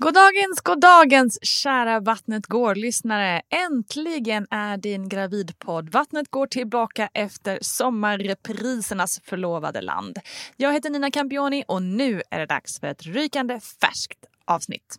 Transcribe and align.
Goddagens, 0.00 0.60
goddagens 0.60 1.38
kära 1.42 2.00
Vattnet 2.00 2.46
går-lyssnare. 2.46 3.42
Äntligen 3.70 4.46
är 4.50 4.76
din 4.76 5.08
gravidpodd 5.08 5.88
Vattnet 5.88 6.30
går 6.30 6.46
tillbaka 6.46 7.08
efter 7.14 7.58
sommarreprisernas 7.62 9.20
förlovade 9.24 9.80
land. 9.80 10.18
Jag 10.56 10.72
heter 10.72 10.90
Nina 10.90 11.10
Campioni 11.10 11.64
och 11.68 11.82
nu 11.82 12.22
är 12.30 12.38
det 12.38 12.46
dags 12.46 12.80
för 12.80 12.86
ett 12.86 13.02
rykande 13.02 13.60
färskt 13.60 14.18
avsnitt. 14.44 14.98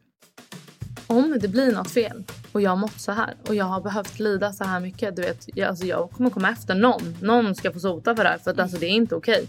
Om 1.08 1.38
det 1.42 1.48
blir 1.48 1.72
något 1.72 1.92
fel 1.92 2.24
och 2.52 2.62
jag 2.62 2.70
har 2.70 2.78
mått 2.78 3.00
så 3.00 3.12
här 3.12 3.36
och 3.48 3.56
jag 3.56 3.66
har 3.66 3.82
behövt 3.82 4.20
lida 4.20 4.54
så 4.54 4.64
här 4.64 4.80
mycket. 4.80 5.16
Du 5.16 5.22
vet, 5.22 5.46
jag, 5.56 5.70
alltså 5.70 5.86
jag 5.86 6.12
kommer 6.12 6.30
komma 6.30 6.50
efter 6.52 6.76
någon. 6.76 7.18
Någon 7.22 7.56
ska 7.56 7.72
få 7.74 7.80
sota 7.80 8.16
för 8.16 8.24
det 8.24 8.30
här 8.30 8.38
för 8.38 8.52
att 8.52 8.60
alltså 8.60 8.78
det 8.78 8.86
är 8.86 8.96
inte 8.96 9.16
okej. 9.16 9.48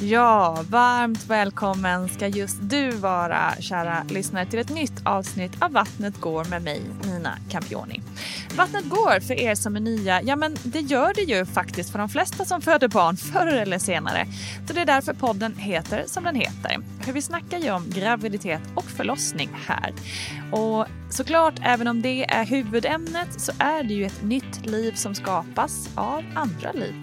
Ja, 0.00 0.64
varmt 0.70 1.26
välkommen 1.26 2.08
ska 2.08 2.26
just 2.26 2.56
du 2.60 2.90
vara, 2.90 3.54
kära 3.60 4.04
lyssnare, 4.08 4.46
till 4.46 4.58
ett 4.58 4.70
nytt 4.70 5.06
avsnitt 5.06 5.62
av 5.62 5.72
Vattnet 5.72 6.20
går 6.20 6.44
med 6.44 6.62
mig, 6.62 6.82
Nina 7.04 7.38
Campioni. 7.50 8.02
Vattnet 8.56 8.88
går 8.88 9.20
för 9.20 9.34
er 9.34 9.54
som 9.54 9.76
är 9.76 9.80
nya, 9.80 10.22
ja 10.22 10.36
men 10.36 10.56
det 10.62 10.80
gör 10.80 11.14
det 11.14 11.22
ju 11.22 11.46
faktiskt 11.46 11.90
för 11.90 11.98
de 11.98 12.08
flesta 12.08 12.44
som 12.44 12.60
föder 12.60 12.88
barn 12.88 13.16
förr 13.16 13.46
eller 13.46 13.78
senare. 13.78 14.26
Så 14.66 14.72
det 14.72 14.80
är 14.80 14.86
därför 14.86 15.14
podden 15.14 15.56
heter 15.56 16.04
som 16.06 16.24
den 16.24 16.34
heter. 16.34 16.78
För 17.00 17.12
vi 17.12 17.22
snackar 17.22 17.58
ju 17.58 17.70
om 17.70 17.90
graviditet 17.90 18.62
och 18.74 18.84
förlossning 18.84 19.50
här. 19.66 19.92
Och 20.52 20.86
såklart, 21.10 21.54
även 21.62 21.86
om 21.86 22.02
det 22.02 22.24
är 22.24 22.44
huvudämnet 22.44 23.40
så 23.40 23.52
är 23.58 23.82
det 23.82 23.94
ju 23.94 24.04
ett 24.04 24.22
nytt 24.22 24.66
liv 24.66 24.92
som 24.92 25.14
skapas 25.14 25.88
av 25.94 26.24
andra 26.34 26.72
liv. 26.72 26.94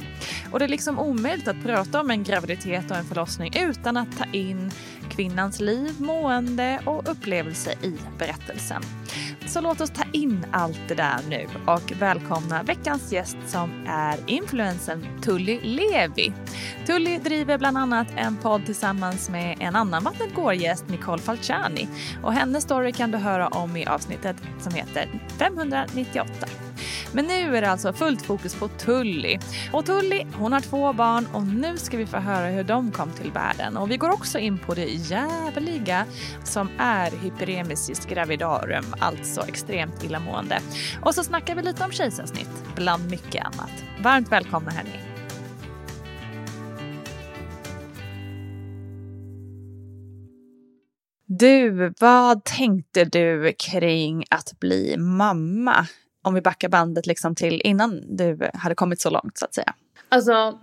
Och 0.51 0.59
det 0.59 0.65
är 0.65 0.69
liksom 0.69 0.99
omöjligt 0.99 1.47
att 1.47 1.63
prata 1.63 2.01
om 2.01 2.11
en 2.11 2.23
graviditet 2.23 2.82
och 2.91 2.97
en 2.97 3.05
förlossning 3.05 3.51
utan 3.55 3.97
att 3.97 4.17
ta 4.17 4.25
in 4.31 4.71
kvinnans 5.09 5.59
liv, 5.59 5.95
mående 6.01 6.79
och 6.85 7.11
upplevelse 7.11 7.71
i 7.81 7.97
berättelsen. 8.17 8.81
Så 9.45 9.61
låt 9.61 9.81
oss 9.81 9.89
ta 9.89 10.03
in 10.11 10.45
allt 10.51 10.81
det 10.87 10.95
där 10.95 11.19
nu 11.29 11.47
och 11.65 11.93
välkomna 11.99 12.63
veckans 12.63 13.11
gäst 13.11 13.37
som 13.45 13.85
är 13.87 14.17
influensen 14.27 15.05
Tully 15.21 15.59
Levi. 15.61 16.33
Tully 16.85 17.17
driver 17.17 17.57
bland 17.57 17.77
annat 17.77 18.07
en 18.15 18.37
podd 18.37 18.65
tillsammans 18.65 19.29
med 19.29 19.57
en 19.59 19.75
annan 19.75 20.03
Vattnet 20.03 20.35
går-gäst, 20.35 20.89
Nicole 20.89 21.21
Falciani. 21.21 21.87
Och 22.23 22.33
hennes 22.33 22.63
story 22.63 22.91
kan 22.91 23.11
du 23.11 23.17
höra 23.17 23.47
om 23.47 23.77
i 23.77 23.85
avsnittet 23.85 24.37
som 24.59 24.73
heter 24.73 25.09
598. 25.37 26.62
Men 27.13 27.25
nu 27.25 27.57
är 27.57 27.61
det 27.61 27.69
alltså 27.69 27.93
fullt 27.93 28.21
fokus 28.21 28.55
på 28.55 28.67
Tully. 28.67 29.39
Och 29.71 29.85
Tully, 29.85 30.25
hon 30.33 30.53
har 30.53 30.59
två 30.59 30.93
barn 30.93 31.27
och 31.33 31.43
nu 31.43 31.77
ska 31.77 31.97
vi 31.97 32.05
få 32.05 32.17
höra 32.17 32.47
hur 32.47 32.63
de 32.63 32.91
kom 32.91 33.11
till 33.11 33.31
världen. 33.31 33.77
Och 33.77 33.91
vi 33.91 33.97
går 33.97 34.09
också 34.09 34.39
in 34.39 34.57
på 34.57 34.73
det 34.73 34.85
jävliga 34.85 36.05
som 36.43 36.69
är 36.79 37.11
hyperemesis 37.11 38.05
gravidarum, 38.05 38.85
alltså 38.99 39.41
extremt 39.47 40.03
illamående. 40.03 40.59
Och 41.01 41.15
så 41.15 41.23
snackar 41.23 41.55
vi 41.55 41.61
lite 41.61 41.83
om 41.83 41.91
kejsarsnitt, 41.91 42.63
bland 42.75 43.11
mycket 43.11 43.45
annat. 43.45 43.83
Varmt 44.03 44.31
välkomna 44.31 44.71
hörni. 44.71 44.99
Du, 51.25 51.93
vad 51.99 52.43
tänkte 52.43 53.05
du 53.05 53.53
kring 53.59 54.23
att 54.29 54.59
bli 54.59 54.97
mamma? 54.97 55.87
Om 56.23 56.33
vi 56.33 56.41
backar 56.41 56.69
bandet 56.69 57.05
liksom 57.05 57.35
till 57.35 57.61
innan 57.63 58.17
du 58.17 58.49
hade 58.53 58.75
kommit 58.75 59.01
så 59.01 59.09
långt 59.09 59.37
så 59.37 59.45
att 59.45 59.53
säga. 59.53 59.73
Alltså, 60.09 60.59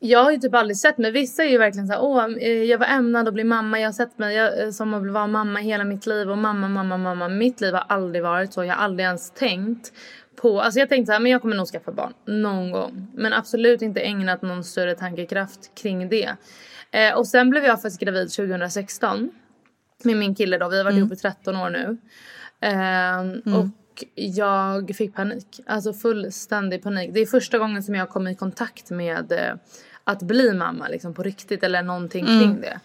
jag 0.00 0.24
har 0.24 0.30
ju 0.30 0.38
typ 0.38 0.54
aldrig 0.54 0.76
sett 0.76 0.98
mig. 0.98 1.10
Vissa 1.10 1.44
är 1.44 1.48
ju 1.48 1.58
verkligen 1.58 1.86
så 1.86 1.92
här, 1.92 2.02
åh, 2.02 2.24
eh, 2.24 2.62
jag 2.62 2.78
var 2.78 2.86
ämnad 2.86 3.28
att 3.28 3.34
bli 3.34 3.44
mamma. 3.44 3.80
Jag 3.80 3.88
har 3.88 3.92
sett 3.92 4.18
mig 4.18 4.36
jag, 4.36 4.62
eh, 4.62 4.70
som 4.70 4.94
att 4.94 5.12
vara 5.12 5.26
mamma 5.26 5.58
hela 5.58 5.84
mitt 5.84 6.06
liv 6.06 6.30
och 6.30 6.38
mamma, 6.38 6.68
mamma, 6.68 6.96
mamma. 6.96 7.28
Mitt 7.28 7.60
liv 7.60 7.74
har 7.74 7.84
aldrig 7.88 8.22
varit 8.22 8.52
så. 8.52 8.64
Jag 8.64 8.74
har 8.74 8.84
aldrig 8.84 9.06
ens 9.06 9.30
tänkt 9.30 9.92
på, 10.36 10.60
alltså 10.60 10.80
jag 10.80 10.88
tänkte 10.88 11.06
så 11.06 11.12
här, 11.12 11.20
men 11.20 11.32
jag 11.32 11.42
kommer 11.42 11.56
nog 11.56 11.66
skaffa 11.66 11.92
barn 11.92 12.12
någon 12.24 12.70
gång. 12.72 13.06
Men 13.14 13.32
absolut 13.32 13.82
inte 13.82 14.00
ägnat 14.00 14.42
någon 14.42 14.64
större 14.64 14.94
tankekraft 14.94 15.74
kring 15.74 16.08
det. 16.08 16.36
Eh, 16.90 17.18
och 17.18 17.26
sen 17.26 17.50
blev 17.50 17.64
jag 17.64 17.82
faktiskt 17.82 18.00
gravid 18.00 18.30
2016 18.30 19.30
med 20.04 20.16
min 20.16 20.34
kille 20.34 20.58
då. 20.58 20.68
Vi 20.68 20.76
har 20.76 20.84
varit 20.84 20.92
mm. 20.92 21.04
ihop 21.04 21.12
i 21.12 21.16
13 21.16 21.56
år 21.56 21.70
nu. 21.70 21.98
Eh, 22.60 23.18
mm. 23.18 23.54
Och 23.54 23.66
jag 24.14 24.96
fick 24.96 25.14
panik. 25.14 25.60
Alltså 25.66 25.92
fullständig 25.92 26.82
panik. 26.82 27.10
Det 27.14 27.20
är 27.20 27.26
första 27.26 27.58
gången 27.58 27.82
som 27.82 27.94
jag 27.94 28.08
kom 28.08 28.28
i 28.28 28.34
kontakt 28.34 28.90
med 28.90 29.32
eh, 29.32 29.54
att 30.04 30.22
bli 30.22 30.52
mamma 30.54 30.88
liksom 30.88 31.14
på 31.14 31.22
riktigt 31.22 31.62
eller 31.62 31.82
någonting 31.82 32.26
kring 32.26 32.60
det. 32.60 32.80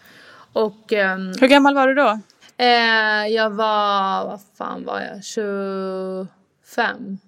Och 0.52 0.92
ehm, 0.92 1.32
Hur 1.40 1.48
gammal 1.48 1.74
var 1.74 1.88
du 1.88 1.94
då? 1.94 2.18
eh, 2.56 3.26
jag 3.28 3.50
var, 3.50 4.24
vad 4.26 4.40
fan 4.58 4.84
var 4.84 5.00
jag, 5.00 5.24
25? 5.24 7.18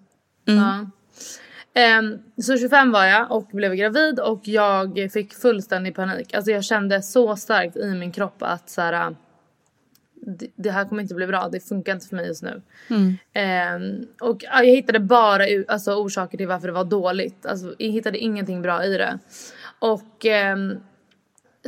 Ja. 0.44 0.86
Ehm, 1.74 2.18
så 2.42 2.58
25 2.58 2.92
var 2.92 3.04
jag 3.04 3.32
och 3.32 3.46
blev 3.52 3.74
gravid 3.74 4.20
och 4.20 4.40
jag 4.44 5.08
fick 5.12 5.34
fullständig 5.34 5.94
panik. 5.94 6.34
Alltså 6.34 6.50
jag 6.50 6.64
kände 6.64 7.02
så 7.02 7.36
starkt 7.36 7.76
i 7.76 7.94
min 7.94 8.12
kropp 8.12 8.36
att 8.42 8.70
så 8.70 8.80
här, 8.80 9.16
det, 10.56 10.70
här 10.70 10.84
kommer 10.84 11.02
inte 11.02 11.14
bli 11.14 11.26
bra, 11.26 11.48
det 11.52 11.60
funkar 11.60 11.92
inte 11.92 12.06
för 12.06 12.16
mig 12.16 12.26
just 12.26 12.42
nu. 12.42 12.62
Ehm, 13.32 14.06
och 14.20 14.44
ja, 14.44 14.62
jag 14.62 14.74
hittade 14.74 15.00
bara 15.00 15.44
alltså, 15.68 15.94
orsaker 15.94 16.38
till 16.38 16.48
varför 16.48 16.66
det 16.66 16.72
var 16.72 16.84
dåligt. 16.84 17.46
Alltså, 17.46 17.74
jag 17.78 17.88
hittade 17.88 18.18
ingenting 18.18 18.62
bra 18.62 18.84
i 18.84 18.96
det. 18.96 19.18
Och 19.78 20.26
ehm, 20.26 20.78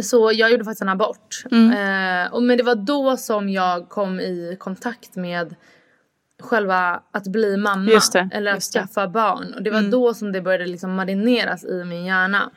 så 0.02 0.32
jag 0.34 0.50
gjorde 0.50 0.64
faktiskt 0.64 0.82
en 0.82 0.88
abort. 0.88 1.44
Eh, 1.50 2.32
och, 2.32 2.42
men 2.42 2.56
det 2.56 2.62
var 2.62 2.74
då 2.74 3.16
som 3.16 3.48
jag 3.48 3.88
kom 3.88 4.20
i 4.20 4.56
kontakt 4.58 5.16
med 5.16 5.54
själva 6.42 7.02
att 7.10 7.26
bli 7.26 7.56
mamma. 7.56 7.90
Det, 8.12 8.28
eller 8.32 8.50
att 8.50 8.56
just 8.56 8.72
det. 8.72 8.80
skaffa 8.80 9.08
barn. 9.08 9.54
Och 9.54 9.62
det 9.62 9.70
var 9.70 9.82
då 9.82 10.14
som 10.14 10.32
det 10.32 10.40
började 10.40 10.66
liksom 10.66 10.94
marineras 10.94 11.64
i 11.64 11.84
min 11.84 12.04
hjärna. 12.04 12.50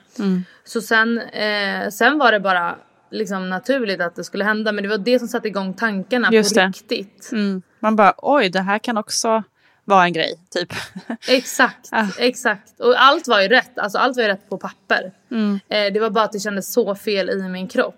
Så 0.64 0.82
sen, 0.82 1.18
eh, 1.18 1.90
sen 1.90 2.18
var 2.18 2.32
det 2.32 2.40
bara 2.40 2.76
liksom 3.12 3.50
naturligt 3.50 4.02
att 4.02 4.16
det 4.16 4.24
skulle 4.24 4.44
hända. 4.44 4.72
Men 4.72 4.84
det 4.84 4.90
var 4.90 4.98
det 4.98 5.20
som 5.20 5.28
satte 5.28 5.48
igång 5.48 5.74
tankarna 5.74 6.30
Just 6.32 6.54
på 6.56 6.60
det. 6.60 6.68
riktigt. 6.68 7.30
Mm. 7.32 7.62
Man 7.80 7.96
bara 7.96 8.14
oj, 8.18 8.50
det 8.50 8.62
här 8.62 8.80
kan 8.80 8.98
också 8.98 9.44
vara 9.86 10.04
en 10.04 10.14
grej, 10.14 10.40
typ. 10.50 10.74
Exakt, 11.28 11.90
Ah. 11.92 12.08
exakt. 12.18 12.80
Och 12.80 13.02
allt 13.02 13.28
var 13.28 13.42
ju 13.42 13.48
rätt. 13.48 13.80
Alltså 13.80 13.98
allt 13.98 14.16
var 14.18 14.24
ju 14.24 14.30
rätt 14.30 14.50
på 14.50 14.58
papper. 14.58 15.12
Mm. 15.32 15.60
Eh, 15.70 15.94
det 15.94 16.00
var 16.00 16.10
bara 16.10 16.24
att 16.24 16.32
det 16.32 16.40
kändes 16.40 16.74
så 16.74 16.96
fel 16.96 17.30
i 17.30 17.42
min 17.50 17.68
kropp. 17.68 17.96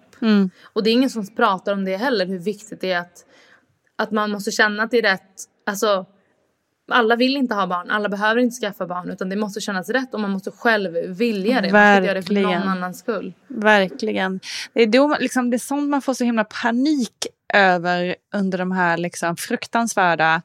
Och 0.63 0.83
det 0.83 0.89
är 0.89 0.91
ingen 0.91 1.09
som 1.09 1.35
pratar 1.35 1.73
om 1.73 1.85
det 1.85 1.97
heller, 1.97 2.25
hur 2.25 2.39
viktigt 2.39 2.81
det 2.81 2.91
är 2.91 2.99
att, 2.99 3.25
att 3.95 4.11
man 4.11 4.31
måste 4.31 4.51
känna 4.51 4.83
att 4.83 4.91
det 4.91 4.97
är 4.97 5.01
rätt. 5.01 5.31
Alltså, 5.65 6.05
alla 6.91 7.15
vill 7.15 7.37
inte 7.37 7.55
ha 7.55 7.67
barn, 7.67 7.89
alla 7.89 8.09
behöver 8.09 8.41
inte 8.41 8.55
skaffa 8.55 8.87
barn 8.87 9.09
utan 9.09 9.29
det 9.29 9.35
måste 9.35 9.61
kännas 9.61 9.89
rätt 9.89 10.13
och 10.13 10.19
man 10.19 10.31
måste 10.31 10.51
själv 10.51 10.93
vilja 11.17 11.61
det. 11.61 11.71
Man 11.71 11.95
ska 11.95 12.05
göra 12.05 12.13
det 12.13 12.23
för 12.23 12.33
Verkligen. 12.33 12.59
någon 12.59 12.69
annans 12.69 12.99
skull. 12.99 13.33
Verkligen. 13.47 14.39
Det 14.73 14.81
är, 14.81 14.87
då, 14.87 15.17
liksom, 15.19 15.49
det 15.49 15.57
är 15.57 15.59
sånt 15.59 15.89
man 15.89 16.01
får 16.01 16.13
så 16.13 16.23
himla 16.23 16.43
panik 16.43 17.27
över 17.53 18.15
under 18.35 18.57
de 18.57 18.71
här 18.71 18.97
liksom, 18.97 19.35
fruktansvärda 19.37 20.41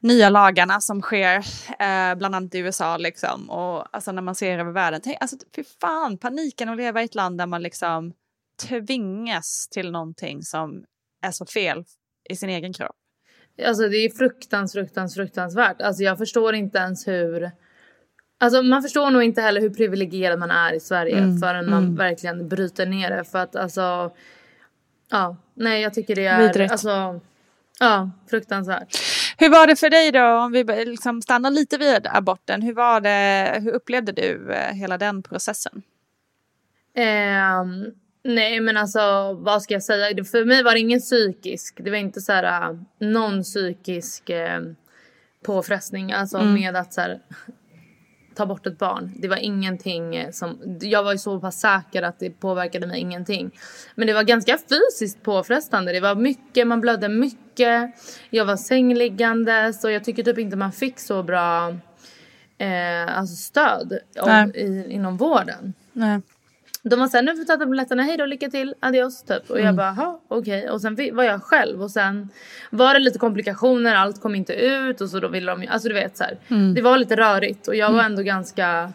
nya 0.00 0.30
lagarna 0.30 0.80
som 0.80 1.02
sker, 1.02 1.36
eh, 1.78 2.14
bland 2.14 2.34
annat 2.34 2.54
i 2.54 2.58
USA. 2.58 2.96
Liksom. 2.96 3.50
Och, 3.50 3.96
alltså, 3.96 4.12
när 4.12 4.22
man 4.22 4.34
ser 4.34 4.58
över 4.58 4.72
världen. 4.72 5.00
Tänk, 5.04 5.16
alltså, 5.20 5.36
fy 5.56 5.64
fan, 5.80 6.18
paniken 6.18 6.68
att 6.68 6.76
leva 6.76 7.02
i 7.02 7.04
ett 7.04 7.14
land 7.14 7.38
där 7.38 7.46
man 7.46 7.62
liksom 7.62 8.12
tvingas 8.68 9.68
till 9.68 9.90
någonting 9.90 10.42
som 10.42 10.84
är 11.22 11.30
så 11.30 11.46
fel 11.46 11.84
i 12.30 12.36
sin 12.36 12.48
egen 12.48 12.72
kropp. 12.72 12.96
Alltså 13.64 13.88
det 13.88 13.96
är 13.96 14.10
fruktans, 14.10 14.72
fruktans, 14.72 15.14
fruktansvärt. 15.14 15.82
Alltså 15.82 16.02
jag 16.02 16.18
förstår 16.18 16.54
inte 16.54 16.78
ens 16.78 17.08
hur... 17.08 17.50
Alltså 18.38 18.62
man 18.62 18.82
förstår 18.82 19.10
nog 19.10 19.22
inte 19.22 19.40
heller 19.40 19.60
hur 19.60 19.70
privilegierad 19.70 20.38
man 20.38 20.50
är 20.50 20.72
i 20.72 20.80
Sverige 20.80 21.18
Mm, 21.18 21.38
förrän 21.38 21.70
man 21.70 21.96
verkligen 21.96 22.48
bryter 22.48 22.86
ner 22.86 23.10
det. 23.10 23.24
För 23.24 23.38
att 23.38 23.56
alltså... 23.56 24.10
Ja, 25.10 25.36
nej 25.54 25.82
jag 25.82 25.94
tycker 25.94 26.14
det 26.14 26.26
är... 26.26 26.46
Vidrigt. 26.46 26.72
Alltså, 26.72 27.20
ja, 27.80 28.10
fruktansvärt. 28.30 28.96
Hur 29.38 29.50
var 29.50 29.66
det 29.66 29.76
för 29.76 29.90
dig 29.90 30.12
då, 30.12 30.24
om 30.24 30.52
vi 30.52 30.64
liksom 30.64 31.22
stannar 31.22 31.50
lite 31.50 31.78
vid 31.78 32.06
aborten? 32.06 32.62
Hur, 32.62 32.74
var 32.74 33.00
det, 33.00 33.60
hur 33.62 33.72
upplevde 33.72 34.12
du 34.12 34.52
eh, 34.52 34.74
hela 34.74 34.98
den 34.98 35.22
processen? 35.22 35.82
Ehm, 36.94 37.84
nej 38.26 38.60
men 38.60 38.76
alltså 38.76 39.32
vad 39.32 39.62
ska 39.62 39.74
jag 39.74 39.82
säga? 39.82 40.24
För 40.24 40.44
mig 40.44 40.62
var 40.62 40.72
det 40.72 40.80
ingen 40.80 41.00
psykisk. 41.00 41.80
Det 41.84 41.90
var 41.90 41.98
inte 41.98 42.20
så 42.20 42.32
här 42.32 42.70
äh, 42.70 42.78
någon 42.98 43.42
psykisk 43.42 44.30
eh, 44.30 44.60
påfrestning. 45.44 46.12
Alltså 46.12 46.42
med 46.42 46.76
att 46.76 46.94
så 46.94 47.00
här, 47.00 47.20
ta 48.34 48.46
bort 48.46 48.66
ett 48.66 48.78
barn. 48.78 49.12
Det 49.16 49.28
var 49.28 49.36
ingenting 49.36 50.16
eh, 50.16 50.30
som... 50.30 50.78
Jag 50.80 51.02
var 51.02 51.12
ju 51.12 51.18
så 51.18 51.40
pass 51.40 51.60
säker 51.60 52.02
att 52.02 52.18
det 52.18 52.30
påverkade 52.30 52.86
mig 52.86 53.00
ingenting. 53.00 53.50
Men 53.94 54.06
det 54.06 54.14
var 54.14 54.22
ganska 54.22 54.58
fysiskt 54.58 55.22
påfrestande. 55.22 55.92
Det 55.92 56.00
var 56.00 56.14
mycket, 56.14 56.66
man 56.66 56.80
blödde 56.80 57.08
mycket. 57.08 57.90
Jag 58.30 58.44
var 58.44 58.56
sängliggandes 58.56 59.84
och 59.84 59.92
jag 59.92 60.04
tycker 60.04 60.22
typ 60.22 60.38
inte 60.38 60.56
man 60.56 60.72
fick 60.72 61.00
så 61.00 61.22
bra 61.22 61.68
eh, 62.58 63.18
alltså 63.18 63.36
stöd 63.36 63.98
om, 64.20 64.52
i, 64.54 64.86
inom 64.90 65.16
vården. 65.16 65.74
Nej. 65.92 66.20
De 66.90 66.98
var 67.00 67.08
såhär, 67.08 67.22
nu 67.24 67.30
får 67.32 67.38
du 67.38 67.44
ta 67.44 67.56
tabletterna, 67.56 68.02
hej 68.02 68.16
då, 68.16 68.26
lycka 68.26 68.50
till, 68.50 68.74
adios 68.80 69.22
typ. 69.22 69.50
Och 69.50 69.60
jag 69.60 69.74
bara, 69.74 69.94
jaha, 69.96 70.18
okej. 70.28 70.70
Och 70.70 70.80
sen 70.80 70.96
var 71.12 71.24
jag 71.24 71.42
själv 71.42 71.82
och 71.82 71.90
sen 71.90 72.28
var 72.70 72.94
det 72.94 73.00
lite 73.00 73.18
komplikationer, 73.18 73.94
allt 73.94 74.20
kom 74.20 74.34
inte 74.34 74.52
ut 74.52 75.00
och 75.00 75.10
så 75.10 75.20
då 75.20 75.28
ville 75.28 75.52
de 75.52 75.62
ju- 75.62 75.68
alltså 75.68 75.88
du 75.88 75.94
vet 75.94 76.16
så 76.16 76.24
här. 76.24 76.36
Det 76.74 76.82
var 76.82 76.98
lite 76.98 77.16
rörigt 77.16 77.68
och 77.68 77.76
jag 77.76 77.92
var 77.92 78.02
ändå 78.02 78.22
ganska, 78.22 78.92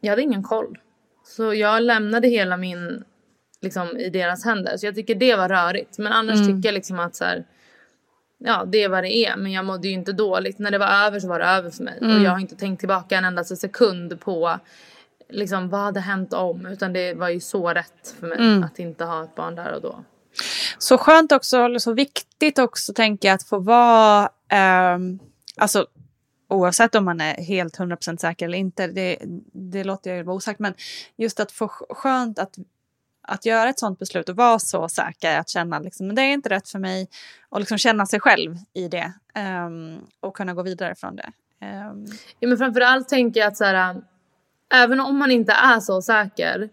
jag 0.00 0.10
hade 0.10 0.22
ingen 0.22 0.42
koll. 0.42 0.78
Så 1.24 1.54
jag 1.54 1.82
lämnade 1.82 2.28
hela 2.28 2.56
min, 2.56 3.04
liksom 3.62 3.96
i 3.96 4.10
deras 4.10 4.44
händer. 4.44 4.76
Så 4.76 4.86
jag 4.86 4.94
tycker 4.94 5.14
det 5.14 5.36
var 5.36 5.48
rörigt. 5.48 5.98
Men 5.98 6.12
annars 6.12 6.36
tycker 6.56 6.68
jag 6.68 6.74
liksom 6.74 6.98
att 6.98 7.16
så 7.16 7.24
här, 7.24 7.44
ja 8.38 8.64
det 8.66 8.82
är 8.82 8.88
vad 8.88 9.04
det 9.04 9.16
är. 9.16 9.36
Men 9.36 9.52
jag 9.52 9.64
mådde 9.64 9.88
ju 9.88 9.94
inte 9.94 10.12
dåligt. 10.12 10.58
När 10.58 10.70
det 10.70 10.78
var 10.78 11.06
över 11.06 11.20
så 11.20 11.28
var 11.28 11.38
det 11.38 11.44
över 11.44 11.70
för 11.70 11.84
mig. 11.84 11.98
Och 12.00 12.06
jag 12.24 12.30
har 12.30 12.38
inte 12.38 12.56
tänkt 12.56 12.78
tillbaka 12.80 13.16
en 13.18 13.24
enda 13.24 13.44
sekund 13.44 14.20
på 14.20 14.58
liksom 15.32 15.68
vad 15.68 15.80
hade 15.80 16.00
hänt 16.00 16.32
om. 16.32 16.66
Utan 16.66 16.92
det 16.92 17.14
var 17.14 17.28
ju 17.28 17.40
så 17.40 17.68
rätt 17.68 18.14
för 18.20 18.26
mig 18.26 18.38
att 18.64 18.78
inte 18.78 19.04
ha 19.04 19.24
ett 19.24 19.34
barn 19.34 19.54
där 19.54 19.72
och 19.74 19.82
då. 19.82 20.04
Så 20.78 20.98
skönt 20.98 21.32
också, 21.32 21.58
eller 21.58 21.78
så 21.78 21.92
viktigt 21.92 22.58
också 22.58 22.92
tänker 22.94 23.28
jag 23.28 23.34
att 23.34 23.42
få 23.48 23.58
vara, 23.58 24.30
ehm, 24.48 25.18
alltså 25.56 25.86
oavsett 26.48 26.94
om 26.94 27.04
man 27.04 27.20
är 27.20 27.34
helt 27.34 27.78
100% 27.78 28.16
säker 28.20 28.46
eller 28.46 28.58
inte, 28.58 28.86
det, 28.86 29.18
det 29.52 29.84
låter 29.84 30.10
jag 30.10 30.16
ju 30.16 30.22
vara 30.22 30.36
osagt, 30.36 30.60
men 30.60 30.74
just 31.16 31.40
att 31.40 31.52
få 31.52 31.66
sk- 31.66 31.94
skönt 31.94 32.38
att, 32.38 32.54
att 33.22 33.44
göra 33.46 33.68
ett 33.68 33.78
sånt 33.78 33.98
beslut 33.98 34.28
och 34.28 34.36
vara 34.36 34.58
så 34.58 34.88
säker, 34.88 35.38
att 35.38 35.48
känna 35.48 35.78
liksom, 35.78 36.06
men 36.06 36.16
det 36.16 36.22
är 36.22 36.32
inte 36.32 36.48
rätt 36.48 36.68
för 36.68 36.78
mig 36.78 37.08
och 37.48 37.60
liksom 37.60 37.78
känna 37.78 38.06
sig 38.06 38.20
själv 38.20 38.56
i 38.72 38.88
det 38.88 39.12
ehm, 39.34 39.98
och 40.20 40.36
kunna 40.36 40.54
gå 40.54 40.62
vidare 40.62 40.94
från 40.94 41.16
det. 41.16 41.32
Ehm, 41.60 42.06
Ja, 42.40 42.48
men 42.48 42.58
framförallt 42.58 43.08
tänker 43.08 43.40
jag 43.40 43.46
att 43.48 43.56
så 43.56 43.64
här, 43.64 44.02
även 44.72 45.00
om 45.00 45.18
man 45.18 45.30
inte 45.30 45.52
är 45.52 45.80
så 45.80 46.02
säker 46.02 46.68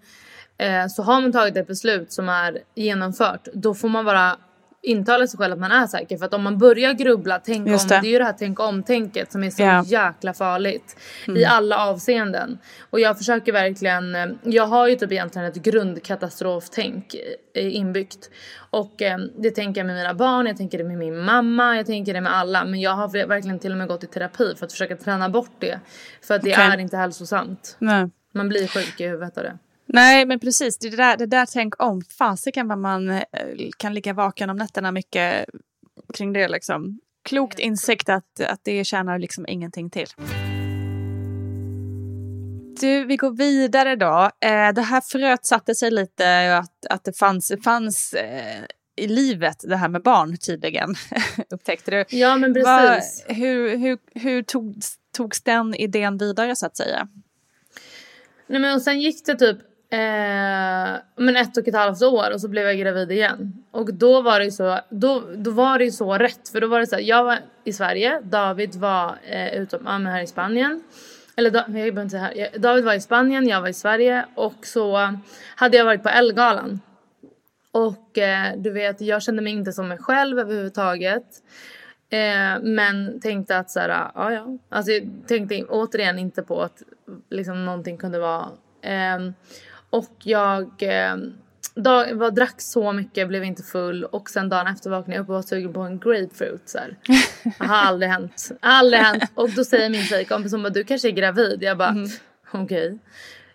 eh, 0.58 0.88
så 0.88 1.04
har 1.04 1.22
man 1.22 1.32
tagit 1.32 1.58
ett 1.58 1.68
beslut 1.68 2.12
som 2.12 2.30
är 2.30 2.60
genomfört. 2.76 3.48
Då 3.54 3.74
får 3.74 3.90
man 3.90 4.06
vara 4.06 4.38
intala 4.82 5.28
sig 5.28 5.38
själv 5.38 5.54
att 5.54 5.60
man 5.60 5.72
är 5.72 5.88
säker. 5.88 6.18
För 6.18 6.26
att 6.26 6.34
om 6.34 6.44
man 6.44 6.58
börjar 6.58 6.94
grubbla, 6.94 7.40
tänk 7.46 7.68
om, 7.68 7.74
det. 7.74 7.88
det. 7.88 7.96
är 7.96 8.04
ju 8.04 8.18
det 8.18 8.24
här 8.24 8.36
tänk 8.40 8.60
om-tänket 8.60 9.32
som 9.32 9.44
är 9.44 9.50
så 9.50 9.62
Ja. 9.62 9.84
jäkla 9.86 10.34
farligt 10.34 10.98
i 11.28 11.46
alla 11.46 11.78
avseenden. 11.78 12.58
Och 12.90 13.00
jag 13.00 13.18
försöker 13.18 13.52
verkligen, 13.54 14.16
eh, 14.16 14.26
jag 14.44 14.68
har 14.68 14.88
ju 14.88 14.96
typ 14.96 15.12
egentligen 15.12 15.48
ett 15.48 15.56
grundkatastroftänk 15.56 17.16
eh, 17.54 17.76
inbyggt. 17.76 18.30
Och 18.70 19.02
eh, 19.02 19.18
det 19.38 19.52
tänker 19.52 19.80
jag 19.82 19.86
med 19.88 19.96
mina 19.96 20.14
barn, 20.14 20.46
jag 20.46 20.58
tänker 20.58 20.78
det 20.78 20.84
med 20.84 20.98
min 20.98 21.20
mamma, 21.26 21.76
jag 21.76 21.86
tänker 21.86 22.14
det 22.14 22.22
med 22.22 22.36
alla. 22.36 22.66
Men 22.66 22.80
jag 22.82 22.92
har 22.92 23.28
verkligen 23.28 23.60
till 23.60 23.72
och 23.72 23.78
med 23.78 23.88
gått 23.88 24.04
i 24.04 24.08
terapi 24.08 24.56
för 24.58 24.66
att 24.66 24.72
försöka 24.72 24.96
träna 24.96 25.30
bort 25.30 25.56
det. 25.60 25.80
För 26.22 26.36
att 26.36 26.42
det 26.42 26.52
Okej. 26.54 26.66
är 26.66 26.78
inte 26.78 26.98
hälsosamt. 26.98 27.76
nej. 27.80 28.10
Man 28.34 28.50
blir 28.50 28.68
sjuk 28.68 29.00
i 29.02 29.08
huvudet 29.08 29.38
av 29.38 29.44
det. 29.44 29.58
Nej, 29.94 30.26
men 30.26 30.40
precis. 30.40 30.78
Det 30.78 30.90
där, 30.90 31.18
det 31.18 31.26
där 31.26 31.46
tänk 31.46 31.84
om. 31.84 32.02
Fasiken 32.02 32.68
vad 32.68 32.78
man 32.78 33.10
eh, 33.10 33.24
kan 33.78 33.94
ligga 33.94 34.14
vaken 34.14 34.50
om 34.50 34.58
nätterna 34.58 34.92
mycket 34.92 35.46
kring 36.14 36.34
det. 36.34 36.48
Liksom. 36.48 37.00
Klokt 37.24 37.60
insikt 37.60 38.10
att, 38.10 38.40
att 38.42 38.60
det 38.64 38.84
tjänar 38.84 39.20
liksom 39.20 39.48
ingenting 39.48 39.90
till. 39.90 40.08
Du, 42.82 43.06
vi 43.06 43.18
går 43.18 43.32
vidare 43.32 43.96
då. 43.96 44.32
Eh, 44.48 44.74
det 44.74 44.82
här 44.82 45.02
fröet 45.02 45.46
satte 45.46 45.76
sig 45.76 45.92
lite 45.92 46.58
att, 46.58 46.86
att 46.90 47.04
det 47.04 47.18
fanns, 47.18 47.52
fanns 47.64 48.14
eh, 48.14 48.64
i 48.96 49.08
livet 49.08 49.58
det 49.64 49.76
här 49.76 49.90
med 49.90 50.02
barn 50.04 50.38
tydligen. 50.38 50.96
Upptäckte 51.50 51.92
du? 51.92 52.18
Ja 52.18 52.38
men 52.38 52.54
precis. 52.54 53.26
hur 53.28 53.78
hur, 53.78 53.98
hur 54.14 54.44
togs, 54.44 54.96
togs 55.18 55.42
den 55.42 55.76
idén 55.76 56.18
vidare 56.18 56.56
så 56.56 56.66
att 56.66 56.78
säga? 56.78 57.08
Nej 58.48 58.62
men 58.62 58.76
och 58.76 58.82
sen 58.82 59.00
gick 59.00 59.26
det 59.26 59.36
typ 59.36 59.58
eh, 59.92 61.00
men 61.16 61.36
ett 61.36 61.58
och 61.58 61.68
ett 61.68 61.76
halvt 61.76 62.02
år 62.02 62.34
och 62.34 62.42
så 62.42 62.48
blev 62.48 62.66
jag 62.66 62.78
gravid 62.78 63.12
igen. 63.12 63.64
Och 63.72 63.94
då 63.94 64.22
var 64.22 64.40
det 64.40 64.46
ju 64.46 64.52
så, 64.52 64.80
då, 64.90 65.24
då 65.36 65.52
var 65.52 65.78
det 65.78 65.86
ju 65.86 65.92
så 65.92 66.14
rätt. 66.14 66.50
För 66.50 66.62
då 66.62 66.68
var 66.68 66.80
det 66.80 66.88
så 66.88 66.96
här, 66.96 67.04
jag 67.04 67.24
var 67.24 67.40
i 67.64 67.74
Sverige, 67.74 68.22
David 68.24 68.76
var 68.76 69.16
eh, 69.30 69.54
utom, 69.54 69.82
ja, 69.86 69.92
här 69.92 70.22
i 70.22 70.28
Spanien. 70.28 70.84
Eller 71.36 71.52
jag 71.54 71.72
behöver 71.72 72.02
inte 72.02 72.10
säga 72.10 72.24
här. 72.24 72.60
David 72.60 72.84
var 72.86 72.94
i 72.94 73.00
Spanien, 73.00 73.48
jag 73.48 73.62
var 73.62 73.68
i 73.68 73.74
Sverige 73.74 74.26
och 74.36 74.66
så 74.66 75.18
hade 75.56 75.78
jag 75.78 75.86
varit 75.86 76.04
på 76.04 76.10
Elgalan. 76.10 76.82
Och 77.72 78.18
eh, 78.18 78.54
du 78.58 78.72
vet, 78.72 79.02
jag 79.02 79.22
kände 79.22 79.42
mig 79.42 79.54
inte 79.54 79.72
som 79.72 79.88
mig 79.88 79.98
själv 79.98 80.40
överhuvudtaget. 80.40 81.24
Eh, 82.10 82.62
men 82.62 83.20
tänkte 83.22 83.58
att 83.58 83.72
så 83.72 83.80
här, 83.80 84.12
ja 84.16 84.32
ja. 84.32 84.58
Alltså 84.70 84.92
jag 84.92 85.10
tänkte 85.28 85.64
återigen 85.64 86.20
inte 86.20 86.44
på 86.44 86.62
att 86.62 86.84
liksom 87.30 87.66
någonting 87.66 87.98
kunde 87.98 88.20
vara. 88.20 88.50
Eh, 88.82 89.20
och 89.90 90.16
jag 90.24 90.84
eh, 90.84 91.16
dag, 91.76 92.14
var, 92.14 92.32
drack 92.32 92.62
så 92.62 92.94
mycket, 92.94 93.28
blev 93.28 93.44
inte 93.44 93.64
full 93.64 94.04
och 94.04 94.30
sen 94.30 94.50
dagen 94.50 94.68
efter 94.68 94.90
vaknade 94.90 95.16
jag 95.16 95.24
upp 95.24 95.30
och 95.30 95.36
var 95.36 95.42
sugen 95.42 95.74
på 95.74 95.82
en 95.82 96.00
grapefruit. 96.00 96.70
Så 96.70 96.78
här. 96.78 96.96
Det 97.60 97.66
har 97.66 97.76
aldrig 97.76 98.12
hänt. 98.12 98.52
Aldrig 98.60 99.02
hänt. 99.02 99.24
Och 99.36 99.50
då 99.50 99.64
säger 99.64 99.90
min 99.90 100.04
tjejkompis 100.04 100.52
hon 100.52 100.64
bara 100.64 100.70
du 100.70 100.84
kanske 100.84 101.08
är 101.08 101.12
gravid. 101.12 101.58
Jag 101.62 101.78
bara 101.78 101.90
mm. 101.90 102.10
okej. 102.52 102.88
Okay. 102.88 102.98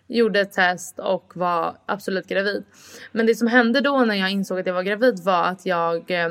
Gjorde 0.07 0.39
ett 0.39 0.51
test 0.51 0.99
och 0.99 1.31
var 1.35 1.77
absolut 1.85 2.27
gravid. 2.27 2.63
Men 3.11 3.25
det 3.25 3.35
som 3.35 3.47
hände 3.47 3.81
då 3.81 4.05
när 4.05 4.15
jag 4.15 4.31
insåg 4.31 4.59
att 4.59 4.67
jag 4.67 4.73
var 4.73 4.83
gravid 4.83 5.19
var 5.23 5.43
att 5.43 5.65
jag 5.65 6.11
eh, 6.11 6.29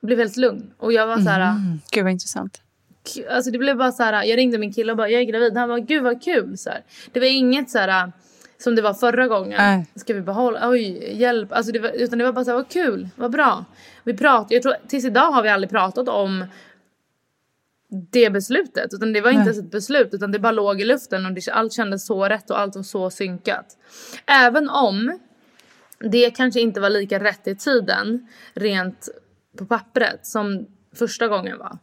blev 0.00 0.18
helt 0.18 0.36
lugn. 0.36 0.72
Och 0.78 0.92
jag 0.92 1.06
var 1.06 1.16
så 1.16 1.28
här... 1.28 1.40
Mm. 1.40 1.80
Gud 1.92 2.04
vad 2.04 2.12
intressant. 2.12 2.60
Alltså 3.30 3.50
det 3.50 3.58
blev 3.58 3.76
bara 3.76 3.92
så 3.92 4.02
här, 4.02 4.24
jag 4.24 4.36
ringde 4.36 4.58
min 4.58 4.72
kille 4.72 4.92
och 4.92 4.96
bara 4.98 5.08
jag 5.08 5.20
är 5.20 5.24
gravid. 5.24 5.56
Han 5.56 5.68
bara 5.68 5.78
gud 5.78 6.02
vad 6.02 6.22
kul. 6.22 6.58
Så 6.58 6.70
här. 6.70 6.82
Det 7.12 7.20
var 7.20 7.26
inget 7.26 7.70
så 7.70 7.78
här 7.78 8.12
som 8.64 8.74
det 8.74 8.82
var 8.82 8.94
förra 8.94 9.28
gången. 9.28 9.60
Äh. 9.60 9.86
Ska 9.94 10.14
vi 10.14 10.20
behålla, 10.20 10.68
oj 10.68 11.14
hjälp. 11.20 11.52
Alltså 11.52 11.72
det 11.72 11.78
var, 11.78 11.88
utan 11.88 12.18
det 12.18 12.24
var 12.24 12.32
bara 12.32 12.44
så 12.44 12.50
här, 12.50 12.58
vad 12.58 12.68
kul, 12.68 13.08
vad 13.16 13.30
bra. 13.30 13.64
Vi 14.04 14.14
pratade, 14.14 14.54
jag 14.54 14.62
tror 14.62 14.74
tills 14.88 15.04
idag 15.04 15.32
har 15.32 15.42
vi 15.42 15.48
aldrig 15.48 15.70
pratat 15.70 16.08
om 16.08 16.44
det 17.88 18.30
beslutet. 18.30 18.94
Utan 18.94 19.12
det 19.12 19.20
var 19.20 19.30
inte 19.30 19.42
ens 19.42 19.58
ett 19.58 19.70
beslut 19.70 20.14
utan 20.14 20.32
det 20.32 20.38
bara 20.38 20.52
låg 20.52 20.80
i 20.80 20.84
luften 20.84 21.26
och 21.26 21.32
det, 21.32 21.48
allt 21.52 21.72
kändes 21.72 22.06
så 22.06 22.24
rätt 22.24 22.50
och 22.50 22.60
allt 22.60 22.76
var 22.76 22.82
så 22.82 23.10
synkat. 23.10 23.66
Även 24.26 24.68
om 24.68 25.18
det 25.98 26.30
kanske 26.30 26.60
inte 26.60 26.80
var 26.80 26.90
lika 26.90 27.24
rätt 27.24 27.48
i 27.48 27.56
tiden 27.56 28.28
rent 28.54 29.08
på 29.58 29.66
pappret 29.66 30.26
som 30.26 30.66
första 30.94 31.28
gången 31.28 31.58
var. 31.58 31.78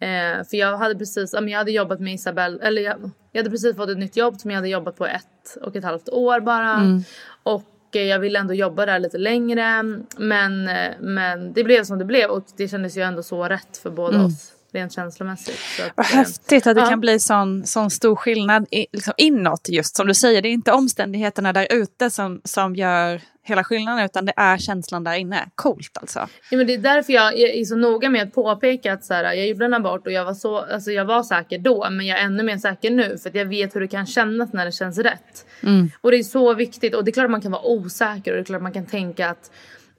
Eh, 0.00 0.44
för 0.44 0.56
jag 0.56 0.76
hade 0.76 0.94
precis, 0.94 1.32
jag 1.32 1.58
hade 1.58 1.70
jobbat 1.70 2.00
med 2.00 2.14
Isabelle, 2.14 2.58
eller 2.62 2.82
jag, 2.82 3.10
jag, 3.32 3.40
hade 3.40 3.50
precis 3.50 3.76
fått 3.76 3.88
ett 3.88 3.98
nytt 3.98 4.16
jobb 4.16 4.40
som 4.40 4.50
jag 4.50 4.58
hade 4.58 4.68
jobbat 4.68 4.96
på 4.96 5.06
ett 5.06 5.56
och 5.62 5.76
ett 5.76 5.84
halvt 5.84 6.08
år 6.08 6.40
bara. 6.40 6.74
Mm. 6.74 7.02
Och 7.42 7.96
eh, 7.96 8.02
jag 8.02 8.18
ville 8.18 8.38
ändå 8.38 8.54
jobba 8.54 8.86
där 8.86 8.98
lite 8.98 9.18
längre. 9.18 9.82
Men, 10.16 10.68
eh, 10.68 10.92
men 11.00 11.52
det 11.52 11.64
blev 11.64 11.84
som 11.84 11.98
det 11.98 12.04
blev 12.04 12.30
och 12.30 12.44
det 12.56 12.68
kändes 12.68 12.96
ju 12.96 13.02
ändå 13.02 13.22
så 13.22 13.44
rätt 13.44 13.76
för 13.76 13.90
båda 13.90 14.14
mm. 14.14 14.26
oss 14.26 14.55
rent 14.72 14.92
känslomässigt. 14.92 15.58
Så 15.76 15.82
att, 15.82 15.92
Vad 15.96 16.06
häftigt 16.06 16.66
att 16.66 16.74
det 16.74 16.80
ja. 16.80 16.88
kan 16.88 17.00
bli 17.00 17.20
sån, 17.20 17.66
sån 17.66 17.90
stor 17.90 18.16
skillnad 18.16 18.66
i, 18.70 18.86
liksom 18.92 19.14
inåt 19.16 19.68
just 19.68 19.96
som 19.96 20.06
du 20.06 20.14
säger. 20.14 20.42
Det 20.42 20.48
är 20.48 20.52
inte 20.52 20.72
omständigheterna 20.72 21.52
där 21.52 21.66
ute 21.70 22.10
som, 22.10 22.40
som 22.44 22.76
gör 22.76 23.20
hela 23.42 23.64
skillnaden 23.64 24.04
utan 24.04 24.24
det 24.24 24.32
är 24.36 24.58
känslan 24.58 25.04
där 25.04 25.14
inne. 25.14 25.48
Coolt 25.54 25.98
alltså. 26.00 26.18
Ja, 26.50 26.56
men 26.56 26.66
det 26.66 26.74
är 26.74 26.78
därför 26.78 27.12
jag 27.12 27.40
är 27.40 27.64
så 27.64 27.76
noga 27.76 28.10
med 28.10 28.22
att 28.22 28.34
påpeka 28.34 28.92
att 28.92 29.04
så 29.04 29.14
här, 29.14 29.24
jag 29.24 29.48
gjorde 29.48 29.64
en 29.64 29.74
abort 29.74 30.06
och 30.06 30.12
jag 30.12 30.24
var, 30.24 30.34
så, 30.34 30.58
alltså 30.58 30.90
jag 30.90 31.04
var 31.04 31.22
säker 31.22 31.58
då 31.58 31.90
men 31.90 32.06
jag 32.06 32.18
är 32.18 32.24
ännu 32.24 32.42
mer 32.42 32.58
säker 32.58 32.90
nu 32.90 33.18
för 33.18 33.28
att 33.28 33.34
jag 33.34 33.46
vet 33.46 33.76
hur 33.76 33.80
det 33.80 33.88
kan 33.88 34.06
kännas 34.06 34.52
när 34.52 34.64
det 34.64 34.72
känns 34.72 34.98
rätt. 34.98 35.46
Mm. 35.62 35.90
Och 36.00 36.10
det 36.10 36.16
är 36.16 36.22
så 36.22 36.54
viktigt 36.54 36.94
och 36.94 37.04
det 37.04 37.10
är 37.10 37.12
klart 37.12 37.24
att 37.24 37.30
man 37.30 37.40
kan 37.40 37.52
vara 37.52 37.66
osäker 37.66 38.30
och 38.30 38.36
det 38.36 38.42
är 38.42 38.44
klart 38.44 38.56
att 38.56 38.62
man 38.62 38.72
kan 38.72 38.86
tänka 38.86 39.30
att 39.30 39.50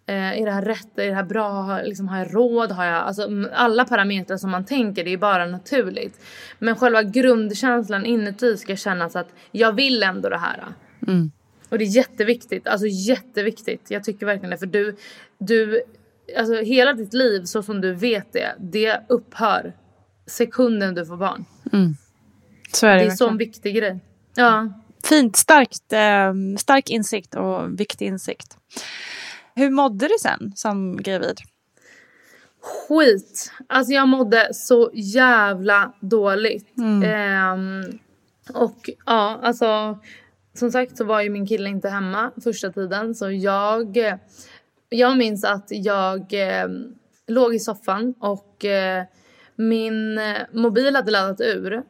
Eh, 0.09 0.41
är 0.41 0.45
det 0.45 0.51
här 0.51 0.61
rätt? 0.61 0.97
Är 0.97 1.07
det 1.07 1.13
här 1.13 1.23
bra? 1.23 1.81
Liksom, 1.81 2.07
har 2.07 2.17
jag 2.17 2.35
råd? 2.35 2.71
Har 2.71 2.85
jag... 2.85 2.95
Alltså, 2.95 3.29
alla 3.53 3.85
parametrar 3.85 4.37
som 4.37 4.51
man 4.51 4.65
tänker, 4.65 5.03
det 5.03 5.13
är 5.13 5.17
bara 5.17 5.45
naturligt. 5.45 6.19
Men 6.59 6.75
själva 6.75 7.03
grundkänslan 7.03 8.05
inuti 8.05 8.57
ska 8.57 8.75
kännas 8.75 9.15
att 9.15 9.27
jag 9.51 9.71
vill 9.71 10.03
ändå 10.03 10.29
det 10.29 10.37
här. 10.37 10.63
Mm. 11.07 11.31
Och 11.69 11.77
det 11.77 11.83
är 11.83 11.95
jätteviktigt. 11.95 12.67
Alltså 12.67 12.87
jätteviktigt. 12.87 13.91
Jag 13.91 14.03
tycker 14.03 14.25
verkligen 14.25 14.49
det. 14.49 14.57
För 14.57 14.65
du, 14.65 14.95
du, 15.37 15.81
alltså 16.37 16.55
hela 16.55 16.93
ditt 16.93 17.13
liv 17.13 17.43
så 17.43 17.63
som 17.63 17.81
du 17.81 17.93
vet 17.93 18.33
det, 18.33 18.55
det 18.59 19.01
upphör 19.09 19.73
sekunden 20.25 20.95
du 20.95 21.05
får 21.05 21.17
barn. 21.17 21.45
Mm. 21.73 21.95
Så 22.71 22.87
är 22.87 22.95
det 22.95 22.99
Det 22.99 23.05
är 23.05 23.09
en 23.09 23.17
sån 23.17 23.37
viktig 23.37 23.75
grej. 23.75 23.99
Ja. 24.35 24.73
Fint, 25.03 25.35
starkt, 25.35 25.93
eh, 25.93 26.33
stark 26.57 26.89
insikt 26.89 27.35
och 27.35 27.79
viktig 27.79 28.05
insikt. 28.05 28.57
Hur 29.57 29.69
mådde 29.69 30.07
du 30.07 30.13
sen 30.21 30.51
som 30.55 30.97
gravid? 30.97 31.37
Skit. 32.61 33.51
Alltså 33.67 33.93
jag 33.93 34.07
mådde 34.07 34.53
så 34.53 34.91
jävla 34.93 35.93
dåligt. 35.99 36.77
Mm. 36.77 37.03
Eh, 37.03 37.89
och 38.53 38.89
ja, 39.05 39.39
alltså 39.43 39.99
som 40.53 40.71
sagt 40.71 40.97
så 40.97 41.03
var 41.03 41.21
ju 41.21 41.29
min 41.29 41.47
kille 41.47 41.69
inte 41.69 41.89
hemma 41.89 42.31
första 42.43 42.71
tiden 42.71 43.15
så 43.15 43.31
jag, 43.31 43.97
jag 44.89 45.17
minns 45.17 45.43
att 45.43 45.67
jag 45.69 46.33
eh, 46.33 46.67
låg 47.27 47.55
i 47.55 47.59
soffan 47.59 48.13
och 48.19 48.65
eh, 48.65 49.03
min 49.55 50.19
mobil 50.51 50.95
hade 50.95 51.11
laddat 51.11 51.41
ur 51.41 51.83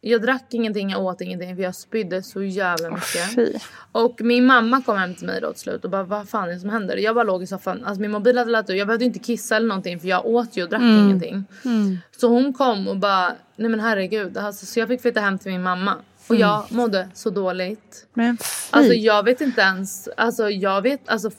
jag 0.00 0.22
drack 0.22 0.46
ingenting, 0.50 0.90
jag 0.90 1.04
åt 1.04 1.20
ingenting 1.20 1.56
för 1.56 1.62
jag 1.62 1.74
spydde 1.74 2.22
så 2.22 2.42
jävla 2.42 2.90
mycket. 2.90 3.38
Oh, 3.38 3.60
och 3.92 4.20
min 4.20 4.46
mamma 4.46 4.82
kom 4.82 4.98
hem 4.98 5.14
till 5.14 5.26
mig 5.26 5.40
då 5.40 5.52
till 5.52 5.60
slut 5.60 5.84
och 5.84 5.90
bara 5.90 6.02
vad 6.02 6.28
fan 6.28 6.48
är 6.48 6.52
det 6.52 6.60
som 6.60 6.70
händer? 6.70 6.96
Jag 6.96 7.14
bara 7.14 7.24
låg 7.24 7.42
i 7.42 7.46
soffan, 7.46 7.84
alltså 7.84 8.00
min 8.00 8.10
mobil 8.10 8.38
hade 8.38 8.50
laddat 8.50 8.70
ur. 8.70 8.74
Jag 8.74 8.86
behövde 8.86 9.04
inte 9.04 9.18
kissa 9.18 9.56
eller 9.56 9.68
någonting 9.68 10.00
för 10.00 10.08
jag 10.08 10.26
åt 10.26 10.56
ju 10.56 10.62
och 10.62 10.68
drack 10.68 10.80
mm. 10.80 11.04
ingenting. 11.04 11.44
Mm. 11.64 11.98
Så 12.16 12.28
hon 12.28 12.52
kom 12.52 12.88
och 12.88 12.96
bara 12.96 13.34
nej 13.56 13.68
men 13.68 13.80
herregud. 13.80 14.38
Alltså, 14.38 14.66
så 14.66 14.80
jag 14.80 14.88
fick 14.88 15.02
flytta 15.02 15.20
hem 15.20 15.38
till 15.38 15.52
min 15.52 15.62
mamma. 15.62 15.94
Och 16.28 16.34
mm. 16.34 16.40
jag 16.40 16.72
mådde 16.72 17.08
så 17.14 17.30
dåligt. 17.30 18.06
Men 18.14 18.36
fy. 18.36 18.44
Alltså 18.70 18.92
jag 18.92 19.24
vet 19.24 19.40
inte 19.40 19.60
ens, 19.60 20.08
alltså 20.16 20.50
jag 20.50 20.82
vet, 20.82 21.08
alltså 21.08 21.30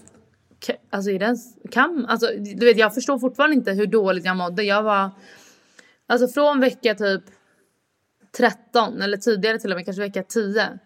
Alltså 0.89 1.12
är 1.12 1.20
det 1.20 1.25
ens 1.25 1.56
kam? 1.72 2.06
Alltså 2.10 2.27
du 2.56 2.65
vet 2.65 2.77
jag 2.77 2.94
förstår 2.94 3.20
fortfarande 3.20 3.56
inte 3.56 3.72
hur 3.72 3.88
dåligt 3.88 4.25
jag 4.25 4.38
mådde. 4.38 4.63
Jag 4.63 4.84
var 4.84 5.10
Alltså 6.08 6.27
från 6.27 6.60
vecka 6.60 6.96
typ 6.96 7.22
13 8.38 9.02
eller 9.02 9.18
tidigare 9.18 9.60
till 9.60 9.72
och 9.72 9.76
med 9.76 9.86
kanske 9.86 10.02
vecka 10.02 10.24
10 10.24 10.80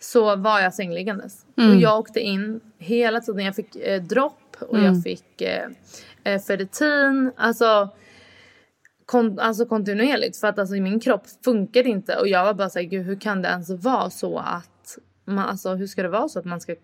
så 0.00 0.36
var 0.36 0.60
jag 0.60 0.74
sängliggandes. 0.74 1.46
Mm. 1.56 1.70
Och 1.70 1.82
jag 1.82 1.98
åkte 1.98 2.20
in 2.20 2.60
hela 2.78 3.20
tiden. 3.20 3.44
Jag 3.44 3.56
fick 3.56 3.76
eh, 3.76 4.02
dropp 4.02 4.56
och 4.60 4.78
mm. 4.78 4.94
jag 4.94 5.02
fick 5.02 5.40
eh, 5.40 5.68
eh, 6.24 6.42
Ferritin. 6.42 7.32
Alltså, 7.36 7.88
kon 9.06 9.38
alltså 9.38 9.66
kontinuerligt. 9.66 10.36
För 10.36 10.48
att 10.48 10.58
alltså, 10.58 10.74
min 10.74 11.00
kropp 11.00 11.26
funkade 11.44 11.88
inte. 11.88 12.16
Och 12.16 12.28
jag 12.28 12.44
var 12.44 12.54
bara 12.54 12.70
såhär, 12.70 12.86
gud 12.86 13.06
hur 13.06 13.20
kan 13.20 13.42
det 13.42 13.48
ens 13.48 13.70
vara 13.70 14.10
så 14.10 14.38
att 14.38 14.98
man, 15.24 15.48
alltså 15.48 15.74
hur 15.74 15.86
ska 15.86 16.02
det 16.02 16.08
vara 16.08 16.28
så 16.28 16.38
att 16.38 16.44
man 16.44 16.60
ska 16.60 16.74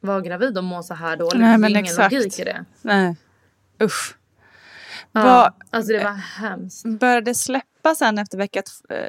vara 0.00 0.20
gravid 0.20 0.58
och 0.58 0.64
må 0.64 0.82
så 0.82 0.94
här 0.94 1.16
dåligt? 1.16 1.40
Nej, 1.40 1.58
men 1.58 1.60
det 1.60 1.66
är 1.66 1.70
ingen 1.70 1.84
exakt. 1.84 2.12
logik 2.12 2.38
i 2.38 2.44
det. 2.44 2.64
Nej. 2.82 3.16
Usch. 3.82 4.16
Ja, 5.12 5.22
var, 5.22 5.52
alltså 5.70 5.92
det 5.92 6.04
var 6.04 6.12
hemskt. 6.12 6.86
Började 6.86 7.34
släppa 7.34 7.66
sen 7.94 8.18
efter 8.18 8.38
vecka 8.38 8.62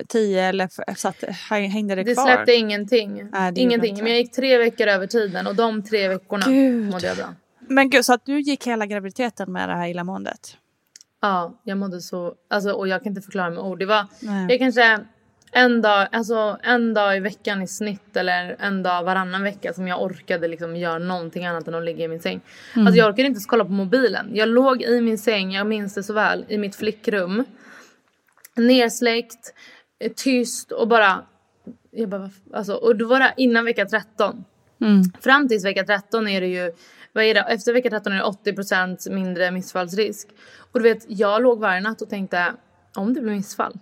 10 0.08 0.44
eller 0.44 0.96
satt, 0.96 1.24
hängde 1.50 1.96
det, 1.96 2.04
det 2.04 2.14
kvar? 2.14 2.28
Det 2.28 2.34
släppte 2.34 2.54
ingenting. 2.54 3.30
Nej, 3.32 3.54
ingenting. 3.56 3.96
Men 3.98 4.08
jag 4.08 4.18
gick 4.18 4.32
tre 4.32 4.58
veckor 4.58 4.88
över 4.88 5.08
tiden 5.08 5.48
och 5.48 5.56
de 5.56 5.84
tre 5.84 6.08
veckorna 6.08 6.46
gud. 6.46 6.92
mådde 6.92 7.08
jag 7.08 7.18
bra. 7.18 7.34
Men 7.60 7.90
gud, 7.90 8.06
så 8.06 8.14
att 8.14 8.26
du 8.26 8.40
gick 8.40 8.68
hela 8.68 8.86
graviditeten 8.86 9.52
med 9.52 9.70
det 9.70 9.76
här 9.76 9.88
illamåendet? 9.88 10.58
Ja, 11.22 11.60
jag 11.64 11.78
mådde 11.78 12.02
så, 12.02 12.34
alltså, 12.50 12.72
och 12.72 12.88
jag 12.88 13.04
kan 13.04 13.12
inte 13.12 13.22
förklara 13.22 13.50
med 13.50 13.60
ord. 13.60 13.80
Det 13.80 13.86
var, 13.86 14.06
Nej. 14.20 14.46
jag 14.50 14.60
kanske 14.60 15.00
en 15.52 15.82
dag, 15.82 16.08
alltså 16.12 16.58
en 16.64 16.94
dag 16.94 17.18
i 17.18 17.20
veckan 17.20 17.62
i 17.62 17.68
snitt 17.68 18.18
eller 18.18 18.56
en 18.60 18.84
dag 18.84 19.04
varannan 19.04 19.44
vecka 19.44 19.74
som 19.74 19.88
jag 19.88 20.04
orkade 20.04 20.48
liksom 20.48 20.76
göra 20.76 21.00
någonting 21.00 21.46
annat 21.46 21.68
än 21.68 21.76
att 21.76 21.84
ligga 21.84 22.06
i 22.06 22.08
min 22.08 22.20
säng. 22.20 22.42
Mm. 22.76 22.88
Alltså 22.88 22.98
jag 22.98 23.08
orkade 23.08 23.22
inte 23.22 23.38
ens 23.38 23.46
kolla 23.46 23.66
på 23.66 23.72
mobilen. 23.72 24.30
Jag 24.34 24.50
låg 24.50 24.82
i 24.82 25.02
min 25.02 25.18
säng, 25.18 25.52
jag 25.52 25.68
minns 25.68 25.94
det 25.94 26.04
så 26.04 26.14
väl, 26.14 26.46
i 26.48 26.58
mitt 26.58 26.76
flickrum. 26.76 27.44
Nersläckt, 28.60 29.54
eh, 30.00 30.12
tyst 30.16 30.72
och 30.72 30.88
bara... 30.88 31.26
Jag 31.92 32.10
bara 32.10 32.30
alltså, 32.54 32.74
och 32.74 32.96
då 32.96 33.08
var 33.08 33.20
det 33.20 33.34
innan 33.38 33.66
vecka 33.66 33.86
13. 33.86 34.44
Mm. 34.82 35.04
Fram 35.22 35.48
tills 35.48 35.66
vecka 35.66 35.84
13 35.84 36.28
är 36.28 36.42
det 36.42 36.48
ju... 36.48 36.74
Vad 37.14 37.24
är 37.24 37.34
det? 37.34 37.42
Efter 37.42 37.74
vecka 37.74 37.90
13 37.90 38.14
är 38.14 38.18
det 38.18 38.52
80% 38.52 39.12
mindre 39.12 39.52
missfallsrisk. 39.52 40.28
Och 40.72 40.80
du 40.80 40.94
vet, 40.94 41.06
jag 41.08 41.42
låg 41.42 41.60
varje 41.60 41.82
natt 41.82 42.02
och 42.02 42.10
tänkte 42.10 42.54
om 42.96 43.14
det 43.14 43.22
blir 43.22 43.34
missfall 43.34 43.80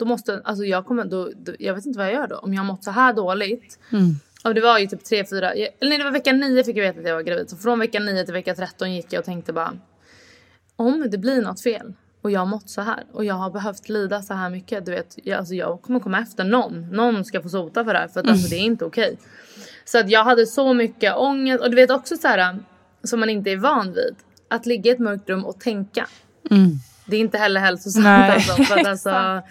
då 0.00 0.06
måste, 0.06 0.40
alltså 0.44 0.64
jag 0.64 0.86
kommer, 0.86 1.04
då, 1.04 1.30
då, 1.36 1.52
jag 1.58 1.74
vet 1.74 1.86
inte 1.86 1.98
vad 1.98 2.06
jag 2.06 2.14
gör 2.14 2.26
då. 2.26 2.36
Om 2.36 2.54
jag 2.54 2.60
har 2.60 2.66
mått 2.66 2.84
så 2.84 2.90
här 2.90 3.12
dåligt. 3.12 3.78
Mm. 3.92 4.14
Och 4.44 4.54
det 4.54 4.60
var 4.60 4.78
ju 4.78 4.86
typ 4.86 5.04
tre, 5.04 5.24
fyra, 5.24 5.52
eller 5.52 5.70
nej 5.80 5.98
det 5.98 6.04
var 6.04 6.10
vecka 6.10 6.32
nio 6.32 6.64
fick 6.64 6.76
jag 6.76 6.82
veta 6.82 7.00
att 7.00 7.06
jag 7.06 7.14
var 7.14 7.22
gravid. 7.22 7.50
Så 7.50 7.56
från 7.56 7.78
vecka 7.78 8.00
nio 8.00 8.24
till 8.24 8.34
vecka 8.34 8.54
13 8.54 8.92
gick 8.94 9.12
jag 9.12 9.20
och 9.20 9.24
tänkte 9.24 9.52
bara. 9.52 9.78
Om 10.76 11.10
det 11.10 11.18
blir 11.18 11.42
något 11.42 11.62
fel 11.62 11.92
och 12.22 12.30
jag 12.30 12.40
har 12.40 12.46
mått 12.46 12.70
så 12.70 12.80
här 12.80 13.04
och 13.12 13.24
jag 13.24 13.34
har 13.34 13.50
behövt 13.50 13.88
lida 13.88 14.22
så 14.22 14.34
här 14.34 14.50
mycket. 14.50 14.86
Du 14.86 14.92
vet, 14.92 15.18
jag, 15.24 15.38
alltså 15.38 15.54
jag 15.54 15.82
kommer 15.82 16.00
komma 16.00 16.18
efter 16.18 16.44
någon. 16.44 16.90
Någon 16.90 17.24
ska 17.24 17.42
få 17.42 17.48
sota 17.48 17.84
för 17.84 17.92
det 17.92 17.98
här 17.98 18.08
för 18.08 18.20
att 18.20 18.26
mm. 18.26 18.32
alltså, 18.32 18.48
det 18.48 18.56
är 18.56 18.64
inte 18.64 18.84
okej. 18.84 19.18
Så 19.84 19.98
att 19.98 20.10
jag 20.10 20.24
hade 20.24 20.46
så 20.46 20.74
mycket 20.74 21.16
ångest 21.16 21.64
och 21.64 21.70
du 21.70 21.76
vet 21.76 21.90
också 21.90 22.16
så 22.16 22.28
här 22.28 22.58
som 23.04 23.20
man 23.20 23.30
inte 23.30 23.50
är 23.50 23.56
van 23.56 23.92
vid. 23.92 24.16
Att 24.48 24.66
ligga 24.66 24.90
i 24.90 24.94
ett 24.94 25.00
mörkt 25.00 25.28
rum 25.28 25.44
och 25.44 25.60
tänka. 25.60 26.06
Mm. 26.50 26.70
Det 27.06 27.16
är 27.16 27.20
inte 27.20 27.38
heller 27.38 27.60
hälsosamt 27.60 28.04
Nej. 28.04 28.30
alltså. 28.30 28.62
För 28.62 28.80
att 28.80 28.86
alltså 28.86 29.42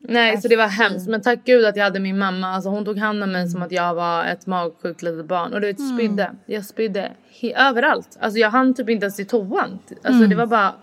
Nej, 0.00 0.40
så 0.40 0.48
det 0.48 0.56
var 0.56 0.66
hemskt. 0.66 1.08
Men 1.08 1.22
tack 1.22 1.38
gud 1.44 1.64
att 1.64 1.76
jag 1.76 1.84
hade 1.84 2.00
min 2.00 2.18
mamma. 2.18 2.48
Alltså 2.48 2.70
hon 2.70 2.84
tog 2.84 2.98
hand 2.98 3.22
om 3.22 3.32
mig 3.32 3.48
som 3.48 3.62
att 3.62 3.72
jag 3.72 3.94
var 3.94 4.24
ett 4.24 4.46
magsjukt 4.46 5.02
litet 5.02 5.26
barn. 5.26 5.52
Och 5.52 5.60
du 5.60 5.66
vet, 5.66 5.88
spydde. 5.94 6.22
Mm. 6.22 6.36
Jag 6.46 6.64
spydde 6.64 7.12
överallt. 7.56 8.18
Alltså 8.20 8.38
jag 8.38 8.50
hann 8.50 8.74
typ 8.74 8.88
inte 8.88 9.04
ens 9.04 9.16
till 9.16 9.26
toan. 9.26 9.78
Alltså 9.90 10.08
mm. 10.08 10.30
det 10.30 10.36
var 10.36 10.46
bara... 10.46 10.74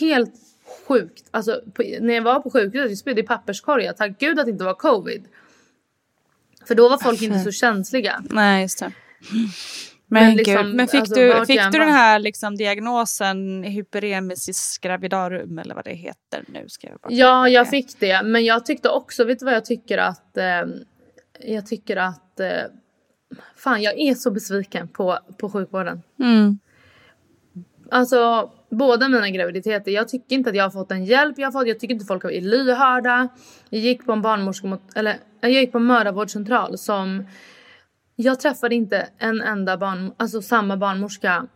Helt 0.00 0.34
sjukt. 0.88 1.28
Alltså, 1.30 1.60
på, 1.74 1.82
när 2.00 2.14
jag 2.14 2.22
var 2.22 2.40
på 2.40 2.50
sjukhuset 2.50 2.90
jag 2.90 2.98
spydde 2.98 3.20
i 3.20 3.24
papperskorgar. 3.24 3.92
Tack 3.92 4.18
gud 4.18 4.38
att 4.38 4.46
det 4.46 4.50
inte 4.52 4.64
var 4.64 4.74
covid. 4.74 5.24
För 6.68 6.74
då 6.74 6.88
var 6.88 6.98
folk 6.98 7.22
inte 7.22 7.38
så 7.38 7.52
känsliga. 7.52 8.22
Nej, 8.30 8.62
just 8.62 8.78
det. 8.78 8.92
Men, 10.12 10.24
men, 10.24 10.36
liksom, 10.36 10.66
gud, 10.66 10.74
men 10.74 10.88
fick 10.88 11.00
alltså, 11.00 11.14
du, 11.14 11.46
fick 11.46 11.72
du 11.72 11.78
den 11.78 11.88
här 11.88 12.18
liksom, 12.18 12.56
diagnosen 12.56 13.62
hyperemesis 13.62 14.78
gravidarum 14.78 15.58
eller 15.58 15.74
vad 15.74 15.84
det 15.84 15.94
heter 15.94 16.44
nu? 16.46 16.68
Ska 16.68 16.88
jag 16.88 16.98
bara 17.00 17.12
ja, 17.12 17.48
jag 17.48 17.66
det. 17.66 17.70
fick 17.70 18.00
det. 18.00 18.22
Men 18.22 18.44
jag 18.44 18.66
tyckte 18.66 18.88
också, 18.88 19.24
vet 19.24 19.38
du 19.38 19.44
vad 19.44 19.54
jag 19.54 19.64
tycker 19.64 19.98
att... 19.98 20.36
Eh, 20.36 20.62
jag 21.40 21.66
tycker 21.66 21.96
att... 21.96 22.40
Eh, 22.40 22.48
fan, 23.56 23.82
jag 23.82 23.98
är 23.98 24.14
så 24.14 24.30
besviken 24.30 24.88
på, 24.88 25.18
på 25.38 25.50
sjukvården. 25.50 26.02
Mm. 26.18 26.58
Alltså, 27.90 28.50
båda 28.70 29.08
mina 29.08 29.30
graviditeter. 29.30 29.90
Jag 29.90 30.08
tycker 30.08 30.36
inte 30.36 30.50
att 30.50 30.56
jag 30.56 30.64
har 30.64 30.70
fått 30.70 30.88
den 30.88 31.04
hjälp 31.04 31.38
jag 31.38 31.52
fått. 31.52 31.66
Jag 31.66 31.80
tycker 31.80 31.94
inte 31.94 32.06
folk 32.06 32.24
är 32.24 32.40
lyhörda. 32.40 33.28
Jag 33.70 33.80
gick 33.80 34.06
på 34.06 34.12
en 34.12 34.22
barnmorska 34.22 34.66
mot, 34.66 34.82
eller 34.94 35.16
jag 35.40 35.50
gick 35.50 35.72
på 35.72 35.78
en 35.78 35.86
mödravårdscentral 35.86 36.78
som 36.78 37.26
jag 38.16 38.40
träffade 38.40 38.74
inte 38.74 39.08
en 39.18 39.40
enda 39.40 39.76
barn, 39.76 40.12
alltså 40.16 40.42
samma 40.42 40.76
barnmorska 40.76 41.46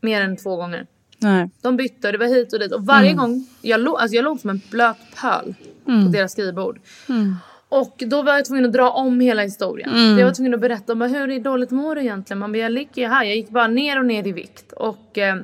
mer 0.00 0.22
än 0.22 0.36
två 0.36 0.56
gånger. 0.56 0.86
Nej. 1.18 1.50
De 1.62 1.76
bytte 1.76 2.08
och 2.08 2.12
det 2.12 2.18
var 2.18 2.26
hit 2.26 2.52
och 2.52 2.58
dit. 2.58 2.72
Och 2.72 2.86
varje 2.86 3.10
mm. 3.10 3.16
gång, 3.16 3.46
jag, 3.62 3.80
låg, 3.80 3.98
alltså 3.98 4.16
jag 4.16 4.24
låg 4.24 4.40
som 4.40 4.50
en 4.50 4.60
blöt 4.70 4.96
pöl 5.20 5.54
mm. 5.88 6.06
på 6.06 6.12
deras 6.12 6.32
skrivbord. 6.32 6.80
Mm. 7.08 7.36
Och 7.68 8.02
då 8.06 8.22
var 8.22 8.34
jag 8.34 8.44
tvungen 8.44 8.66
att 8.66 8.72
dra 8.72 8.90
om 8.90 9.20
hela 9.20 9.42
historien. 9.42 9.90
Mm. 9.90 10.18
Jag 10.18 10.26
var 10.26 10.34
tvungen 10.34 10.54
att 10.54 10.60
berätta 10.60 10.92
om 10.92 11.02
hur 11.02 11.40
dåligt 11.40 11.70
mår 11.70 11.94
du 11.94 12.00
egentligen? 12.00 12.38
Man 12.38 12.52
bara, 12.52 12.58
jag 12.58 12.72
ligger 12.72 13.08
här. 13.08 13.24
Jag 13.24 13.36
gick 13.36 13.50
bara 13.50 13.66
ner 13.66 13.98
och 13.98 14.06
ner 14.06 14.26
i 14.26 14.32
vikt. 14.32 14.72
Och 14.72 15.18
eh, 15.18 15.36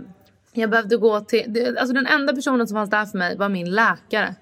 jag 0.54 0.70
behövde 0.70 0.96
gå 0.96 1.20
till... 1.20 1.76
Alltså 1.78 1.94
den 1.94 2.06
enda 2.06 2.34
personen 2.34 2.68
som 2.68 2.74
fanns 2.74 2.90
där 2.90 3.06
för 3.06 3.18
mig 3.18 3.36
var 3.36 3.48
min 3.48 3.70
läkare. 3.70 4.34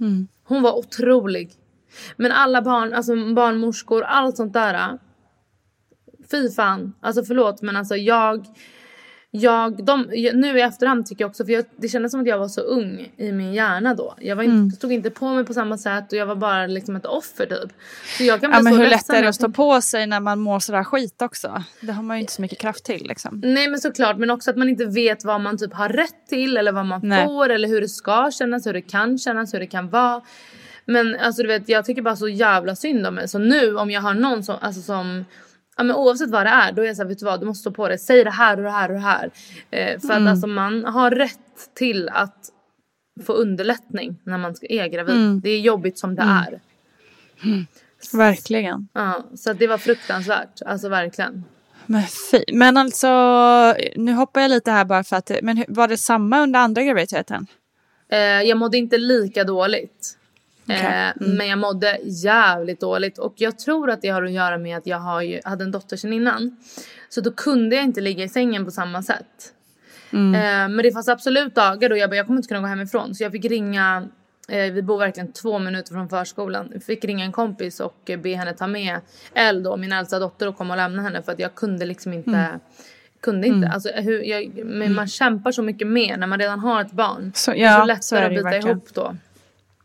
Mm. 0.00 0.28
Hon 0.44 0.62
var 0.62 0.78
otrolig. 0.78 1.52
Men 2.16 2.32
alla 2.32 2.62
barn, 2.62 2.94
alltså 2.94 3.34
barnmorskor, 3.34 4.02
allt 4.02 4.36
sånt 4.36 4.52
där. 4.52 4.98
Fy 6.30 6.50
fan. 6.50 6.92
Alltså 7.00 7.24
förlåt 7.24 7.62
men 7.62 7.76
alltså 7.76 7.96
jag 7.96 8.46
jag, 9.40 9.84
de, 9.84 10.02
nu 10.34 10.58
i 10.58 10.60
efterhand 10.60 11.06
tycker 11.06 11.22
jag 11.22 11.28
också, 11.28 11.44
för 11.44 11.52
jag, 11.52 11.64
det 11.76 11.88
kändes 11.88 12.12
som 12.12 12.20
att 12.20 12.26
jag 12.26 12.38
var 12.38 12.48
så 12.48 12.60
ung 12.60 13.12
i 13.16 13.32
min 13.32 13.54
hjärna 13.54 13.94
då. 13.94 14.14
Jag 14.18 14.36
var 14.36 14.42
inte, 14.42 14.54
mm. 14.54 14.70
stod 14.70 14.92
inte 14.92 15.10
på 15.10 15.34
mig 15.34 15.44
på 15.44 15.54
samma 15.54 15.78
sätt 15.78 16.12
och 16.12 16.18
jag 16.18 16.26
var 16.26 16.34
bara 16.34 16.66
liksom 16.66 16.96
ett 16.96 17.06
offer 17.06 17.46
typ. 17.46 17.72
Så 18.18 18.24
jag 18.24 18.40
kan 18.40 18.50
bli 18.50 18.58
ja, 18.58 18.62
men 18.62 18.72
så 18.72 18.78
hur 18.78 18.90
lätt 18.90 19.10
är 19.10 19.22
det 19.22 19.28
att 19.28 19.34
stå 19.34 19.48
på 19.48 19.80
sig 19.80 20.06
när 20.06 20.20
man 20.20 20.38
mår 20.38 20.58
sådär 20.58 20.84
skit 20.84 21.22
också? 21.22 21.64
Det 21.80 21.92
har 21.92 22.02
man 22.02 22.16
ju 22.16 22.20
inte 22.20 22.32
så 22.32 22.42
mycket 22.42 22.58
kraft 22.58 22.84
till 22.84 23.06
liksom. 23.08 23.40
Nej 23.44 23.68
men 23.68 23.80
såklart, 23.80 24.18
men 24.18 24.30
också 24.30 24.50
att 24.50 24.56
man 24.56 24.68
inte 24.68 24.84
vet 24.84 25.24
vad 25.24 25.40
man 25.40 25.58
typ 25.58 25.74
har 25.74 25.88
rätt 25.88 26.26
till 26.28 26.56
eller 26.56 26.72
vad 26.72 26.86
man 26.86 27.00
Nej. 27.04 27.26
får 27.26 27.50
eller 27.50 27.68
hur 27.68 27.80
det 27.80 27.88
ska 27.88 28.30
kännas, 28.30 28.66
hur 28.66 28.72
det 28.72 28.82
kan 28.82 29.18
kännas, 29.18 29.54
hur 29.54 29.60
det 29.60 29.66
kan 29.66 29.88
vara. 29.88 30.22
Men 30.84 31.16
alltså 31.16 31.42
du 31.42 31.48
vet, 31.48 31.68
jag 31.68 31.84
tycker 31.84 32.02
bara 32.02 32.16
så 32.16 32.28
jävla 32.28 32.76
synd 32.76 33.06
om 33.06 33.14
mig. 33.14 33.28
Så 33.28 33.38
nu 33.38 33.76
om 33.76 33.90
jag 33.90 34.00
har 34.00 34.14
någon 34.14 34.42
som, 34.42 34.56
alltså 34.60 34.82
som 34.82 35.24
Ja, 35.76 35.84
men 35.84 35.96
oavsett 35.96 36.30
vad 36.30 36.46
det 36.46 36.50
är, 36.50 36.72
då 36.72 36.82
är 36.82 36.86
jag 36.86 36.96
såhär, 36.96 37.08
vet 37.08 37.18
du 37.18 37.24
vad, 37.24 37.40
du 37.40 37.46
måste 37.46 37.60
stå 37.60 37.70
på 37.70 37.88
det. 37.88 37.98
Säg 37.98 38.24
det 38.24 38.30
här 38.30 38.56
och 38.56 38.62
det 38.62 38.70
här 38.70 38.88
och 38.88 38.94
det 38.94 39.00
här. 39.00 39.30
Eh, 39.70 40.00
för 40.00 40.10
mm. 40.10 40.22
att 40.22 40.30
alltså 40.30 40.46
man 40.46 40.84
har 40.84 41.10
rätt 41.10 41.38
till 41.74 42.08
att 42.08 42.50
få 43.26 43.32
underlättning 43.32 44.16
när 44.24 44.38
man 44.38 44.54
är 44.62 44.88
gravid. 44.88 45.14
Mm. 45.14 45.40
Det 45.40 45.50
är 45.50 45.60
jobbigt 45.60 45.98
som 45.98 46.14
det 46.14 46.22
mm. 46.22 46.36
är. 46.36 46.60
Mm. 47.44 47.66
Verkligen. 48.12 48.88
Ja, 48.92 49.26
så 49.34 49.52
det 49.52 49.66
var 49.66 49.78
fruktansvärt. 49.78 50.62
Alltså 50.66 50.88
verkligen. 50.88 51.44
Men, 51.86 52.02
fy. 52.30 52.44
men 52.52 52.76
alltså, 52.76 53.08
nu 53.96 54.12
hoppar 54.12 54.40
jag 54.40 54.48
lite 54.48 54.70
här 54.70 54.84
bara 54.84 55.04
för 55.04 55.16
att, 55.16 55.30
men 55.42 55.64
var 55.68 55.88
det 55.88 55.96
samma 55.96 56.40
under 56.40 56.60
andra 56.60 56.82
graviditeten? 56.82 57.46
Eh, 58.08 58.18
jag 58.18 58.58
mådde 58.58 58.78
inte 58.78 58.98
lika 58.98 59.44
dåligt. 59.44 60.18
Okay. 60.68 60.78
Eh, 60.78 61.12
mm. 61.20 61.36
Men 61.36 61.48
jag 61.48 61.58
mådde 61.58 61.98
jävligt 62.02 62.80
dåligt 62.80 63.18
och 63.18 63.34
jag 63.36 63.58
tror 63.58 63.90
att 63.90 64.02
det 64.02 64.08
har 64.08 64.22
att 64.22 64.32
göra 64.32 64.58
med 64.58 64.76
att 64.76 64.86
jag 64.86 64.98
har 64.98 65.22
ju, 65.22 65.40
hade 65.44 65.64
en 65.64 65.70
dotter 65.70 65.96
sedan 65.96 66.12
innan. 66.12 66.56
Så 67.08 67.20
då 67.20 67.32
kunde 67.32 67.76
jag 67.76 67.84
inte 67.84 68.00
ligga 68.00 68.24
i 68.24 68.28
sängen 68.28 68.64
på 68.64 68.70
samma 68.70 69.02
sätt. 69.02 69.52
Mm. 70.12 70.34
Eh, 70.34 70.76
men 70.76 70.82
det 70.82 70.92
fanns 70.92 71.08
absolut 71.08 71.54
dagar 71.54 71.88
då 71.88 71.96
jag 71.96 72.10
bara, 72.10 72.16
jag 72.16 72.26
kommer 72.26 72.38
inte 72.38 72.48
kunna 72.48 72.60
gå 72.60 72.66
hemifrån. 72.66 73.14
Så 73.14 73.22
jag 73.22 73.32
fick 73.32 73.44
ringa, 73.44 74.08
eh, 74.48 74.72
vi 74.72 74.82
bor 74.82 74.98
verkligen 74.98 75.32
två 75.32 75.58
minuter 75.58 75.92
från 75.92 76.08
förskolan. 76.08 76.70
Jag 76.72 76.82
fick 76.82 77.04
ringa 77.04 77.24
en 77.24 77.32
kompis 77.32 77.80
och 77.80 78.10
be 78.22 78.34
henne 78.34 78.52
ta 78.52 78.66
med 78.66 79.00
Elle 79.34 79.60
då, 79.60 79.76
min 79.76 79.92
äldsta 79.92 80.18
dotter 80.18 80.48
och 80.48 80.56
komma 80.56 80.74
och 80.74 80.78
lämna 80.78 81.02
henne 81.02 81.22
för 81.22 81.32
att 81.32 81.38
jag 81.38 81.54
kunde 81.54 81.86
liksom 81.86 82.12
inte 82.12 82.30
mm 82.30 82.60
kunde 83.26 83.46
inte. 83.46 83.56
Mm. 83.56 83.70
Alltså, 83.70 83.88
hur, 83.94 84.22
jag, 84.22 84.50
men 84.54 84.78
man 84.78 84.90
mm. 84.90 85.06
kämpar 85.06 85.52
så 85.52 85.62
mycket 85.62 85.88
mer 85.88 86.16
när 86.16 86.26
man 86.26 86.38
redan 86.38 86.60
har 86.60 86.80
ett 86.80 86.92
barn. 86.92 87.32
Så, 87.34 87.50
ja, 87.50 87.56
det 87.56 87.64
är 87.64 87.80
så 87.80 87.84
lättare 87.84 88.00
så 88.02 88.16
är 88.16 88.22
att 88.22 88.30
bita 88.30 88.42
verkligen. 88.42 88.76
ihop 88.76 88.94
då. 88.94 89.16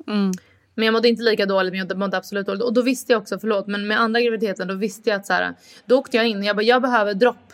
Mm. 0.08 0.32
Men 0.76 0.86
jag 0.86 0.92
mådde 0.92 1.08
inte 1.08 1.24
lika 1.24 1.46
dåligt, 1.46 1.74
men 1.74 1.88
jag 1.88 1.98
mådde 1.98 2.18
absolut 2.18 2.48
dåligt. 2.48 2.64
Och 2.64 2.74
då 2.74 2.82
visste 2.82 3.12
jag 3.12 3.22
också, 3.22 3.40
förlåt, 3.40 3.68
men 3.68 3.88
med 3.88 4.00
andra 4.00 4.22
graviditeten 4.22 4.68
då 4.68 4.74
visste 4.74 5.10
jag 5.10 5.20
att 5.20 5.26
så 5.26 5.34
här, 5.34 5.54
då 5.86 5.98
åkte 5.98 6.18
jag 6.18 6.28
in 6.28 6.38
och 6.38 6.44
jag 6.44 6.56
bara, 6.56 6.64
jag 6.64 6.82
behöver 6.82 7.14
dropp. 7.14 7.54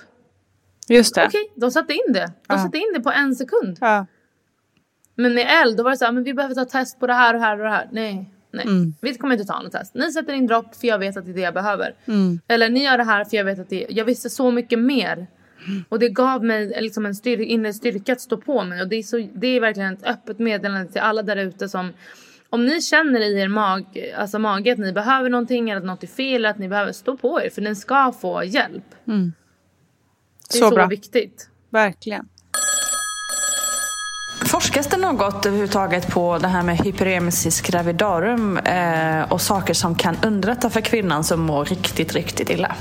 Just 0.90 1.16
det. 1.16 1.26
Okej, 1.28 1.52
de 1.56 1.72
satte 1.72 1.94
in 1.94 2.14
det. 2.14 2.32
De 2.48 2.54
ja. 2.54 2.58
satte 2.58 2.78
in 2.78 2.94
det 2.94 3.00
på 3.00 3.12
en 3.12 3.36
sekund. 3.36 3.78
Ja. 3.82 4.06
Men 5.16 5.34
med 5.34 5.48
eld, 5.64 5.78
då 5.78 5.84
var 5.84 5.92
det 5.92 5.98
så 5.98 6.06
här, 6.06 6.12
men 6.12 6.24
vi 6.24 6.34
behöver 6.34 6.56
ta 6.56 6.66
test 6.66 7.00
på 7.00 7.08
det 7.08 7.14
här 7.14 7.34
och 7.34 7.42
här 7.42 7.58
och 7.58 7.64
det 7.64 7.70
här. 7.70 7.90
Nej, 7.92 8.30
nej. 8.52 8.66
Mm. 8.66 8.94
Vi 9.02 9.16
kommer 9.16 9.36
inte 9.36 9.48
ta 9.48 9.62
något 9.62 9.72
test. 9.72 9.94
Ni 9.94 10.12
sätter 10.12 10.34
in 10.34 10.48
dropp 10.48 10.76
för 10.76 10.88
jag 10.88 11.00
vet 11.00 11.18
att 11.18 11.26
det 11.26 11.32
är 11.32 11.36
det 11.36 11.42
jag 11.42 11.54
behöver. 11.54 11.96
Mm. 12.06 12.40
Eller 12.48 12.70
ni 12.70 12.84
gör 12.84 12.98
det 12.98 13.04
här 13.04 13.26
för 13.26 13.38
jag 13.38 13.46
vet 13.46 13.60
att 13.60 13.70
det 13.70 13.84
är, 13.84 13.98
jag 13.98 14.06
visste 14.06 14.30
så 14.30 14.52
mycket 14.52 14.80
mer. 14.80 15.28
Och 15.90 16.00
det 16.00 16.10
gav 16.10 16.44
mig 16.44 16.82
liksom 16.82 17.06
en 17.06 17.16
styr, 17.16 17.40
inre 17.40 17.74
styrka 17.74 18.14
att 18.14 18.22
stå 18.22 18.38
på 18.38 18.64
mig. 18.64 18.82
Och 18.82 18.88
det 18.88 18.96
är, 18.96 19.04
så, 19.04 19.28
det 19.34 19.48
är 19.48 19.60
verkligen 19.60 19.94
ett 19.94 20.04
öppet 20.04 20.40
meddelande 20.40 20.92
till 20.92 21.02
alla 21.02 21.24
där 21.24 21.36
ute 21.36 21.70
som 21.70 21.94
om 22.50 22.66
ni 22.66 22.82
känner 22.82 23.20
i 23.20 23.42
er 23.42 23.48
mag, 23.48 24.12
alltså 24.18 24.40
mage 24.40 24.72
att 24.72 24.80
ni 24.80 24.94
behöver 24.94 25.30
någonting 25.30 25.70
eller 25.70 25.82
att 25.82 25.86
något 25.86 26.04
är 26.04 26.08
fel 26.08 26.46
att 26.46 26.58
ni 26.58 26.68
behöver 26.68 26.92
stå 26.92 27.18
på 27.18 27.42
er 27.42 27.50
för 27.50 27.62
ni 27.62 27.76
ska 27.76 28.14
få 28.22 28.44
hjälp. 28.44 28.96
Mm. 29.08 29.34
Det 30.52 30.58
är 30.58 30.70
så, 30.70 30.76
så 30.76 30.88
viktigt. 30.88 31.50
Verkligen. 31.70 32.28
Forskas 34.46 34.88
det 34.88 34.98
något 34.98 35.46
överhuvudtaget 35.46 36.08
på 36.08 36.38
det 36.38 36.48
här 36.48 36.64
med 36.64 36.78
hyperemesis 36.78 37.62
gravidarum 37.62 38.58
eh, 38.58 39.32
och 39.32 39.42
saker 39.42 39.74
som 39.74 39.96
kan 39.96 40.18
underlätta 40.26 40.70
för 40.70 40.82
kvinnan 40.82 41.24
som 41.24 41.42
mår 41.42 41.66
riktigt, 41.66 42.14
riktigt 42.14 42.50
illa? 42.50 42.76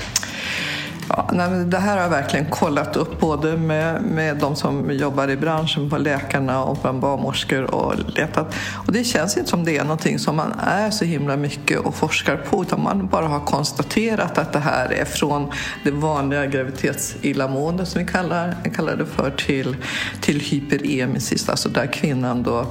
Ja, 1.09 1.29
nej, 1.33 1.65
det 1.65 1.77
här 1.77 1.95
har 1.95 2.03
jag 2.03 2.09
verkligen 2.09 2.45
kollat 2.45 2.95
upp 2.95 3.19
både 3.19 3.57
med, 3.57 4.01
med 4.01 4.37
de 4.37 4.55
som 4.55 4.91
jobbar 4.91 5.29
i 5.29 5.37
branschen, 5.37 5.89
på 5.89 5.97
läkarna 5.97 6.63
och 6.63 6.77
bland 6.81 6.99
barnmorskor 6.99 7.75
och 7.75 7.93
letat. 8.15 8.55
Och 8.87 8.93
det 8.93 9.03
känns 9.03 9.37
inte 9.37 9.49
som 9.49 9.65
det 9.65 9.77
är 9.77 9.83
någonting 9.83 10.19
som 10.19 10.35
man 10.35 10.53
är 10.59 10.91
så 10.91 11.05
himla 11.05 11.37
mycket 11.37 11.79
och 11.79 11.95
forskar 11.95 12.37
på 12.37 12.61
utan 12.61 12.83
man 12.83 13.07
bara 13.07 13.27
har 13.27 13.39
konstaterat 13.39 14.37
att 14.37 14.53
det 14.53 14.59
här 14.59 14.93
är 14.93 15.05
från 15.05 15.51
det 15.83 15.91
vanliga 15.91 16.45
graviditetsillamående 16.45 17.85
som 17.85 18.01
vi 18.01 18.07
kallar, 18.07 18.55
kallar 18.75 18.95
det 18.95 19.05
för 19.05 19.31
till, 19.31 19.75
till 20.21 20.39
hyperemesis, 20.39 21.49
alltså 21.49 21.69
där 21.69 21.87
kvinnan 21.87 22.43
då 22.43 22.65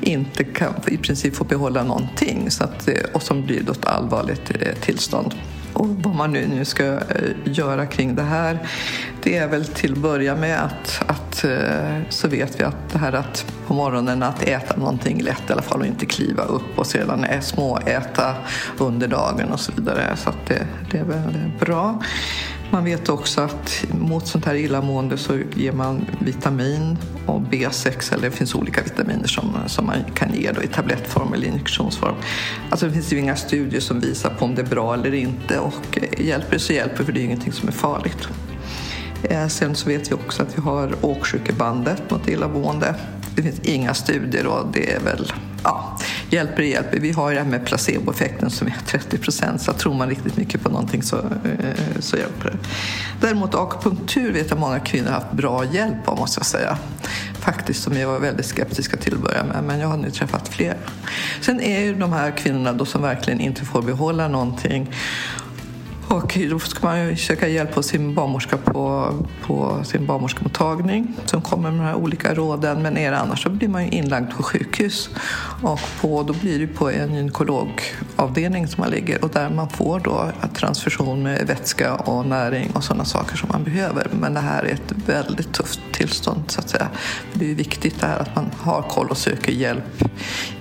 inte 0.00 0.44
kan 0.44 0.74
i 0.86 0.96
princip 0.96 1.36
få 1.36 1.44
behålla 1.44 1.82
någonting 1.82 2.50
så 2.50 2.64
att, 2.64 2.88
och 3.12 3.22
som 3.22 3.46
blir 3.46 3.62
då 3.62 3.72
ett 3.72 3.86
allvarligt 3.86 4.50
eh, 4.50 4.74
tillstånd. 4.80 5.34
Och 5.72 5.88
vad 5.88 6.14
man 6.14 6.32
nu, 6.32 6.46
nu 6.46 6.64
ska 6.64 6.84
eh, 6.84 7.00
göra 7.44 7.86
kring 7.86 8.14
det 8.14 8.22
här, 8.22 8.58
det 9.22 9.36
är 9.36 9.48
väl 9.48 9.64
till 9.64 9.92
att 9.92 9.98
börja 9.98 10.36
med 10.36 10.64
att, 10.64 11.02
att 11.06 11.44
eh, 11.44 12.02
så 12.08 12.28
vet 12.28 12.60
vi 12.60 12.64
att 12.64 12.90
det 12.92 12.98
här 12.98 13.12
att 13.12 13.46
på 13.66 13.74
morgonen 13.74 14.22
att 14.22 14.42
äta 14.42 14.76
någonting 14.76 15.22
lätt 15.22 15.50
i 15.50 15.52
alla 15.52 15.62
fall 15.62 15.80
och 15.80 15.86
inte 15.86 16.06
kliva 16.06 16.42
upp 16.42 16.78
och 16.78 16.86
sedan 16.86 17.26
småäta 17.40 18.34
under 18.78 19.08
dagen 19.08 19.52
och 19.52 19.60
så 19.60 19.72
vidare. 19.72 20.16
Så 20.16 20.28
att 20.28 20.46
det, 20.46 20.66
det 20.90 20.98
är 20.98 21.04
väl 21.04 21.50
bra. 21.60 22.02
Man 22.72 22.84
vet 22.84 23.08
också 23.08 23.40
att 23.40 23.84
mot 23.98 24.26
sånt 24.26 24.44
här 24.44 24.54
illamående 24.54 25.18
så 25.18 25.38
ger 25.54 25.72
man 25.72 26.06
vitamin 26.20 26.98
och 27.26 27.40
B6 27.40 28.14
eller 28.14 28.30
det 28.30 28.36
finns 28.36 28.54
olika 28.54 28.82
vitaminer 28.82 29.26
som, 29.26 29.56
som 29.66 29.86
man 29.86 29.96
kan 30.14 30.34
ge 30.34 30.52
då 30.52 30.62
i 30.62 30.66
tablettform 30.66 31.32
eller 31.32 31.46
injektionsform. 31.46 32.14
Alltså 32.70 32.86
det 32.86 32.92
finns 32.92 33.12
ju 33.12 33.18
inga 33.18 33.36
studier 33.36 33.80
som 33.80 34.00
visar 34.00 34.30
på 34.30 34.44
om 34.44 34.54
det 34.54 34.62
är 34.62 34.66
bra 34.66 34.94
eller 34.94 35.14
inte 35.14 35.58
och 35.58 35.98
eh, 35.98 36.26
hjälper 36.26 36.52
det 36.52 36.58
så 36.58 36.72
hjälper 36.72 37.04
för 37.04 37.12
det 37.12 37.20
är 37.20 37.24
ingenting 37.24 37.52
som 37.52 37.68
är 37.68 37.72
farligt. 37.72 38.28
Eh, 39.22 39.46
sen 39.46 39.74
så 39.74 39.88
vet 39.88 40.10
vi 40.10 40.14
också 40.14 40.42
att 40.42 40.58
vi 40.58 40.62
har 40.62 40.94
åksjukebandet 41.00 42.10
mot 42.10 42.28
illamående. 42.28 42.94
Det 43.36 43.42
finns 43.42 43.60
inga 43.60 43.94
studier 43.94 44.46
och 44.46 44.66
det 44.72 44.92
är 44.92 45.00
väl 45.00 45.32
ja, 45.64 45.98
hjälper 46.30 46.62
hjälper. 46.62 47.00
Vi 47.00 47.12
har 47.12 47.30
ju 47.30 47.34
det 47.34 47.42
här 47.42 47.50
med 47.50 47.66
placeboeffekten 47.66 48.50
som 48.50 48.66
är 48.66 48.76
30 48.86 49.18
procent 49.18 49.62
så 49.62 49.72
tror 49.72 49.94
man 49.94 50.08
riktigt 50.08 50.36
mycket 50.36 50.62
på 50.62 50.68
någonting 50.68 51.02
så, 51.02 51.16
eh, 51.16 52.00
så 52.00 52.16
hjälper 52.16 52.50
det. 52.50 52.56
Däremot 53.20 53.54
akupunktur 53.54 54.32
vet 54.32 54.50
jag 54.50 54.58
många 54.58 54.80
kvinnor 54.80 55.08
har 55.08 55.14
haft 55.14 55.32
bra 55.32 55.64
hjälp 55.64 56.08
av 56.08 56.18
måste 56.18 56.38
jag 56.38 56.46
säga. 56.46 56.78
Faktiskt 57.40 57.82
som 57.82 57.96
jag 57.96 58.08
var 58.08 58.18
väldigt 58.18 58.46
skeptiska 58.46 58.96
till 58.96 59.14
att 59.14 59.20
börja 59.20 59.44
med 59.44 59.64
men 59.64 59.80
jag 59.80 59.88
har 59.88 59.96
nu 59.96 60.10
träffat 60.10 60.48
fler. 60.48 60.76
Sen 61.40 61.60
är 61.60 61.80
ju 61.80 61.94
de 61.94 62.12
här 62.12 62.30
kvinnorna 62.30 62.72
då 62.72 62.84
som 62.84 63.02
verkligen 63.02 63.40
inte 63.40 63.64
får 63.64 63.82
behålla 63.82 64.28
någonting 64.28 64.94
och 66.10 66.38
då 66.50 66.58
ska 66.58 66.86
man 66.86 67.08
ju 67.08 67.16
söka 67.16 67.48
hjälp 67.48 67.74
hos 67.74 67.86
sin 67.86 68.14
barnmorska 68.14 68.56
på, 68.56 69.14
på 69.46 69.84
sin 69.84 70.06
barnmorskemottagning 70.06 71.14
som 71.24 71.42
kommer 71.42 71.70
med 71.70 71.80
de 71.80 71.84
här 71.84 71.94
olika 71.94 72.34
råden. 72.34 72.82
Men 72.82 72.96
är 72.96 73.10
det 73.10 73.18
annars 73.18 73.42
så 73.42 73.50
blir 73.50 73.68
man 73.68 73.84
ju 73.84 73.90
inlagd 73.90 74.30
på 74.30 74.42
sjukhus. 74.42 75.10
Och 75.62 75.80
på, 76.00 76.22
då 76.22 76.32
blir 76.32 76.58
det 76.58 76.66
på 76.66 76.90
en 76.90 77.14
gynekologavdelning 77.14 78.68
som 78.68 78.80
man 78.80 78.90
ligger 78.90 79.24
och 79.24 79.30
där 79.30 79.50
man 79.50 79.68
får 79.68 80.00
då 80.00 80.30
transfusion 80.54 81.22
med 81.22 81.46
vätska 81.46 81.94
och 81.94 82.26
näring 82.26 82.70
och 82.74 82.84
sådana 82.84 83.04
saker 83.04 83.36
som 83.36 83.48
man 83.52 83.64
behöver. 83.64 84.06
Men 84.20 84.34
det 84.34 84.40
här 84.40 84.62
är 84.62 84.72
ett 84.72 84.92
väldigt 85.06 85.52
tufft 85.52 85.80
tillstånd 85.92 86.42
så 86.46 86.60
att 86.60 86.70
säga. 86.70 86.88
Det 87.32 87.50
är 87.50 87.54
viktigt 87.54 88.00
det 88.00 88.06
här 88.06 88.18
att 88.18 88.36
man 88.36 88.50
har 88.58 88.82
koll 88.82 89.08
och 89.08 89.18
söker 89.18 89.52
hjälp 89.52 90.02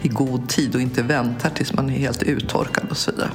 i 0.01 0.07
god 0.07 0.49
tid 0.49 0.75
och 0.75 0.81
inte 0.81 1.01
väntar 1.01 1.49
tills 1.49 1.73
man 1.73 1.89
är 1.89 1.97
helt 1.97 2.23
uttorkad 2.23 2.85
och 2.89 2.97
så 2.97 3.11
vidare. 3.11 3.29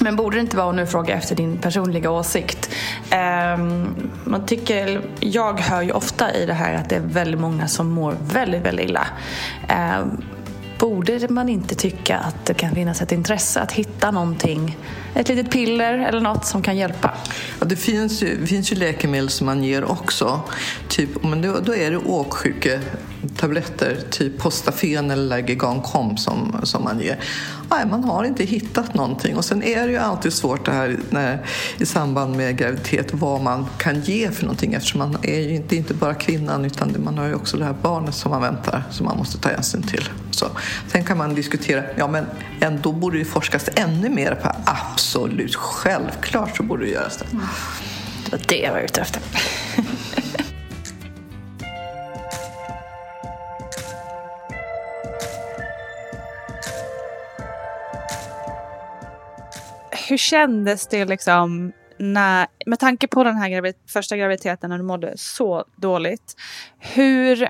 Men 0.00 0.16
borde 0.16 0.36
det 0.36 0.40
inte 0.40 0.56
vara, 0.56 0.66
och 0.66 0.74
nu 0.74 0.86
frågar 0.86 1.10
jag 1.10 1.18
efter 1.18 1.36
din 1.36 1.58
personliga 1.58 2.10
åsikt. 2.10 2.70
Eh, 3.10 3.58
man 4.24 4.46
tycker, 4.46 5.02
jag 5.20 5.60
hör 5.60 5.82
ju 5.82 5.92
ofta 5.92 6.34
i 6.34 6.46
det 6.46 6.52
här 6.52 6.74
att 6.74 6.88
det 6.88 6.96
är 6.96 7.00
väldigt 7.00 7.40
många 7.40 7.68
som 7.68 7.88
mår 7.88 8.14
väldigt, 8.32 8.62
väldigt 8.62 8.90
illa. 8.90 9.06
Eh, 9.68 10.06
borde 10.78 11.28
man 11.28 11.48
inte 11.48 11.74
tycka 11.74 12.18
att 12.18 12.46
det 12.46 12.54
kan 12.54 12.74
finnas 12.74 13.02
ett 13.02 13.12
intresse 13.12 13.60
att 13.60 13.72
hitta 13.72 14.10
någonting, 14.10 14.76
ett 15.18 15.28
litet 15.28 15.50
piller 15.50 15.98
eller 15.98 16.20
något 16.20 16.46
som 16.46 16.62
kan 16.62 16.76
hjälpa? 16.76 17.14
Ja, 17.60 17.66
det 17.66 17.76
finns 17.76 18.22
ju, 18.22 18.46
finns 18.46 18.72
ju 18.72 18.76
läkemedel 18.76 19.30
som 19.30 19.46
man 19.46 19.64
ger 19.64 19.84
också. 19.84 20.40
Typ, 20.88 21.22
men 21.22 21.42
då, 21.42 21.58
då 21.64 21.74
är 21.74 21.90
det 21.90 21.96
åksjuketabletter, 21.96 23.98
typ 24.10 24.38
Postafen 24.38 25.10
eller 25.10 25.22
Lagegancom 25.22 26.16
som, 26.16 26.60
som 26.62 26.84
man 26.84 27.00
ger. 27.00 27.18
Nej, 27.70 27.86
man 27.86 28.04
har 28.04 28.24
inte 28.24 28.44
hittat 28.44 28.94
någonting. 28.94 29.36
Och 29.36 29.44
sen 29.44 29.62
är 29.62 29.86
det 29.86 29.92
ju 29.92 29.98
alltid 29.98 30.32
svårt 30.32 30.66
det 30.66 30.72
här 30.72 30.98
när, 31.10 31.46
i 31.78 31.86
samband 31.86 32.36
med 32.36 32.58
graviditet 32.58 33.08
vad 33.12 33.40
man 33.40 33.66
kan 33.78 34.00
ge 34.00 34.30
för 34.30 34.42
någonting 34.42 34.74
eftersom 34.74 34.98
man 34.98 35.16
är 35.22 35.40
ju 35.40 35.54
inte, 35.54 35.76
inte 35.76 35.94
bara 35.94 36.14
kvinnan 36.14 36.64
utan 36.64 36.94
man 37.04 37.18
har 37.18 37.26
ju 37.26 37.34
också 37.34 37.56
det 37.56 37.64
här 37.64 37.76
barnet 37.82 38.14
som 38.14 38.30
man 38.30 38.42
väntar 38.42 38.82
som 38.90 39.06
man 39.06 39.18
måste 39.18 39.38
ta 39.38 39.48
hänsyn 39.48 39.82
till. 39.82 40.08
Så. 40.30 40.46
Sen 40.86 41.04
kan 41.04 41.18
man 41.18 41.34
diskutera, 41.34 41.82
ja 41.96 42.08
men 42.08 42.26
ändå 42.60 42.92
borde 42.92 43.18
det 43.18 43.24
forskas 43.24 43.68
ännu 43.74 44.08
mer 44.08 44.34
på 44.34 44.52
absolut, 45.08 45.54
självklart 45.54 46.56
så 46.56 46.62
borde 46.62 46.84
det 46.84 46.90
göras 46.90 47.16
det. 47.16 47.24
Mm. 47.24 47.44
Det 48.24 48.32
var 48.32 48.40
det 48.48 48.58
jag 48.58 48.72
var 48.72 48.80
ute 48.80 49.00
efter. 49.00 49.22
hur 60.08 60.16
kändes 60.16 60.86
det 60.86 61.04
liksom 61.04 61.72
när, 61.98 62.46
med 62.66 62.78
tanke 62.78 63.08
på 63.08 63.24
den 63.24 63.36
här 63.36 63.48
gravid, 63.48 63.74
första 63.86 64.16
graviditeten 64.16 64.70
när 64.70 64.78
du 64.78 64.84
mådde 64.84 65.12
så 65.16 65.64
dåligt. 65.76 66.36
Hur 66.78 67.48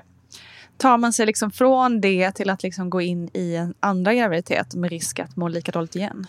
tar 0.77 0.97
man 0.97 1.13
sig 1.13 1.25
liksom 1.25 1.51
från 1.51 2.01
det 2.01 2.31
till 2.31 2.49
att 2.49 2.63
liksom 2.63 2.89
gå 2.89 3.01
in 3.01 3.29
i 3.33 3.55
en 3.55 3.73
andra 3.79 4.13
graviditet 4.13 4.75
med 4.75 4.89
risk 4.89 5.19
att 5.19 5.35
må 5.35 5.47
lika 5.47 5.71
dåligt 5.71 5.95
igen? 5.95 6.27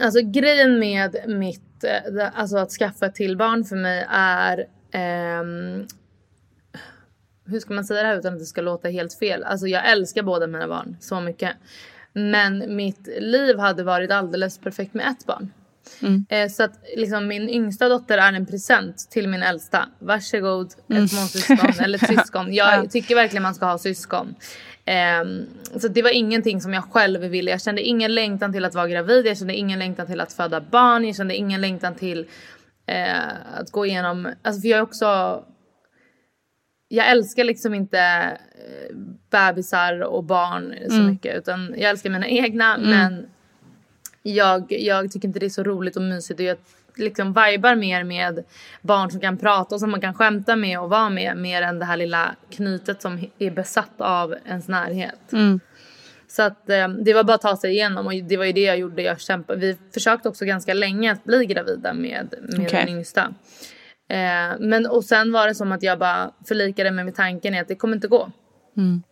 Alltså 0.00 0.20
grejen 0.22 0.78
med 0.78 1.16
mitt, 1.26 1.84
eh, 1.84 2.28
alltså 2.34 2.56
att 2.56 2.70
skaffa 2.70 3.06
ett 3.06 3.14
till 3.14 3.36
barn 3.36 3.64
för 3.64 3.76
mig 3.76 4.06
är 4.10 4.58
um, 5.40 5.86
hur 7.44 7.60
ska 7.60 7.74
man 7.74 7.84
säga 7.84 8.02
det 8.02 8.08
här 8.08 8.18
utan 8.18 8.32
att 8.32 8.38
det 8.38 8.44
ska 8.44 8.60
låta 8.60 8.88
helt 8.88 9.14
fel? 9.14 9.44
Alltså 9.44 9.66
jag 9.66 9.90
älskar 9.90 10.22
båda 10.22 10.46
mina 10.46 10.68
barn 10.68 10.96
så 11.00 11.20
mycket. 11.20 11.56
Men 12.12 12.76
mitt 12.76 13.08
liv 13.20 13.58
hade 13.58 13.82
varit 13.82 14.10
alldeles 14.10 14.58
perfekt 14.58 14.94
med 14.94 15.06
ett 15.06 15.26
barn. 15.26 15.52
Mm. 16.02 16.26
Eh, 16.28 16.48
så 16.48 16.62
att 16.62 16.72
liksom, 16.96 17.26
min 17.26 17.48
yngsta 17.48 17.88
dotter 17.88 18.18
är 18.18 18.32
en 18.32 18.46
present 18.46 19.10
till 19.10 19.28
min 19.28 19.42
äldsta. 19.42 19.88
Varsågod, 19.98 20.74
mm. 20.90 21.04
ett 21.04 21.10
småsyskon 21.10 21.84
eller 21.84 22.02
ett 22.02 22.06
syskon. 22.18 22.54
Jag 22.54 22.84
ja. 22.84 22.90
tycker 22.90 23.14
verkligen 23.14 23.42
man 23.42 23.54
ska 23.54 23.66
ha 23.66 23.78
syskon. 23.78 24.34
Um, 25.22 25.46
så 25.80 25.88
det 25.88 26.02
var 26.02 26.10
ingenting 26.10 26.60
som 26.60 26.74
jag 26.74 26.84
själv 26.84 27.20
ville. 27.20 27.50
Jag 27.50 27.62
kände 27.62 27.82
ingen 27.82 28.14
längtan 28.14 28.52
till 28.52 28.64
att 28.64 28.74
vara 28.74 28.88
gravid. 28.88 29.26
Jag 29.26 29.38
kände 29.38 29.54
ingen 29.54 29.78
längtan 29.78 30.06
till 30.06 30.20
att 30.20 30.32
föda 30.32 30.60
barn. 30.60 31.04
Jag 31.04 31.16
kände 31.16 31.36
ingen 31.36 31.60
längtan 31.60 31.94
till 31.94 32.18
uh, 32.90 33.58
att 33.58 33.70
gå 33.70 33.86
igenom... 33.86 34.28
Alltså 34.42 34.60
för 34.60 34.68
jag 34.68 34.78
är 34.78 34.82
också 34.82 35.42
jag 36.92 37.10
älskar 37.10 37.44
liksom 37.44 37.74
inte 37.74 37.98
eh, 37.98 38.96
bebisar 39.30 40.00
och 40.00 40.24
barn 40.24 40.74
så 40.88 40.94
mm. 40.94 41.06
mycket 41.06 41.36
utan 41.36 41.74
jag 41.76 41.90
älskar 41.90 42.10
mina 42.10 42.28
egna 42.28 42.74
mm. 42.74 42.90
men 42.90 43.26
jag, 44.22 44.72
jag 44.72 45.12
tycker 45.12 45.28
inte 45.28 45.40
det 45.40 45.46
är 45.46 45.50
så 45.50 45.62
roligt 45.62 45.96
och 45.96 46.02
mysigt 46.02 46.40
och 46.40 46.46
jag 46.46 46.56
liksom 46.96 47.28
vibar 47.28 47.74
mer 47.74 48.04
med 48.04 48.44
barn 48.82 49.10
som 49.10 49.20
kan 49.20 49.38
prata 49.38 49.74
och 49.74 49.80
som 49.80 49.90
man 49.90 50.00
kan 50.00 50.14
skämta 50.14 50.56
med 50.56 50.80
och 50.80 50.90
vara 50.90 51.10
med 51.10 51.36
mer 51.36 51.62
än 51.62 51.78
det 51.78 51.84
här 51.84 51.96
lilla 51.96 52.36
knytet 52.50 53.02
som 53.02 53.26
är 53.38 53.50
besatt 53.50 54.00
av 54.00 54.34
ens 54.46 54.68
närhet. 54.68 55.32
Mm. 55.32 55.60
Så 56.28 56.42
att 56.42 56.70
eh, 56.70 56.88
det 56.88 57.14
var 57.14 57.24
bara 57.24 57.34
att 57.34 57.40
ta 57.40 57.56
sig 57.56 57.70
igenom 57.70 58.06
och 58.06 58.14
det 58.14 58.36
var 58.36 58.44
ju 58.44 58.52
det 58.52 58.60
jag 58.60 58.78
gjorde. 58.78 59.02
Jag 59.02 59.20
kämpade. 59.20 59.60
Vi 59.60 59.76
försökte 59.94 60.28
också 60.28 60.44
ganska 60.44 60.74
länge 60.74 61.12
att 61.12 61.24
bli 61.24 61.46
gravida 61.46 61.94
med, 61.94 62.34
med 62.42 62.66
okay. 62.66 62.84
den 62.84 62.88
yngsta. 62.88 63.34
Eh, 64.10 64.58
men 64.58 64.86
och 64.86 65.04
sen 65.04 65.32
var 65.32 65.46
det 65.46 65.54
som 65.54 65.72
att 65.72 65.82
jag 65.82 65.98
bara 65.98 66.30
förlikade 66.48 66.90
mig 66.90 67.04
med 67.04 67.14
tanken 67.14 67.54
att 67.54 67.68
det 67.68 67.74
kommer 67.74 67.94
inte 67.94 68.08
gå. 68.08 68.30
Mm. 68.76 69.02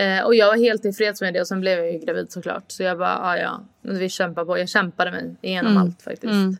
Eh, 0.00 0.24
och 0.24 0.34
jag 0.34 0.46
var 0.46 0.56
helt 0.56 0.82
tillfreds 0.82 1.20
med 1.20 1.34
det 1.34 1.40
och 1.40 1.48
sen 1.48 1.60
blev 1.60 1.78
jag 1.78 1.92
ju 1.92 1.98
gravid 1.98 2.32
såklart. 2.32 2.64
Så 2.68 2.82
jag 2.82 2.98
bara, 2.98 3.18
ah, 3.18 3.36
ja 3.36 3.60
ja, 3.82 3.92
vi 3.92 4.08
kämpar 4.08 4.44
på. 4.44 4.58
Jag 4.58 4.68
kämpade 4.68 5.10
mig 5.10 5.36
igenom 5.42 5.72
mm. 5.72 5.82
allt 5.82 6.02
faktiskt. 6.02 6.24
Mm. 6.24 6.56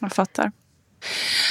Jag 0.00 0.12
fattar. 0.12 0.52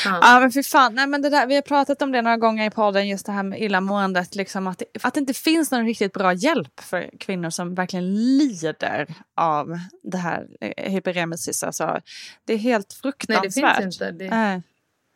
Ja. 0.05 0.19
ja 0.21 0.39
men 0.39 0.51
fy 0.51 0.63
fan, 0.63 0.95
Nej, 0.95 1.07
men 1.07 1.21
det 1.21 1.29
där, 1.29 1.47
vi 1.47 1.55
har 1.55 1.61
pratat 1.61 2.01
om 2.01 2.11
det 2.11 2.21
några 2.21 2.37
gånger 2.37 2.67
i 2.67 2.69
podden 2.69 3.07
just 3.07 3.25
det 3.25 3.31
här 3.31 3.43
med 3.43 3.61
illamåendet. 3.61 4.35
Liksom 4.35 4.67
att, 4.67 4.77
det, 4.79 4.85
att 5.03 5.13
det 5.13 5.19
inte 5.19 5.33
finns 5.33 5.71
någon 5.71 5.85
riktigt 5.85 6.13
bra 6.13 6.33
hjälp 6.33 6.79
för 6.81 7.09
kvinnor 7.19 7.49
som 7.49 7.75
verkligen 7.75 8.37
lider 8.37 9.07
av 9.35 9.79
det 10.03 10.17
här 10.17 10.47
eh, 10.61 10.91
hyperemesis. 10.91 11.63
Alltså, 11.63 11.99
det 12.45 12.53
är 12.53 12.57
helt 12.57 12.93
fruktansvärt. 12.93 13.63
Nej 13.63 13.73
det 13.75 13.81
finns 13.83 14.01
inte. 14.01 14.11
Det... 14.11 14.25
Äh. 14.25 14.59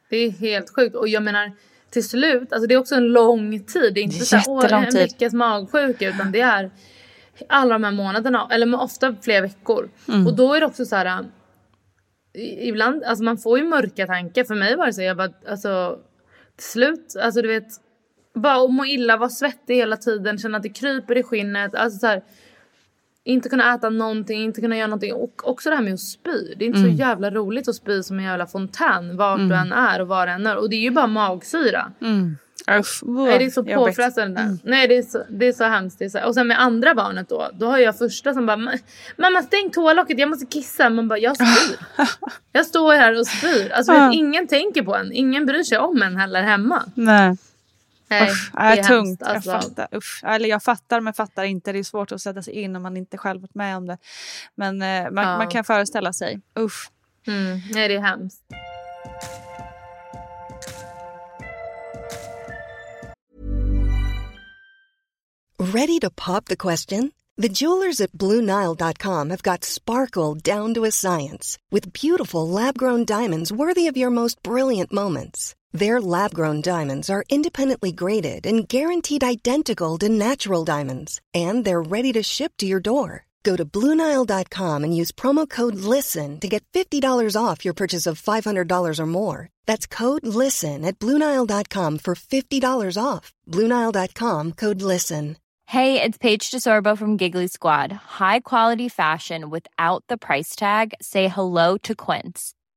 Det 0.10 0.18
är 0.18 0.32
helt 0.32 0.76
sjukt. 0.76 0.96
Och 0.96 1.08
jag 1.08 1.24
menar 1.24 1.52
till 1.93 2.10
slut, 2.10 2.53
alltså 2.53 2.67
det 2.67 2.73
är 2.73 2.79
också 2.79 2.95
en 2.95 3.08
lång 3.08 3.60
tid. 3.60 3.93
Det 3.93 3.99
är 3.99 4.03
inte 4.03 4.17
det 4.17 4.21
är 4.36 4.39
så 4.39 4.62
här, 4.62 4.88
en 4.88 4.93
veckas 4.93 5.34
magsjuka 5.34 6.10
utan 6.10 6.32
det 6.32 6.41
är 6.41 6.71
alla 7.49 7.73
de 7.73 7.84
här 7.84 7.91
månaderna, 7.91 8.47
eller 8.51 8.82
ofta 8.82 9.15
flera 9.21 9.41
veckor. 9.41 9.89
Mm. 10.08 10.27
Och 10.27 10.36
då 10.36 10.53
är 10.53 10.60
det 10.60 10.65
också 10.65 10.86
så 10.86 10.95
här, 10.95 11.25
ibland, 12.60 13.03
alltså 13.03 13.23
man 13.23 13.38
får 13.38 13.60
ju 13.60 13.65
mörka 13.65 14.08
tankar. 14.08 14.43
För 14.43 14.56
mig 14.56 14.75
var 14.75 14.86
det 14.86 14.93
så, 14.93 15.01
jag 15.01 15.17
bara, 15.17 15.32
alltså 15.49 15.99
till 16.58 16.67
slut, 16.67 17.15
alltså 17.21 17.41
du 17.41 17.47
vet, 17.47 17.67
bara 18.36 18.67
må 18.67 18.86
illa, 18.86 19.17
vara 19.17 19.29
svettig 19.29 19.75
hela 19.75 19.97
tiden, 19.97 20.38
känna 20.38 20.58
att 20.58 20.63
det 20.63 20.69
kryper 20.69 21.17
i 21.17 21.23
skinnet. 21.23 21.75
Alltså 21.75 21.99
så 21.99 22.08
här, 22.08 22.23
inte 23.26 23.50
kunna 23.50 23.76
äta 23.76 23.90
någonting, 23.90 24.44
inte 24.44 24.62
kunna 24.62 24.78
göra 24.78 24.88
någonting. 24.88 25.14
Och 25.14 25.50
också 25.50 25.70
det 25.70 25.76
här 25.76 25.84
med 25.84 25.94
att 25.94 26.00
spy. 26.00 26.54
Det 26.58 26.66
är 26.66 26.68
inte 26.68 26.80
mm. 26.80 26.92
så 26.92 27.00
jävla 27.00 27.32
roligt 27.32 27.68
att 27.68 27.76
spy 27.76 28.04
som 28.04 28.20
en 28.20 28.26
jävla 28.26 28.48
fontän 28.48 29.18
vart 29.18 29.38
mm. 29.38 29.50
du 29.50 29.56
än 29.56 29.72
är 29.72 30.02
och 30.02 30.08
var 30.08 30.28
du 30.28 30.32
än 30.32 30.48
är. 30.48 30.58
Och 30.58 30.70
det 30.70 30.76
är 30.76 30.82
ju 30.82 30.92
bara 30.92 31.08
magsyra. 31.08 31.92
Mm. 32.02 32.38
Usch, 32.80 33.04
Nej 33.04 33.40
det 33.40 33.46
är 33.46 33.50
så 33.50 33.64
påfrestande. 33.64 34.42
Mm. 34.42 34.60
Nej 34.64 34.88
det 34.88 34.98
är 34.98 35.02
så, 35.02 35.24
det 35.30 35.48
är 35.48 35.54
så 35.54 35.64
hemskt. 35.64 36.02
Är 36.02 36.10
så, 36.10 36.26
och 36.26 36.34
sen 36.34 36.48
med 36.48 36.62
andra 36.62 36.96
barnet 36.96 37.30
då. 37.30 37.50
Då 37.54 37.66
har 37.66 37.78
jag 37.78 37.98
första 37.98 38.34
som 38.34 38.46
bara 38.46 38.58
Mamma 39.18 39.42
stäng 39.42 39.70
toalocket 39.70 40.20
jag 40.20 40.30
måste 40.30 40.46
kissa. 40.46 40.90
Man 40.90 41.08
bara 41.08 41.20
jag 41.20 41.36
spyr. 41.36 41.78
jag 42.52 42.66
står 42.66 42.94
här 42.94 43.20
och 43.20 43.28
spyr. 43.28 43.72
Alltså 43.72 43.92
vet, 43.92 44.14
ingen 44.14 44.48
tänker 44.48 44.84
på 44.84 44.96
en. 44.96 45.12
Ingen 45.12 45.46
bryr 45.46 45.64
sig 45.64 45.78
om 45.78 46.02
en 46.02 46.18
heller 46.18 46.42
hemma. 46.42 46.84
Nej. 46.96 47.38
Nej, 48.19 48.32
Usch, 48.32 48.52
det 48.54 48.60
är, 48.60 48.78
är 48.78 48.84
tungt. 48.84 49.23
Alltså. 49.23 49.52
Jag, 49.52 49.63
fattar. 49.63 49.88
Usch. 49.95 50.23
Eller 50.23 50.49
jag 50.49 50.63
fattar 50.63 51.02
men 51.02 51.13
fattar 51.13 51.43
inte. 51.43 51.71
Det 51.71 51.80
är 51.80 51.84
svårt 51.84 52.12
att 52.12 52.21
sätta 52.21 52.41
sig 52.41 52.54
in 52.54 52.76
om 52.76 52.84
man 52.84 52.97
inte 52.97 53.17
själv 53.17 53.41
varit 53.41 53.56
med 53.56 53.78
om 53.78 53.88
det. 53.88 53.97
Men 54.56 54.82
eh, 54.82 55.12
man, 55.12 55.23
ja. 55.23 55.38
man, 55.38 55.47
kan 55.47 55.63
föreställa 55.63 56.13
sig. 56.13 56.41
Usch. 56.60 56.89
Mm. 57.28 57.60
Nej, 57.71 57.88
det 57.88 57.95
är 57.95 58.02
hemskt. 58.02 58.41
Ready 65.60 65.99
to 65.99 66.10
pop 66.10 66.45
the 66.45 66.58
question? 66.58 67.12
The 67.38 67.49
jewelers 67.49 68.02
at 68.02 68.12
BlueNile.com 68.12 69.30
have 69.30 69.41
got 69.41 69.63
sparkle 69.63 70.36
down 70.36 70.73
to 70.73 70.86
a 70.86 70.91
science 70.91 71.58
with 71.71 71.93
beautiful 71.93 72.47
lab-grown 72.47 73.06
diamonds 73.06 73.52
worthy 73.52 73.88
of 73.88 73.97
your 73.97 74.12
most 74.12 74.43
brilliant 74.43 74.91
moments. 74.91 75.56
Their 75.74 76.00
lab 76.00 76.36
grown 76.36 76.62
diamonds 76.62 77.10
are 77.10 77.26
independently 77.30 77.92
graded 77.92 78.46
and 78.46 78.68
guaranteed 78.70 79.24
identical 79.24 79.98
to 80.00 80.10
natural 80.10 80.64
diamonds, 80.64 81.20
and 81.34 81.66
they're 81.66 81.82
ready 81.82 82.14
to 82.14 82.22
ship 82.22 82.54
to 82.58 82.68
your 82.68 82.80
door. 82.80 83.26
Go 83.42 83.56
to 83.56 83.66
Bluenile.com 83.66 84.84
and 84.84 84.96
use 84.96 85.12
promo 85.12 85.50
code 85.50 85.76
LISTEN 85.76 86.40
to 86.40 86.48
get 86.48 86.64
$50 86.74 87.36
off 87.36 87.66
your 87.66 87.74
purchase 87.74 88.06
of 88.06 88.22
$500 88.22 89.00
or 89.00 89.06
more. 89.06 89.50
That's 89.66 89.86
code 89.86 90.26
LISTEN 90.26 90.86
at 90.86 90.98
Bluenile.com 91.00 91.98
for 91.98 92.16
$50 92.16 92.98
off. 93.04 93.34
Bluenile.com 93.52 94.52
code 94.54 94.82
LISTEN. 94.82 95.38
Hey, 95.66 96.00
it's 96.02 96.18
Paige 96.18 96.52
DeSorbo 96.52 96.96
from 96.96 97.18
Giggly 97.18 97.48
Squad. 97.48 97.92
High 97.92 98.42
quality 98.42 98.90
fashion 98.90 99.50
without 99.50 100.04
the 100.08 100.18
price 100.18 100.56
tag. 100.56 100.94
Say 101.02 101.30
hello 101.30 101.78
to 101.80 101.96
Quince. 101.96 102.54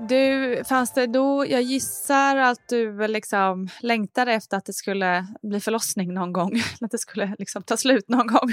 Du, 0.00 0.62
fanns 0.64 0.92
det 0.92 1.06
då, 1.06 1.46
jag 1.48 1.62
gissar 1.62 2.36
att 2.36 2.68
du 2.68 3.06
liksom 3.06 3.68
längtade 3.80 4.32
efter 4.32 4.56
att 4.56 4.64
det 4.64 4.72
skulle 4.72 5.26
bli 5.42 5.60
förlossning 5.60 6.14
någon 6.14 6.32
gång, 6.32 6.52
att 6.80 6.90
det 6.90 6.98
skulle 6.98 7.34
liksom 7.38 7.62
ta 7.62 7.76
slut 7.76 8.08
någon 8.08 8.26
gång. 8.26 8.48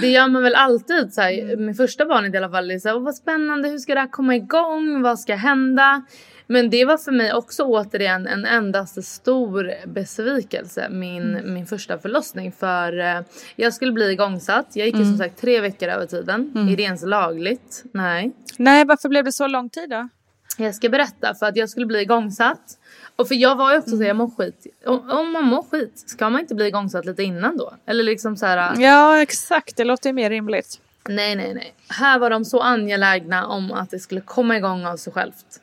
Det 0.00 0.08
gör 0.08 0.28
man 0.28 0.42
väl 0.42 0.54
alltid. 0.54 1.14
Så 1.14 1.20
här, 1.20 1.56
med 1.56 1.76
första 1.76 2.06
barnet 2.06 2.34
i 2.34 2.36
alla 2.36 2.50
fall. 2.50 2.80
Så 2.80 2.88
här, 2.88 2.98
vad 2.98 3.14
spännande, 3.14 3.68
hur 3.68 3.78
ska 3.78 3.94
det 3.94 4.00
här 4.00 4.10
komma 4.10 4.36
igång? 4.36 5.02
Vad 5.02 5.20
ska 5.20 5.34
hända? 5.34 6.02
Men 6.46 6.70
det 6.70 6.84
var 6.84 6.96
för 6.96 7.12
mig 7.12 7.32
också 7.32 7.62
återigen 7.62 8.26
en 8.26 8.46
endaste 8.46 9.02
stor 9.02 9.72
besvikelse. 9.86 10.88
Min, 10.90 11.22
mm. 11.22 11.54
min 11.54 11.66
första 11.66 11.98
förlossning. 11.98 12.52
För 12.52 12.98
eh, 12.98 13.20
jag 13.56 13.74
skulle 13.74 13.92
bli 13.92 14.12
igångsatt. 14.12 14.66
Jag 14.74 14.86
gick 14.86 14.94
mm. 14.94 15.06
som 15.06 15.18
sagt 15.18 15.40
tre 15.40 15.60
veckor 15.60 15.88
över 15.88 16.06
tiden. 16.06 16.52
Mm. 16.54 16.68
Är 16.68 16.76
det 16.76 16.82
ens 16.82 17.02
lagligt? 17.02 17.84
Nej. 17.92 18.32
Nej, 18.58 18.84
varför 18.84 19.08
blev 19.08 19.24
det 19.24 19.32
så 19.32 19.46
lång 19.46 19.70
tid 19.70 19.90
då? 19.90 20.08
Jag 20.58 20.74
ska 20.74 20.88
berätta. 20.88 21.34
För 21.34 21.46
att 21.46 21.56
jag 21.56 21.68
skulle 21.68 21.86
bli 21.86 22.00
igångsatt. 22.00 22.78
Och 23.16 23.28
för 23.28 23.34
jag 23.34 23.56
var 23.56 23.72
ju 23.72 23.78
också 23.78 23.96
så 23.96 24.02
jag 24.02 24.16
mår 24.16 24.30
skit. 24.36 24.66
Om, 24.86 25.10
om 25.10 25.32
man 25.32 25.44
mår 25.44 25.62
skit, 25.62 26.04
ska 26.06 26.30
man 26.30 26.40
inte 26.40 26.54
bli 26.54 26.66
igångsatt 26.66 27.04
lite 27.04 27.22
innan 27.22 27.56
då? 27.56 27.74
Eller 27.86 28.04
liksom 28.04 28.36
så 28.36 28.46
här. 28.46 28.80
Ja 28.80 29.22
exakt, 29.22 29.76
det 29.76 29.84
låter 29.84 30.08
ju 30.08 30.12
mer 30.12 30.30
rimligt. 30.30 30.80
Nej 31.08 31.36
nej 31.36 31.54
nej. 31.54 31.74
Här 31.88 32.18
var 32.18 32.30
de 32.30 32.44
så 32.44 32.60
angelägna 32.60 33.46
om 33.46 33.72
att 33.72 33.90
det 33.90 33.98
skulle 33.98 34.20
komma 34.20 34.56
igång 34.56 34.86
av 34.86 34.96
sig 34.96 35.12
självt. 35.12 35.60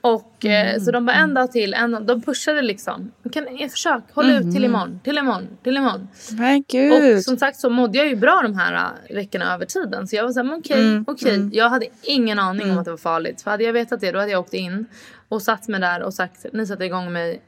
Och 0.00 0.44
eh, 0.44 0.68
mm. 0.68 0.80
så 0.80 0.90
de 0.90 1.06
bara 1.06 1.16
en 1.16 1.34
dag 1.34 1.52
till, 1.52 1.74
en, 1.74 2.06
de 2.06 2.22
pushade 2.22 2.62
liksom. 2.62 3.12
Kan, 3.32 3.68
försök, 3.70 4.02
håll 4.14 4.30
mm. 4.30 4.48
ut 4.48 4.54
till 4.54 4.64
imorgon, 4.64 5.00
till 5.04 5.18
imorgon, 5.18 5.48
till 5.62 5.76
imorgon. 5.76 6.08
Men 6.32 6.64
gud. 6.68 7.16
Och 7.16 7.22
som 7.22 7.36
sagt 7.36 7.60
så 7.60 7.70
mådde 7.70 7.98
jag 7.98 8.08
ju 8.08 8.16
bra 8.16 8.40
de 8.42 8.54
här 8.54 8.74
uh, 8.74 9.14
veckorna 9.14 9.54
över 9.54 9.66
tiden. 9.66 10.08
Så 10.08 10.16
jag 10.16 10.24
var 10.24 10.32
såhär, 10.32 10.48
okej, 10.48 10.58
okay, 10.58 10.82
mm. 10.82 11.04
okej. 11.06 11.26
Okay. 11.26 11.36
Mm. 11.36 11.50
Jag 11.52 11.68
hade 11.68 11.86
ingen 12.02 12.38
aning 12.38 12.62
om 12.62 12.68
mm. 12.68 12.78
att 12.78 12.84
det 12.84 12.90
var 12.90 12.98
farligt. 12.98 13.42
För 13.42 13.50
hade 13.50 13.64
jag 13.64 13.72
vetat 13.72 14.00
det 14.00 14.12
då 14.12 14.18
hade 14.18 14.30
jag 14.30 14.40
åkt 14.40 14.54
in 14.54 14.86
och 15.28 15.42
satt 15.42 15.68
mig 15.68 15.80
där 15.80 16.02
och 16.02 16.14
sagt, 16.14 16.46
ni 16.52 16.66
sätter 16.66 16.84
igång 16.84 17.12
mig 17.12 17.42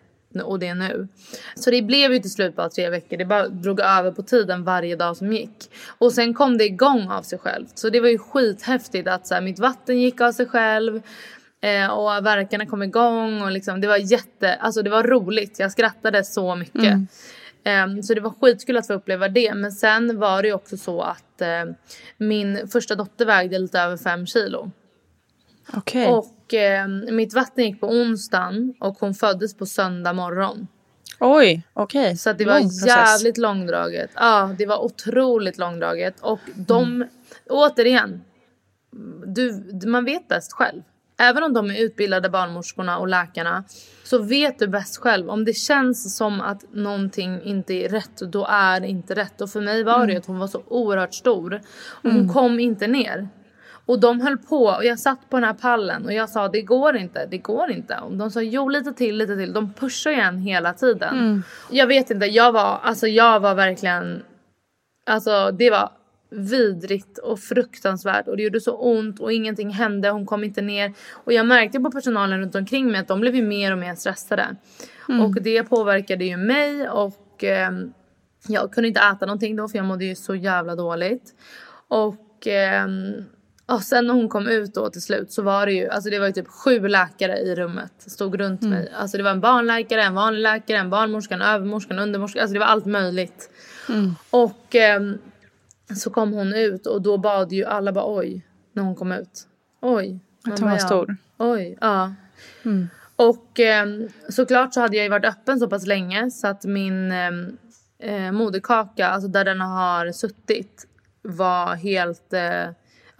och 0.45 0.59
det 0.59 0.67
är 0.67 0.75
nu. 0.75 1.09
Så 1.55 1.71
det 1.71 1.83
blev 1.83 2.13
ju 2.13 2.19
till 2.19 2.31
slut 2.31 2.57
bara 2.57 2.69
tre 2.69 2.91
veckor. 2.91 3.17
Det 3.17 3.25
bara 3.25 3.49
drog 3.49 3.81
över 3.81 4.11
på 4.11 4.23
tiden 4.23 4.65
varje 4.65 4.97
dag 4.97 5.17
som 5.17 5.33
gick. 5.33 5.71
Och 5.99 6.13
sen 6.13 6.35
kom 6.35 6.59
det 6.59 6.65
igång 6.65 7.11
av 7.11 7.23
sig 7.23 7.39
självt. 7.39 7.79
Så 7.79 7.91
det 7.91 8.01
var 8.01 8.09
ju 8.09 8.19
skithäftigt 8.19 9.09
att 9.09 9.27
så 9.27 9.35
här, 9.35 9.41
mitt 9.41 9.59
vatten 9.59 10.01
gick 10.01 10.21
av 10.21 10.33
sig 10.33 10.47
själv. 10.47 11.03
Eh, 11.61 11.87
och 11.87 12.27
verkarna 12.27 12.67
kom 12.67 12.83
igång 12.83 13.43
och 13.43 13.51
liksom, 13.51 13.81
det 13.81 13.89
var 13.89 13.97
jätte, 13.97 14.55
alltså 14.55 14.83
det 14.83 14.91
var 14.91 15.03
roligt. 15.03 15.59
Jag 15.59 15.73
skrattade 15.73 16.25
så 16.25 16.55
mycket. 16.55 16.95
Mm. 17.65 17.97
Eh, 17.97 18.03
så 18.03 18.15
det 18.15 18.21
var 18.21 18.35
skitkul 18.41 18.77
att 18.77 18.87
få 18.87 18.93
uppleva 18.93 19.29
det. 19.29 19.55
Men 19.55 19.73
sen 19.73 20.19
var 20.19 20.43
det 20.43 20.53
också 20.53 20.77
så 20.77 21.03
att 21.03 21.41
eh, 21.41 21.65
min 22.17 22.69
första 22.69 22.95
dotter 22.95 23.27
vägde 23.27 23.59
lite 23.59 23.81
över 23.81 23.97
fem 23.97 24.27
kilo. 24.27 24.71
Okay. 25.77 26.07
Och 26.07 26.55
eh, 26.55 26.89
mitt 26.89 27.35
vatten 27.35 27.65
gick 27.65 27.81
på 27.81 27.87
onsdagen 27.87 28.75
och 28.81 28.97
hon 29.01 29.15
föddes 29.15 29.57
på 29.57 29.67
söndag 29.67 30.13
morgon. 30.13 30.67
Oj, 31.21 31.63
okej. 31.73 32.01
Okay. 32.03 32.17
Så 32.17 32.33
det 32.33 32.45
var 32.45 32.61
Lång 32.61 32.71
jävligt 32.87 33.39
långdraget. 33.39 34.11
Ja, 34.15 34.55
det 34.59 34.67
var 34.67 34.85
otroligt 34.85 35.59
långdraget. 35.59 36.21
Och 36.21 36.41
de, 36.55 36.85
mm. 36.85 37.09
återigen, 37.49 38.25
du, 39.27 39.65
man 39.87 40.05
vet 40.05 40.29
bäst 40.29 40.53
själv. 40.53 40.83
Även 41.21 41.43
om 41.43 41.53
de 41.53 41.71
är 41.71 41.85
utbildade 41.85 42.29
barnmorskorna 42.29 42.99
och 42.99 43.09
läkarna 43.09 43.65
så 44.05 44.19
vet 44.19 44.59
du 44.59 44.67
bäst 44.67 44.97
själv. 44.97 45.31
Om 45.31 45.45
det 45.45 45.53
känns 45.53 46.17
som 46.17 46.41
att 46.41 46.65
någonting 46.73 47.43
inte 47.43 47.75
är 47.75 47.89
rätt, 47.89 48.17
då 48.17 48.47
är 48.51 48.81
det 48.81 48.89
inte 48.89 49.15
rätt. 49.15 49.41
Och 49.41 49.51
för 49.51 49.61
mig 49.61 49.85
var 49.85 49.99
det 49.99 50.13
mm. 50.13 50.17
att 50.17 50.27
hon 50.27 50.39
var 50.39 50.47
så 50.47 50.63
oerhört 50.67 51.15
stor. 51.15 51.55
Och 51.89 52.11
hon 52.11 52.21
mm. 52.21 52.29
kom 52.29 52.61
inte 52.61 52.87
ner. 52.87 53.29
Och 53.87 54.01
de 54.01 54.21
höll 54.21 54.39
på 54.39 54.65
och 54.65 54.85
jag 54.85 54.99
satt 54.99 55.31
på 55.31 55.37
den 55.37 55.45
här 55.45 55.55
pallen 55.55 56.05
och 56.05 56.13
jag 56.13 56.29
sa 56.29 56.49
det 56.49 56.63
går 56.63 56.97
inte, 56.97 57.27
det 57.27 57.39
går 57.39 57.71
inte. 57.71 57.97
Och 57.97 58.17
de 58.17 58.31
sa 58.31 58.43
jo 58.43 58.69
lite 58.69 58.93
till, 58.93 59.17
lite 59.17 59.37
till. 59.37 59.53
De 59.53 59.73
pushar 59.73 60.11
igen 60.11 60.39
hela 60.39 60.73
tiden. 60.73 61.19
Mm. 61.19 61.43
Jag 61.71 61.87
vet 61.87 62.11
inte, 62.11 62.27
jag 62.27 62.53
var, 62.53 62.79
alltså 62.83 63.07
jag 63.07 63.41
var 63.41 63.55
verkligen, 63.55 64.23
alltså 65.07 65.51
det 65.51 65.71
var 65.71 65.91
vidrigt 66.31 67.19
och 67.19 67.41
fruktansvärt 67.41 68.29
och 68.29 68.37
det 68.37 68.43
gjorde 68.43 68.61
så 68.61 68.77
ont 68.77 69.21
och 69.21 69.33
ingenting 69.33 69.71
hände. 69.71 70.11
Hon 70.11 70.27
kom 70.27 70.45
inte 70.45 70.63
ner 70.63 70.93
och 71.11 71.33
jag 71.33 71.47
märkte 71.47 71.81
på 71.81 71.91
personalen 71.91 72.41
runt 72.41 72.55
omkring 72.55 72.91
mig 72.93 73.01
att 73.01 73.09
de 73.09 73.21
blev 73.21 73.35
ju 73.37 73.43
mer 73.43 73.73
och 73.73 73.79
mer 73.79 73.95
stressade. 73.95 74.57
Mm. 75.09 75.21
Och 75.21 75.43
det 75.43 75.63
påverkade 75.63 76.25
ju 76.25 76.37
mig 76.37 76.89
och 76.89 77.45
eh, 77.45 77.71
jag 78.47 78.73
kunde 78.73 78.89
inte 78.89 79.01
äta 79.01 79.27
någonting 79.27 79.57
då 79.57 79.69
för 79.69 79.79
jag 79.79 79.87
mådde 79.87 80.05
ju 80.05 80.15
så 80.15 80.35
jävla 80.35 80.77
dåligt. 80.77 81.35
Och 81.89 82.47
eh, 82.47 82.87
och 83.71 83.83
sen 83.83 84.07
när 84.07 84.15
hon 84.15 84.29
kom 84.29 84.49
ut 84.49 84.75
då 84.75 84.91
till 84.91 85.03
slut 85.03 85.33
så 85.33 85.43
var 85.43 85.67
det 85.67 85.73
ju, 85.73 85.89
alltså 85.89 86.11
det 86.11 86.19
var 86.19 86.27
ju 86.27 86.33
typ 86.33 86.49
sju 86.49 86.89
läkare 86.89 87.39
i 87.39 87.55
rummet. 87.55 87.93
Stod 87.99 88.41
runt 88.41 88.63
mm. 88.63 88.75
mig. 88.75 88.93
Alltså 88.97 89.17
det 89.17 89.23
var 89.23 89.31
en 89.31 89.41
barnläkare, 89.41 90.03
en 90.03 90.15
vanlig 90.15 90.41
läkare, 90.41 90.79
en 90.79 90.91
barnmorska, 90.91 91.35
en 91.35 91.43
övermorska, 91.43 91.95
en 91.95 92.01
undermorska. 92.01 92.41
Alltså 92.41 92.53
det 92.53 92.59
var 92.59 92.67
allt 92.67 92.87
möjligt. 92.87 93.51
Mm. 93.89 94.15
Och 94.31 94.77
eh, 94.77 95.01
så 95.97 96.11
kom 96.11 96.33
hon 96.33 96.55
ut 96.55 96.87
och 96.87 97.03
då 97.03 97.19
bad 97.19 97.53
ju 97.53 97.65
alla 97.65 97.93
bara 97.93 98.17
oj 98.17 98.47
när 98.73 98.83
hon 98.83 98.95
kom 98.95 99.13
ut. 99.13 99.47
Oj. 99.81 100.21
Att 100.45 100.59
hon 100.59 100.71
var 100.71 100.79
stor? 100.79 101.17
Oj, 101.39 101.79
ja. 101.81 102.15
Mm. 102.63 102.89
Och 103.17 103.61
eh, 103.61 103.87
såklart 104.29 104.75
så 104.75 104.81
hade 104.81 104.97
jag 104.97 105.05
ju 105.05 105.11
varit 105.11 105.25
öppen 105.25 105.61
så 105.61 105.69
pass 105.69 105.87
länge 105.87 106.31
så 106.31 106.47
att 106.47 106.65
min 106.65 107.13
ehm, 107.13 107.57
eh, 107.99 108.33
moderkaka, 108.33 109.09
alltså 109.09 109.29
där 109.29 109.45
den 109.45 109.61
har 109.61 110.13
suttit, 110.13 110.87
var 111.23 111.75
helt 111.75 112.33
eh, 112.33 112.71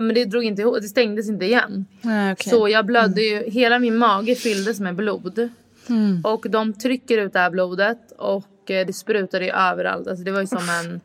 men 0.01 0.15
det 0.15 0.25
drog 0.25 0.45
inte 0.45 0.63
det 0.63 0.89
stängdes 0.89 1.29
inte 1.29 1.45
igen. 1.45 1.87
Ah, 2.05 2.33
okay. 2.33 2.51
Så 2.51 2.69
jag 2.69 2.87
blödde 2.87 3.21
ju, 3.21 3.51
hela 3.51 3.79
min 3.79 3.97
mage 3.97 4.35
fylldes 4.35 4.81
med 4.81 4.97
blod. 4.97 5.49
Mm. 5.89 6.21
Och 6.25 6.47
de 6.51 6.73
trycker 6.73 7.19
ut 7.19 7.33
det 7.33 7.39
här 7.39 7.51
blodet 7.51 8.13
och 8.19 8.71
eh, 8.71 8.87
det 8.87 8.93
sprutade 8.93 9.45
ju 9.45 9.51
överallt. 9.51 10.09
Alltså 10.09 10.25
det 10.25 10.31
var 10.31 10.41
ju 10.41 10.47
som 10.47 10.69
en 10.69 11.01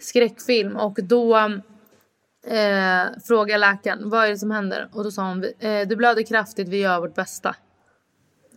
skräckfilm. 0.00 0.76
Och 0.76 0.98
då 1.02 1.36
eh, 2.46 3.04
frågade 3.24 3.58
läkaren 3.58 4.10
vad 4.10 4.24
är 4.24 4.28
det 4.28 4.38
som 4.38 4.50
händer? 4.50 4.88
Och 4.92 5.04
då 5.04 5.10
sa 5.10 5.28
hon 5.28 5.44
eh, 5.58 5.88
du 5.88 5.96
blöder 5.96 6.22
kraftigt, 6.22 6.68
vi 6.68 6.78
gör 6.80 7.00
vårt 7.00 7.14
bästa. 7.14 7.54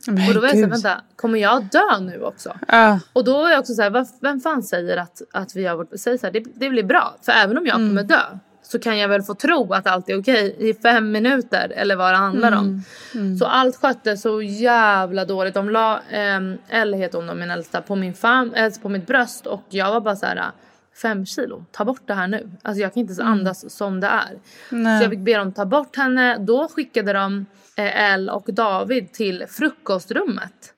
Men 0.08 0.28
och 0.28 0.34
då 0.34 0.39
var 0.39 0.47
jag 0.47 0.56
såhär, 0.56 0.69
vänta, 0.69 1.02
kommer 1.15 1.39
jag 1.39 1.63
dö 1.63 1.99
nu 1.99 2.23
också? 2.23 2.58
Ja. 2.67 2.99
Och 3.13 3.23
då 3.23 3.34
var 3.38 3.49
jag 3.49 3.60
också 3.60 3.73
såhär, 3.73 4.06
vem 4.21 4.39
fan 4.39 4.63
säger 4.63 4.97
att, 4.97 5.21
att 5.34 5.56
vi 5.56 5.62
gör 5.62 5.75
vårt 5.75 5.89
Säg 5.99 6.17
såhär, 6.17 6.34
det, 6.34 6.43
det 6.56 6.69
blir 6.69 6.84
bra. 6.84 7.15
För 7.21 7.32
även 7.32 7.58
om 7.58 7.65
jag 7.65 7.75
Mm. 7.75 7.89
kommer 7.89 8.04
dö 8.04 8.21
så 8.63 8.80
kan 8.80 8.97
jag 8.97 9.10
väl 9.10 9.21
få 9.21 9.36
tro 9.36 9.73
att 9.73 9.88
allt 9.88 10.10
är 10.10 10.19
okej 10.21 10.56
i 10.60 10.73
fem 10.73 11.12
minuter 11.12 11.73
eller 11.75 11.95
vad 11.95 12.13
det 12.13 12.17
handlar 12.17 12.52
om. 12.52 12.84
Mm. 13.15 13.38
Så 13.38 13.45
allt 13.45 13.75
sköttes 13.75 14.21
så 14.21 14.41
jävla 14.41 15.25
dåligt. 15.25 15.54
De 15.54 15.69
la, 15.69 15.99
ehm, 16.12 16.58
Elle 16.69 16.97
heter 16.97 17.17
hon 17.17 17.28
då, 17.28 17.34
min 17.34 17.52
äldsta, 17.52 17.82
på 17.82 17.95
min 17.95 18.13
fam, 18.13 18.54
äh, 18.54 18.73
på 18.82 18.89
mitt 18.89 19.08
bröst 19.08 19.47
och 19.47 19.63
jag 19.69 19.91
var 19.91 20.02
bara 20.02 20.15
så 20.15 20.25
här. 20.25 20.52
Fem 21.01 21.25
kilo, 21.25 21.65
ta 21.71 21.85
bort 21.85 22.01
det 22.05 22.13
här 22.13 22.27
nu. 22.27 22.49
Alltså 22.62 22.81
jag 22.81 22.93
kan 22.93 23.01
inte 23.01 23.12
ens 23.12 23.19
andas 23.19 23.75
som 23.75 23.99
det 23.99 24.07
är. 24.07 24.39
Nej. 24.69 24.99
Så 24.99 25.03
jag 25.03 25.12
fick 25.12 25.19
be 25.19 25.38
dem 25.38 25.51
ta 25.51 25.65
bort 25.65 25.95
henne. 25.95 26.38
Då 26.38 26.67
skickade 26.67 27.13
de 27.13 27.45
eh, 27.75 28.12
Elle 28.12 28.31
och 28.31 28.45
David 28.53 29.12
till 29.13 29.45
frukostrummet. 29.49 30.73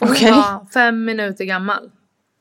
Och 0.00 0.06
hon 0.06 0.10
Okej. 0.10 0.30
var 0.32 0.66
fem 0.74 1.04
minuter 1.04 1.44
gammal. 1.44 1.90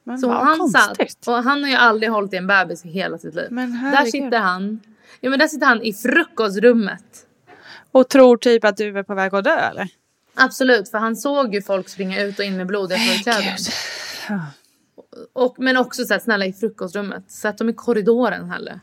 Men 0.04 0.18
Så 0.18 0.32
han 0.32 0.58
konstigt. 0.58 1.12
satt, 1.12 1.28
och 1.28 1.44
han 1.44 1.64
har 1.64 1.70
ju 1.70 1.76
aldrig 1.76 2.12
hållit 2.12 2.34
i 2.34 2.38
en 2.38 2.48
bebis 2.48 2.86
i 2.86 2.90
hela 2.90 3.18
sitt 3.18 3.36
liv. 3.36 3.48
Men 3.52 3.72
där 3.92 4.06
sitter 4.06 4.40
han. 4.40 4.80
Ja 5.20 5.30
men 5.30 5.40
där 5.40 5.48
sitter 5.48 5.68
han 5.68 5.82
i 5.82 5.94
frukostrummet. 5.94 7.26
Och 7.92 8.10
tror 8.10 8.38
typ 8.38 8.66
att 8.66 8.78
du 8.78 8.98
är 8.98 9.04
på 9.04 9.16
väg 9.16 9.36
att 9.36 9.44
dö 9.44 9.56
eller? 9.56 9.88
Absolut, 10.36 10.90
för 10.90 10.98
han 10.98 11.16
såg 11.16 11.54
ju 11.54 11.62
folk 11.62 11.90
springa 11.90 12.22
ut 12.24 12.40
och 12.40 12.46
in 12.46 12.58
med 12.58 12.68
blodiga 12.68 12.98
förkläden. 12.98 13.58
Och, 15.34 15.56
men 15.60 15.78
också 15.78 16.06
så 16.06 16.14
här, 16.14 16.20
snälla 16.20 16.46
i 16.46 16.54
frukostrummet. 16.54 17.32
Sätt 17.32 17.58
dem 17.58 17.70
i 17.70 17.74
korridoren 17.74 18.52
heller. 18.52 18.80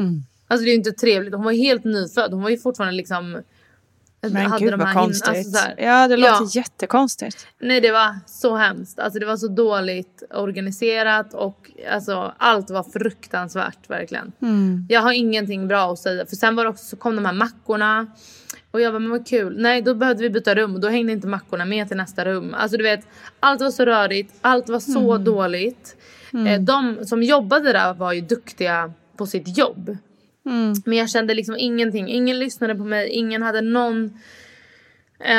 Mm. 0.00 0.22
Alltså 0.48 0.64
det 0.64 0.70
är 0.70 0.72
ju 0.72 0.78
inte 0.78 0.92
trevligt. 0.92 1.34
Hon 1.34 1.44
var 1.44 1.52
helt 1.52 1.84
nyfödd. 1.84 2.32
Hon 2.32 2.42
var 2.42 2.50
ju 2.50 2.58
fortfarande 2.58 2.96
liksom... 2.96 3.42
Men 4.20 4.36
hade 4.36 4.64
gud 4.64 4.72
de 4.72 4.80
vad 4.80 4.92
konstigt. 4.94 5.28
alltså 5.28 5.50
så 5.50 5.58
här- 5.58 5.74
ja 5.78 6.08
det 6.08 6.16
låter 6.16 6.32
Ja. 6.32 6.48
jättekonstigt. 6.54 7.46
Nej 7.58 7.80
det 7.80 7.92
var 7.92 8.14
så 8.26 8.56
hemskt. 8.56 8.98
Alltså 8.98 9.18
det 9.18 9.26
var 9.26 9.36
så 9.36 9.48
dåligt 9.48 10.22
organiserat 10.34 11.34
och 11.34 11.70
alltså 11.92 12.34
allt 12.38 12.70
var 12.70 12.82
fruktansvärt 12.82 13.90
verkligen. 13.90 14.32
Mm. 14.42 14.86
Jag 14.88 15.00
har 15.00 15.12
ingenting 15.12 15.68
bra 15.68 15.92
att 15.92 15.98
säga 15.98 16.26
för 16.26 16.36
sen 16.36 16.56
var 16.56 16.64
det 16.64 16.70
också 16.70 16.84
så 16.84 16.96
kom 16.96 17.16
de 17.16 17.24
här 17.24 17.32
mackorna 17.32 18.06
och 18.76 18.82
jag 18.82 18.92
bara 18.92 18.98
men 18.98 19.10
vad 19.10 19.26
kul. 19.26 19.54
Nej 19.58 19.82
då 19.82 19.94
behövde 19.94 20.22
vi 20.22 20.30
byta 20.30 20.54
rum 20.54 20.74
och 20.74 20.80
då 20.80 20.88
hängde 20.88 21.12
inte 21.12 21.26
mackorna 21.26 21.64
med 21.64 21.88
till 21.88 21.96
nästa 21.96 22.24
rum. 22.24 22.54
Alltså 22.54 22.76
du 22.76 22.84
vet 22.84 23.06
allt 23.40 23.60
var 23.60 23.70
så 23.70 23.84
rörigt, 23.84 24.34
allt 24.40 24.68
var 24.68 24.80
så 24.80 25.12
Mm. 25.12 25.24
dåligt. 25.24 25.96
Eh, 26.48 26.60
de 26.60 27.04
som 27.06 27.22
jobbade 27.22 27.72
där 27.72 27.94
var 27.94 28.12
ju 28.12 28.20
duktiga 28.20 28.92
på 29.16 29.26
sitt 29.26 29.58
jobb. 29.58 29.96
Mm. 30.46 30.74
Men 30.84 30.98
jag 30.98 31.10
kände 31.10 31.34
liksom 31.34 31.56
ingenting. 31.58 32.08
Ingen 32.08 32.38
lyssnade 32.38 32.74
på 32.74 32.84
mig. 32.84 33.08
Ingen 33.08 33.42
hade 33.42 33.60
någon 33.60 34.18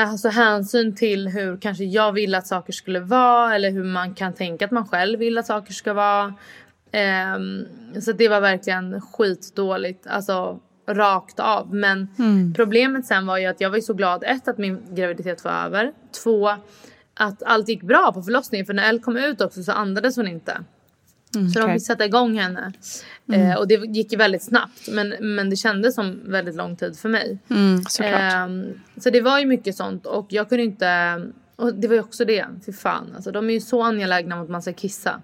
alltså 0.07 0.29
hänsyn 0.29 0.95
till 0.95 1.27
hur 1.27 1.57
kanske 1.57 1.83
jag 1.83 2.11
ville 2.11 2.37
att 2.37 2.47
saker 2.47 2.73
skulle 2.73 2.99
vara. 2.99 3.55
Eller 3.55 3.71
hur 3.71 3.83
man 3.83 4.13
kan 4.15 4.33
tänka 4.33 4.65
att 4.65 4.71
man 4.71 4.87
själv 4.87 5.19
vill 5.19 5.37
att 5.37 5.45
saker 5.45 5.73
ska 5.73 5.93
vara. 5.93 6.33
Ehm, 6.91 7.65
så 8.01 8.11
det 8.11 8.27
var 8.29 8.41
verkligen 8.41 9.01
skitdåligt. 9.01 10.07
Alltså 10.07 10.59
rakt 10.87 11.39
av. 11.39 11.73
Men 11.75 12.07
Mm. 12.19 12.53
problemet 12.53 13.05
sen 13.05 13.25
var 13.27 13.37
ju 13.37 13.45
att 13.45 13.61
jag 13.61 13.69
var 13.69 13.75
ju 13.75 13.81
så 13.81 13.93
glad. 13.93 14.23
Ett 14.27 14.47
att 14.47 14.57
min 14.57 14.81
graviditet 14.95 15.43
var 15.43 15.51
över. 15.51 15.91
Två 16.23 16.49
att 17.13 17.43
allt 17.43 17.69
gick 17.69 17.83
bra 17.83 18.11
på 18.13 18.21
förlossningen. 18.23 18.65
För 18.65 18.73
när 18.73 18.89
Elle 18.89 18.99
kom 18.99 19.17
ut 19.17 19.41
också 19.41 19.63
så 19.63 19.71
andades 19.71 20.15
hon 20.15 20.27
inte. 20.27 20.57
Mm, 21.35 21.49
Så 21.49 21.59
de 21.59 21.65
okej. 21.65 21.75
fick 21.75 21.87
sätta 21.87 22.05
igång 22.05 22.37
henne. 22.39 22.73
Mm. 23.29 23.51
Eh, 23.51 23.57
och 23.57 23.67
det 23.67 23.73
gick 23.75 24.11
ju 24.11 24.17
väldigt 24.17 24.43
snabbt. 24.43 24.87
Men, 24.91 25.09
men 25.35 25.49
det 25.49 25.55
kändes 25.55 25.95
som 25.95 26.19
väldigt 26.31 26.55
lång 26.55 26.75
tid 26.75 26.97
för 26.99 27.09
mig. 27.09 27.37
Mm. 27.49 27.81
Ehm, 28.03 28.65
så 28.97 29.09
det 29.09 29.21
var 29.21 29.39
ju 29.39 29.45
mycket 29.45 29.75
sånt. 29.75 30.05
Och 30.05 30.27
jag 30.29 30.49
kunde 30.49 30.63
inte... 30.63 31.21
Och 31.55 31.73
det 31.73 31.87
var 31.87 31.95
ju 31.95 32.01
också 32.01 32.25
det. 32.25 32.45
Fy 32.65 32.73
fan. 32.73 33.13
Alltså, 33.15 33.31
de 33.31 33.49
är 33.49 33.53
ju 33.53 33.59
så 33.61 33.83
angelägna 33.83 34.35
om 34.35 34.41
att 34.41 34.49
man 34.49 34.61
ska 34.61 34.73
kissa. 34.73 35.21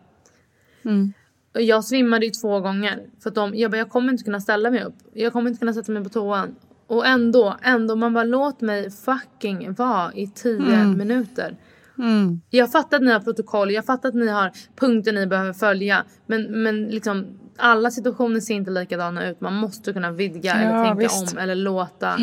Mm. 0.85 1.13
Jag 1.53 1.83
svimmade 1.83 2.25
ju 2.25 2.31
två 2.31 2.59
gånger. 2.59 2.99
För 3.23 3.29
att 3.29 3.35
de, 3.35 3.55
jag 3.55 3.71
bara, 3.71 3.77
jag 3.77 3.89
kommer 3.89 4.11
inte 4.11 4.23
kunna 4.23 4.39
ställa 4.41 4.71
mig 4.71 4.83
upp. 4.83 4.95
Jag 5.13 5.33
kommer 5.33 5.49
inte 5.49 5.59
kunna 5.59 5.73
sätta 5.73 5.91
mig 5.91 6.03
på 6.03 6.09
toan. 6.09 6.55
Och 6.87 7.05
ändå, 7.07 7.55
ändå, 7.61 7.95
man 7.95 8.13
bara 8.13 8.23
låt 8.23 8.61
mig 8.61 8.91
fucking 8.91 9.73
vara 9.73 10.13
i 10.13 10.27
tio 10.27 10.73
Mm. 10.75 10.97
minuter. 10.97 11.55
Mm. 11.97 12.41
Jag 12.49 12.71
fattar 12.71 12.97
att 12.97 13.03
ni 13.03 13.11
har 13.11 13.19
protokoll, 13.19 13.71
jag 13.71 13.85
fattar 13.85 14.09
att 14.09 14.15
ni 14.15 14.27
har 14.27 14.51
punkter 14.75 15.11
ni 15.13 15.27
behöver 15.27 15.53
följa. 15.53 16.03
Men, 16.25 16.63
men 16.63 16.83
liksom, 16.85 17.25
alla 17.57 17.91
situationer 17.91 18.39
ser 18.39 18.53
inte 18.53 18.71
likadana 18.71 19.29
ut. 19.29 19.41
Man 19.41 19.53
måste 19.53 19.93
kunna 19.93 20.11
vidga 20.11 20.53
eller 20.53 20.75
Ja, 20.77 20.83
tänka 20.83 20.99
visst. 20.99 21.33
om 21.33 21.37
eller 21.39 21.55
låta. 21.55 22.17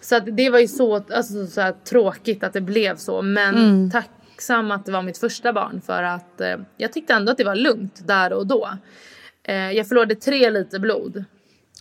Så 0.00 0.16
att 0.16 0.36
det 0.36 0.50
var 0.50 0.58
ju 0.58 0.68
så, 0.68 0.94
alltså, 0.96 1.46
så 1.46 1.72
tråkigt 1.90 2.44
att 2.44 2.52
det 2.52 2.60
blev 2.60 2.96
så. 2.96 3.22
Men 3.22 3.54
Mm. 3.54 3.90
Tacksam 4.36 4.70
att 4.70 4.86
det 4.86 4.92
var 4.92 5.02
mitt 5.02 5.18
första 5.18 5.52
barn. 5.52 5.80
För 5.86 6.02
att 6.02 6.40
eh, 6.40 6.56
jag 6.76 6.92
tyckte 6.92 7.14
ändå 7.14 7.32
att 7.32 7.38
det 7.38 7.44
var 7.44 7.54
lugnt 7.54 8.06
där 8.06 8.32
och 8.32 8.46
då. 8.46 8.70
Eh, 9.42 9.72
jag 9.72 9.88
förlorade 9.88 10.14
tre 10.14 10.50
liter 10.50 10.78
blod. 10.78 11.24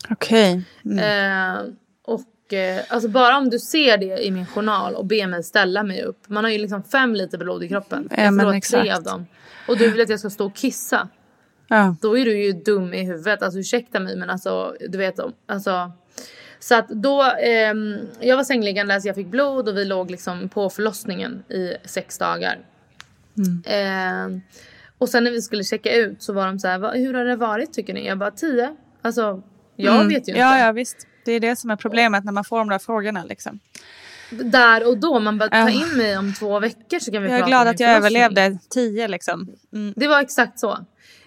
Okej. 0.10 0.64
Mm. 0.86 1.00
Eh, 1.00 1.74
och 2.04 2.54
eh, 2.54 2.82
alltså 2.90 3.10
bara 3.10 3.38
om 3.38 3.50
du 3.50 3.60
ser 3.60 3.98
det 3.98 4.26
i 4.26 4.32
min 4.32 4.46
journal 4.46 4.96
och 4.96 5.06
ber 5.06 5.28
mig 5.28 5.44
ställa 5.44 5.84
mig 5.84 6.04
upp. 6.04 6.30
Man 6.30 6.44
har 6.44 6.52
ju 6.52 6.58
liksom 6.58 6.84
fem 6.84 7.16
liter 7.16 7.38
blod 7.38 7.64
i 7.64 7.68
kroppen. 7.68 8.08
Ja, 8.12 8.24
jag 8.24 8.34
men 8.34 8.46
förlorar 8.46 8.84
tre 8.84 8.92
av 8.92 9.04
dem. 9.04 9.26
Och 9.68 9.78
du 9.78 9.90
vill 9.90 10.02
att 10.02 10.10
jag 10.10 10.20
ska 10.20 10.30
stå 10.30 10.46
och 10.46 10.56
kissa. 10.56 11.08
Ja. 11.68 11.96
Då 12.02 12.18
är 12.18 12.26
du 12.26 12.44
ju 12.44 12.52
dum 12.52 12.94
i 12.94 13.04
huvudet. 13.04 13.44
Alltså 13.44 13.60
ursäkta 13.60 14.00
mig 14.00 14.16
men 14.16 14.30
alltså 14.30 14.76
du 14.90 14.98
vet 14.98 15.20
om. 15.20 15.34
Alltså, 15.48 15.92
så 16.68 16.76
att 16.76 16.88
då, 16.90 17.24
ehm, 17.24 17.98
jag 18.20 18.36
var 18.38 18.44
sängliggandes, 18.44 19.06
jag 19.06 19.16
fick 19.16 19.28
blod 19.28 19.70
och 19.70 19.78
vi 19.78 19.86
låg 19.86 20.12
liksom 20.12 20.50
på 20.50 20.70
förlossningen 20.70 21.44
i 21.50 21.74
sex 21.86 22.18
dagar. 22.18 22.58
Mm. 23.38 23.64
Ehm, 23.66 24.42
och 24.98 25.10
sen 25.10 25.24
när 25.24 25.32
vi 25.32 25.42
skulle 25.42 25.64
checka 25.64 25.96
ut 25.96 26.24
så 26.24 26.34
var 26.34 26.46
de 26.48 26.60
så 26.60 26.68
här, 26.68 26.78
"Va- 26.78 26.92
hur 26.92 27.14
har 27.14 27.26
det 27.26 27.36
varit 27.36 27.74
tycker 27.74 27.94
ni? 27.94 28.08
Jag 28.08 28.18
bara 28.18 28.32
tio. 28.32 28.76
Alltså 29.02 29.42
jag 29.76 29.96
Mm. 29.96 30.08
vet 30.08 30.14
ju 30.28 30.32
inte. 30.32 30.40
Ja, 30.40 30.60
ja 30.60 30.72
visst. 30.72 31.08
Det 31.26 31.32
är 31.32 31.40
det 31.40 31.56
som 31.56 31.70
är 31.70 31.76
problemet 31.76 32.24
när 32.26 32.32
man 32.32 32.44
får 32.44 32.58
de 32.58 32.70
där 32.70 32.80
frågorna 32.80 33.24
liksom. 33.24 33.60
Där 34.32 34.88
och 34.88 34.98
då, 34.98 35.20
man 35.20 35.38
bara 35.38 35.50
ta 35.50 35.70
in 35.70 35.98
mig 35.98 36.18
om 36.18 36.34
två 36.34 36.60
veckor 36.60 37.00
så 37.00 37.12
kan 37.12 37.24
vi 37.24 37.30
Jag 37.30 37.36
är 37.38 37.40
prata 37.40 37.50
glad 37.50 37.62
om 37.68 37.72
att 37.74 37.80
min 37.80 37.88
jag 37.88 37.98
överlevde 37.98 38.58
tio 38.70 39.08
liksom. 39.08 39.50
Mm. 39.74 39.94
Det 39.98 40.08
var 40.08 40.22
exakt 40.22 40.60
så. 40.60 40.78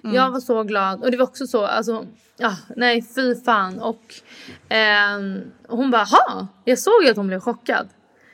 Mm. 0.05 0.15
Jag 0.17 0.31
var 0.31 0.41
så 0.41 0.63
glad. 0.63 1.03
Och 1.05 1.11
det 1.11 1.17
var 1.17 1.25
också 1.25 1.47
så, 1.47 1.65
alltså, 1.67 2.07
ja, 2.39 2.57
nej 2.77 3.03
fy 3.15 3.35
fan. 3.45 3.79
Och 3.81 4.15
ehm, 4.69 5.41
hon 5.69 5.91
bara, 5.91 6.05
ha, 6.05 6.47
jag 6.65 6.79
såg 6.79 7.05
ju 7.05 7.11
att 7.11 7.17
hon 7.17 7.27
blev 7.27 7.41
chockad. 7.41 7.89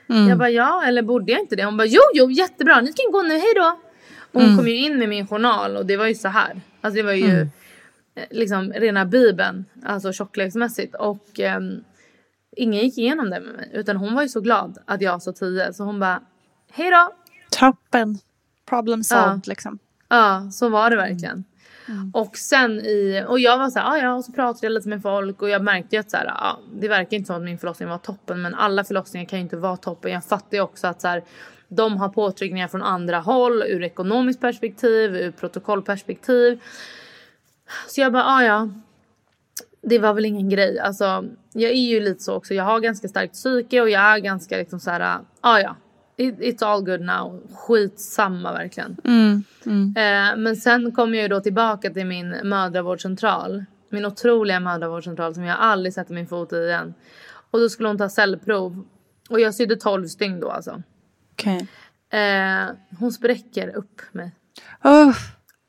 Mm. 0.09 0.27
Jag 0.27 0.37
bara, 0.37 0.49
ja, 0.49 0.83
eller 0.85 1.01
borde 1.01 1.31
jag 1.31 1.41
inte 1.41 1.55
det? 1.55 1.65
Hon 1.65 1.77
bara, 1.77 1.87
jo, 1.87 2.01
jo, 2.13 2.31
jättebra, 2.31 2.81
ni 2.81 2.93
kan 2.93 3.11
gå 3.11 3.21
nu, 3.21 3.33
hej 3.33 3.53
då. 3.55 3.79
Och 4.33 4.41
hon 4.41 4.43
Mm. 4.43 4.57
kom 4.57 4.67
ju 4.67 4.75
in 4.77 4.99
med 4.99 5.09
min 5.09 5.27
journal 5.27 5.77
och 5.77 5.85
det 5.85 5.97
var 5.97 6.05
ju 6.07 6.15
så 6.15 6.27
här. 6.27 6.61
Alltså 6.81 6.95
det 6.97 7.03
var 7.03 7.11
ju 7.13 7.29
Mm. 7.29 7.49
eh, 8.15 8.23
liksom 8.31 8.73
rena 8.73 9.05
bibeln, 9.05 9.65
alltså 9.85 10.13
tjockleksmässigt. 10.13 10.95
Och 10.95 11.39
ehm, 11.39 11.83
ingen 12.57 12.81
gick 12.83 12.97
igenom 12.97 13.29
det 13.29 13.39
med 13.39 13.53
mig. 13.55 13.69
Utan 13.73 13.97
hon 13.97 14.15
var 14.15 14.21
ju 14.21 14.29
så 14.29 14.41
glad 14.41 14.77
att 14.85 15.01
jag 15.01 15.21
sa 15.21 15.31
tio. 15.31 15.73
Så 15.73 15.83
hon 15.83 15.99
bara, 15.99 16.21
hej 16.71 16.91
då. 16.91 17.09
Toppen. 17.51 18.17
Problem 18.69 19.03
solved 19.03 19.47
liksom. 19.47 19.79
Ja, 20.09 20.49
så 20.51 20.69
var 20.69 20.89
det 20.89 20.95
verkligen. 20.95 21.43
Mm. 21.87 22.11
Och 22.13 22.37
sen 22.37 22.79
i, 22.79 23.25
och 23.27 23.39
jag 23.39 23.57
var 23.57 23.69
så 23.69 23.79
här, 23.79 23.91
ah, 23.91 23.97
ja, 23.97 24.13
och 24.13 24.25
så 24.25 24.31
pratade 24.31 24.65
jag 24.65 24.71
lite 24.71 24.89
med 24.89 25.01
folk 25.01 25.41
och 25.41 25.49
jag 25.49 25.63
märkte 25.63 25.95
ju 25.95 25.99
att 25.99 26.11
så 26.11 26.17
här, 26.17 26.27
ah, 26.27 26.59
det 26.73 26.87
verkar 26.87 27.17
inte 27.17 27.27
som 27.27 27.35
att 27.35 27.41
min 27.41 27.57
förlossning 27.57 27.89
var 27.89 27.97
toppen 27.97 28.41
men 28.41 28.55
alla 28.55 28.83
förlossningar 28.83 29.25
kan 29.25 29.39
ju 29.39 29.43
inte 29.43 29.57
vara 29.57 29.77
toppen. 29.77 30.11
Jag 30.11 30.23
fattar 30.23 30.57
ju 30.57 30.61
också 30.61 30.87
att 30.87 31.01
så 31.01 31.07
här, 31.07 31.23
de 31.67 31.97
har 31.97 32.09
påtryckningar 32.09 32.67
från 32.67 32.83
andra 32.83 33.19
håll 33.19 33.63
ur 33.63 33.83
ekonomiskt 33.83 34.41
perspektiv, 34.41 35.15
ur 35.15 35.31
protokollperspektiv. 35.31 36.61
Så 37.87 38.01
jag 38.01 38.13
bara, 38.13 38.25
ah, 38.25 38.43
ja. 38.43 38.69
Det 39.81 39.99
var 39.99 40.13
väl 40.13 40.25
ingen 40.25 40.49
grej. 40.49 40.79
Alltså, 40.79 41.25
jag 41.53 41.71
är 41.71 41.75
ju 41.75 41.99
lite 41.99 42.23
så 42.23 42.33
också. 42.33 42.53
Jag 42.53 42.63
har 42.63 42.79
ganska 42.79 43.07
starkt 43.07 43.33
psyke 43.33 43.81
och 43.81 43.89
jag 43.89 44.01
är 44.01 44.17
ganska 44.17 44.57
liksom 44.57 44.79
så 44.79 44.91
här, 44.91 45.19
ah, 45.41 45.59
ja. 45.59 45.75
It, 46.17 46.39
it's 46.39 46.65
all 46.65 46.81
good 46.81 47.01
now. 47.01 47.41
Skitsamma 47.53 48.53
verkligen. 48.53 48.97
Mm. 49.03 49.43
Mm. 49.65 49.93
Eh, 49.97 50.37
men 50.37 50.55
sen 50.55 50.91
kom 50.91 51.13
jag 51.13 51.21
ju 51.21 51.27
då 51.27 51.39
tillbaka 51.39 51.89
till 51.89 52.05
min 52.05 52.29
mödravårdscentral. 52.43 53.65
Min 53.89 54.05
otroliga 54.05 54.59
mödravårdscentral 54.59 55.35
som 55.35 55.43
jag 55.43 55.57
aldrig 55.59 55.93
sätter 55.93 56.13
min 56.13 56.27
fot 56.27 56.53
i 56.53 56.55
igen. 56.55 56.93
Och 57.51 57.59
då 57.59 57.69
skulle 57.69 57.89
hon 57.89 57.97
ta 57.97 58.09
cellprov. 58.09 58.85
Och 59.29 59.39
jag 59.39 59.55
sydde 59.55 59.75
12 59.75 60.07
stygn 60.07 60.39
då 60.39 60.49
alltså. 60.49 60.81
Okej. 61.33 61.67
Eh, 62.09 62.75
hon 62.99 63.11
spräcker 63.11 63.75
upp 63.75 64.01
mig. 64.11 64.31
Oh. 64.83 65.15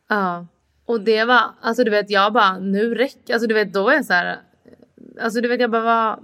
Ja. 0.09 0.47
Och 0.87 1.01
det 1.01 1.25
var, 1.25 1.43
alltså 1.61 1.85
du 1.85 1.91
vet 1.91 2.11
jag 2.11 2.33
bara, 2.33 2.59
nu 2.59 2.95
räcker, 2.95 3.35
alltså 3.35 3.49
du 3.49 3.55
vet 3.55 3.73
då 3.73 3.89
är 3.89 3.95
jag 3.95 4.05
så 4.05 4.13
här. 4.13 4.39
Alltså 5.21 5.41
du 5.41 5.49
vet 5.49 5.61
jag 5.61 5.71
bara 5.71 6.19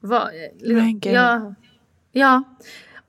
vad, 0.00 0.28
Men 0.64 1.00
gud. 1.00 1.14
ja, 1.14 1.54
ja. 2.12 2.42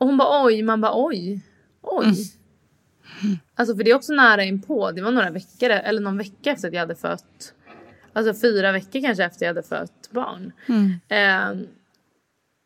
Och 0.06 0.10
hon 0.10 0.18
bara 0.18 0.45
oj, 0.45 0.64
man 0.64 0.82
bara 0.82 1.06
oj, 1.06 1.41
oj. 1.82 2.06
Mm. 2.06 3.38
Alltså 3.56 3.76
för 3.76 3.84
det 3.84 3.91
är 3.91 3.95
också 3.95 4.14
nära 4.14 4.43
inpå. 4.43 4.91
Det 4.91 5.01
var 5.01 5.12
några 5.12 5.30
veckor, 5.30 5.70
eller 5.70 6.01
någon 6.01 6.18
vecka 6.18 6.51
efter 6.51 6.68
att 6.68 6.74
jag 6.74 6.82
hade 6.82 6.95
fött. 6.95 7.53
Alltså 8.14 8.34
fyra 8.34 8.72
veckor 8.72 9.01
kanske 9.01 9.24
efter 9.24 9.45
jag 9.45 9.49
hade 9.49 9.68
fött 9.68 10.10
barn. 10.12 10.51
Mm. 10.68 10.99
Eh, 11.08 11.68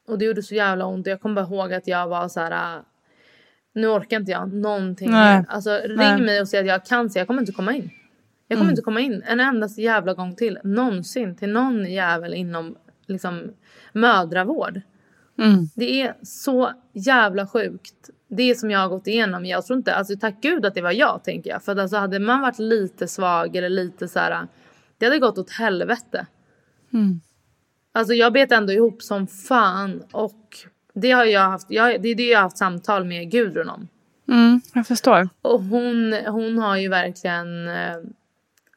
och 0.08 0.18
det 0.18 0.26
gjorde 0.26 0.44
så 0.44 0.56
jävla 0.56 0.86
ont. 0.86 1.08
Jag 1.08 1.22
kommer 1.22 1.36
bara 1.36 1.56
ihåg 1.56 1.74
att 1.74 1.88
jag 1.88 2.08
var 2.08 2.28
så 2.28 2.40
här. 2.40 2.82
Nu 3.74 3.88
orkar 3.88 4.18
inte 4.18 4.32
jag 4.32 4.54
någonting 4.54 5.12
mer. 5.12 5.46
Alltså 5.48 5.80
ring 5.84 5.98
Nej. 5.98 6.22
mig 6.22 6.42
och 6.42 6.48
säg 6.48 6.60
att 6.60 6.66
jag 6.66 6.86
kan 6.86 7.10
se. 7.10 7.20
Jag 7.20 7.28
kommer 7.28 7.42
inte 7.42 7.52
komma 7.52 7.76
in. 7.76 7.90
Jag 8.48 8.58
kommer 8.58 8.66
mm. 8.66 8.72
inte 8.72 8.82
komma 8.82 9.00
in 9.00 9.24
en 9.26 9.40
endaste 9.40 9.82
jävla 9.82 10.14
gång 10.14 10.36
till. 10.36 10.60
Någonsin 10.64 11.36
till 11.36 11.50
någon 11.50 11.92
jävel 11.92 12.34
inom 12.34 12.76
liksom 13.08 13.54
mödravård. 13.94 14.82
Mm. 15.40 15.70
Det 15.76 16.02
är 16.02 16.16
så 16.24 16.72
jävla 16.94 17.48
sjukt. 17.48 18.10
Det 18.28 18.56
som 18.56 18.72
jag 18.72 18.80
har 18.80 18.90
gått 18.90 19.08
igenom. 19.08 19.46
Jag 19.46 19.66
tror 19.66 19.78
inte, 19.78 19.96
alltså 19.96 20.18
tack 20.18 20.42
gud 20.42 20.66
att 20.66 20.76
det 20.76 20.82
var 20.82 20.92
jag 20.92 21.24
tänker 21.24 21.50
jag. 21.50 21.64
För 21.64 21.72
att 21.72 21.78
alltså 21.80 21.98
hade 21.98 22.20
man 22.20 22.42
varit 22.42 22.60
lite 22.60 23.08
svag 23.08 23.56
eller 23.56 23.70
lite 23.70 24.08
så 24.08 24.20
här. 24.20 24.48
Det 24.98 25.06
hade 25.06 25.20
gått 25.20 25.38
åt 25.38 25.52
helvete. 25.52 26.26
Mm. 26.94 27.22
Alltså 27.92 28.14
jag 28.14 28.34
bet 28.34 28.52
ändå 28.52 28.74
ihop 28.74 29.02
som 29.02 29.28
fan 29.28 30.04
och 30.12 30.58
det 30.94 31.12
har 31.12 31.26
jag 31.26 31.42
haft, 31.42 31.72
jag, 31.72 32.02
det 32.02 32.10
är 32.10 32.16
det 32.16 32.28
jag 32.28 32.38
har 32.38 32.44
haft 32.44 32.58
samtal 32.58 33.06
med 33.06 33.32
Gudrun 33.32 33.70
om. 33.70 33.88
Mm, 34.28 34.62
jag 34.74 34.88
förstår. 34.88 35.30
Och 35.42 35.62
hon, 35.64 36.14
hon 36.28 36.58
har 36.58 36.78
ju 36.78 36.90
verkligen 36.90 37.68
eh, 37.68 37.98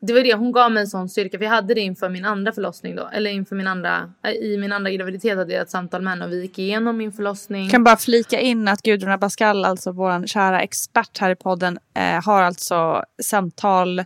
det 0.06 0.12
var 0.12 0.20
det, 0.20 0.34
hon 0.34 0.52
gav 0.52 0.72
mig 0.72 0.80
en 0.80 0.86
sån 0.86 1.08
styrka. 1.08 1.38
För 1.38 1.44
jag 1.44 1.52
hade 1.52 1.74
det 1.74 1.80
inför 1.80 2.08
min 2.08 2.24
andra 2.24 2.52
förlossning 2.52 2.96
då. 2.96 3.08
Eller 3.12 3.30
inför 3.30 3.56
min 3.56 3.66
andra, 3.66 4.12
äh, 4.24 4.30
i 4.30 4.56
min 4.56 4.72
andra 4.72 4.90
graviditet 4.90 5.36
hade 5.36 5.52
jag 5.52 5.62
ett 5.62 5.70
samtal 5.70 6.02
med 6.02 6.12
henne 6.12 6.24
och 6.24 6.32
vi 6.32 6.42
gick 6.42 6.58
igenom 6.58 6.96
min 6.96 7.12
förlossning. 7.12 7.62
Jag 7.62 7.70
kan 7.70 7.84
bara 7.84 7.96
flika 7.96 8.40
in 8.40 8.68
att 8.68 8.82
Gudrun 8.82 9.12
Abascal, 9.12 9.64
alltså 9.64 9.92
vår 9.92 10.26
kära 10.26 10.62
expert 10.62 11.18
här 11.18 11.30
i 11.30 11.36
podden, 11.36 11.78
eh, 11.94 12.24
har 12.24 12.42
alltså 12.42 13.04
samtal 13.22 14.02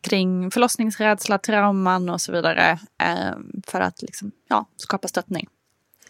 kring 0.00 0.50
förlossningsrädsla, 0.50 1.38
trauman 1.38 2.08
och 2.08 2.20
så 2.20 2.32
vidare. 2.32 2.78
Eh, 3.02 3.36
för 3.66 3.80
att 3.80 4.02
liksom, 4.02 4.32
ja, 4.48 4.66
skapa 4.76 5.08
stöttning. 5.08 5.46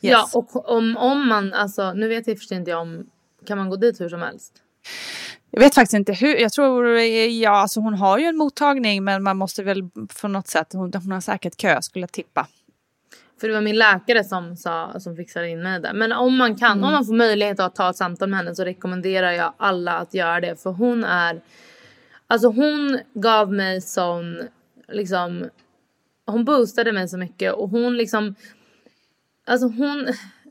Yes. 0.03 0.13
Ja, 0.13 0.29
och 0.35 0.69
om, 0.69 0.97
om 0.97 1.29
man, 1.29 1.53
alltså 1.53 1.93
nu 1.93 2.09
vet 2.09 2.27
jag 2.27 2.39
förstås 2.39 2.57
inte 2.57 2.75
om, 2.75 3.07
kan 3.47 3.59
man 3.59 3.71
gå 3.71 3.77
dit 3.77 4.01
hur 4.01 4.09
som 4.09 4.23
helst? 4.23 4.53
Jag 5.51 5.61
vet 5.61 5.75
faktiskt 5.75 5.95
inte 5.95 6.13
hur. 6.13 6.37
Jag 6.37 6.53
tror, 6.53 6.99
ja, 6.99 7.51
alltså 7.51 7.81
hon 7.81 7.95
har 7.95 8.19
ju 8.19 8.25
en 8.25 8.37
mottagning 8.37 9.05
men 9.05 9.23
man 9.23 9.37
måste 9.37 9.63
väl 9.63 9.91
på 10.21 10.29
något 10.29 10.49
sätt, 10.49 10.73
hon, 10.73 10.93
hon 10.95 11.13
har 11.13 11.21
säkert 11.21 11.57
kö 11.57 11.83
skulle 11.83 12.03
jag 12.03 12.13
tippa. 12.13 12.47
För 13.41 13.49
det 13.49 13.55
var 13.55 13.61
min 13.61 13.79
läkare 13.79 14.25
som, 14.25 14.57
sa, 14.57 15.01
som 15.01 15.17
fixade 15.17 15.49
in 15.49 15.63
mig 15.63 15.81
där. 15.81 15.93
Men 15.93 16.13
om 16.13 16.37
man 16.37 16.57
kan, 16.57 16.73
mm. 16.73 16.85
om 16.85 16.93
man 16.93 17.05
får 17.05 17.15
möjlighet 17.15 17.61
att 17.61 17.75
ta 17.75 17.91
ett 17.91 17.97
samtal 17.97 18.29
med 18.29 18.39
henne 18.39 18.55
så 18.55 18.65
rekommenderar 18.65 19.33
jag 19.33 19.53
alla 19.57 19.93
att 19.93 20.15
göra 20.15 20.41
det. 20.41 20.63
För 20.63 20.71
hon 20.71 21.05
är, 21.05 21.41
alltså 22.27 22.49
hon 22.49 23.01
gav 23.15 23.53
mig 23.53 23.81
sån, 23.81 24.43
liksom, 24.89 25.49
hon 26.27 26.45
boostade 26.45 26.93
mig 26.93 27.09
så 27.09 27.19
mycket 27.19 27.53
och 27.53 27.69
hon 27.69 27.97
liksom, 27.97 28.35
alltså 29.47 29.67
hon 29.67 30.07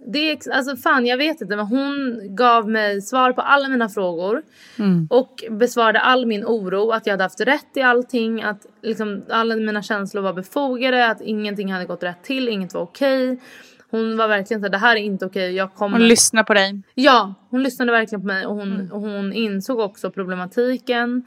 det 0.05 0.31
är, 0.31 0.51
alltså 0.51 0.75
fan 0.75 1.05
jag 1.05 1.17
vet 1.17 1.41
inte 1.41 1.55
men 1.55 1.65
hon 1.65 2.19
gav 2.35 2.69
mig 2.69 3.01
svar 3.01 3.31
på 3.31 3.41
alla 3.41 3.69
mina 3.69 3.89
frågor. 3.89 4.43
Mm. 4.79 5.07
Och 5.09 5.43
besvarade 5.49 5.99
all 5.99 6.25
min 6.25 6.45
oro 6.45 6.91
att 6.91 7.07
jag 7.07 7.13
hade 7.13 7.23
haft 7.23 7.41
rätt 7.41 7.77
i 7.77 7.81
allting. 7.81 8.43
Att 8.43 8.65
liksom 8.81 9.23
alla 9.29 9.55
mina 9.55 9.81
känslor 9.81 10.21
var 10.21 10.33
befogade. 10.33 11.07
Att 11.07 11.21
ingenting 11.21 11.71
hade 11.71 11.85
gått 11.85 12.03
rätt 12.03 12.23
till, 12.23 12.49
inget 12.49 12.73
var 12.73 12.81
okej. 12.81 13.31
Okay. 13.31 13.45
Hon 13.91 14.17
var 14.17 14.27
verkligen 14.27 14.63
så 14.63 14.69
det 14.69 14.77
här 14.77 14.95
är 14.95 14.99
inte 14.99 15.25
okej. 15.25 15.55
Jag 15.55 15.73
kommer... 15.73 15.97
Hon 15.97 16.07
lyssnade 16.07 16.45
på 16.45 16.53
dig. 16.53 16.81
Ja, 16.95 17.33
hon 17.49 17.63
lyssnade 17.63 17.91
verkligen 17.91 18.21
på 18.21 18.27
mig 18.27 18.45
och 18.45 18.55
hon, 18.55 18.73
mm. 18.73 18.91
och 18.91 19.01
hon 19.01 19.33
insåg 19.33 19.79
också 19.79 20.11
problematiken. 20.11 21.25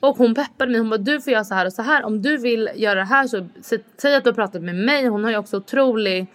Och 0.00 0.16
hon 0.16 0.34
peppade 0.34 0.70
mig. 0.70 0.80
Hon 0.80 0.90
bara 0.90 0.98
du 0.98 1.20
får 1.20 1.32
göra 1.32 1.44
så 1.44 1.54
här 1.54 1.66
och 1.66 1.72
så 1.72 1.82
här. 1.82 2.04
Om 2.04 2.22
du 2.22 2.36
vill 2.36 2.70
göra 2.74 2.94
det 2.94 3.04
här 3.04 3.26
så 3.26 3.48
säg 3.96 4.14
att 4.14 4.24
du 4.24 4.30
har 4.30 4.34
pratat 4.34 4.62
med 4.62 4.74
mig. 4.74 5.06
Hon 5.06 5.24
har 5.24 5.30
ju 5.30 5.36
också 5.36 5.56
otrolig 5.56 6.26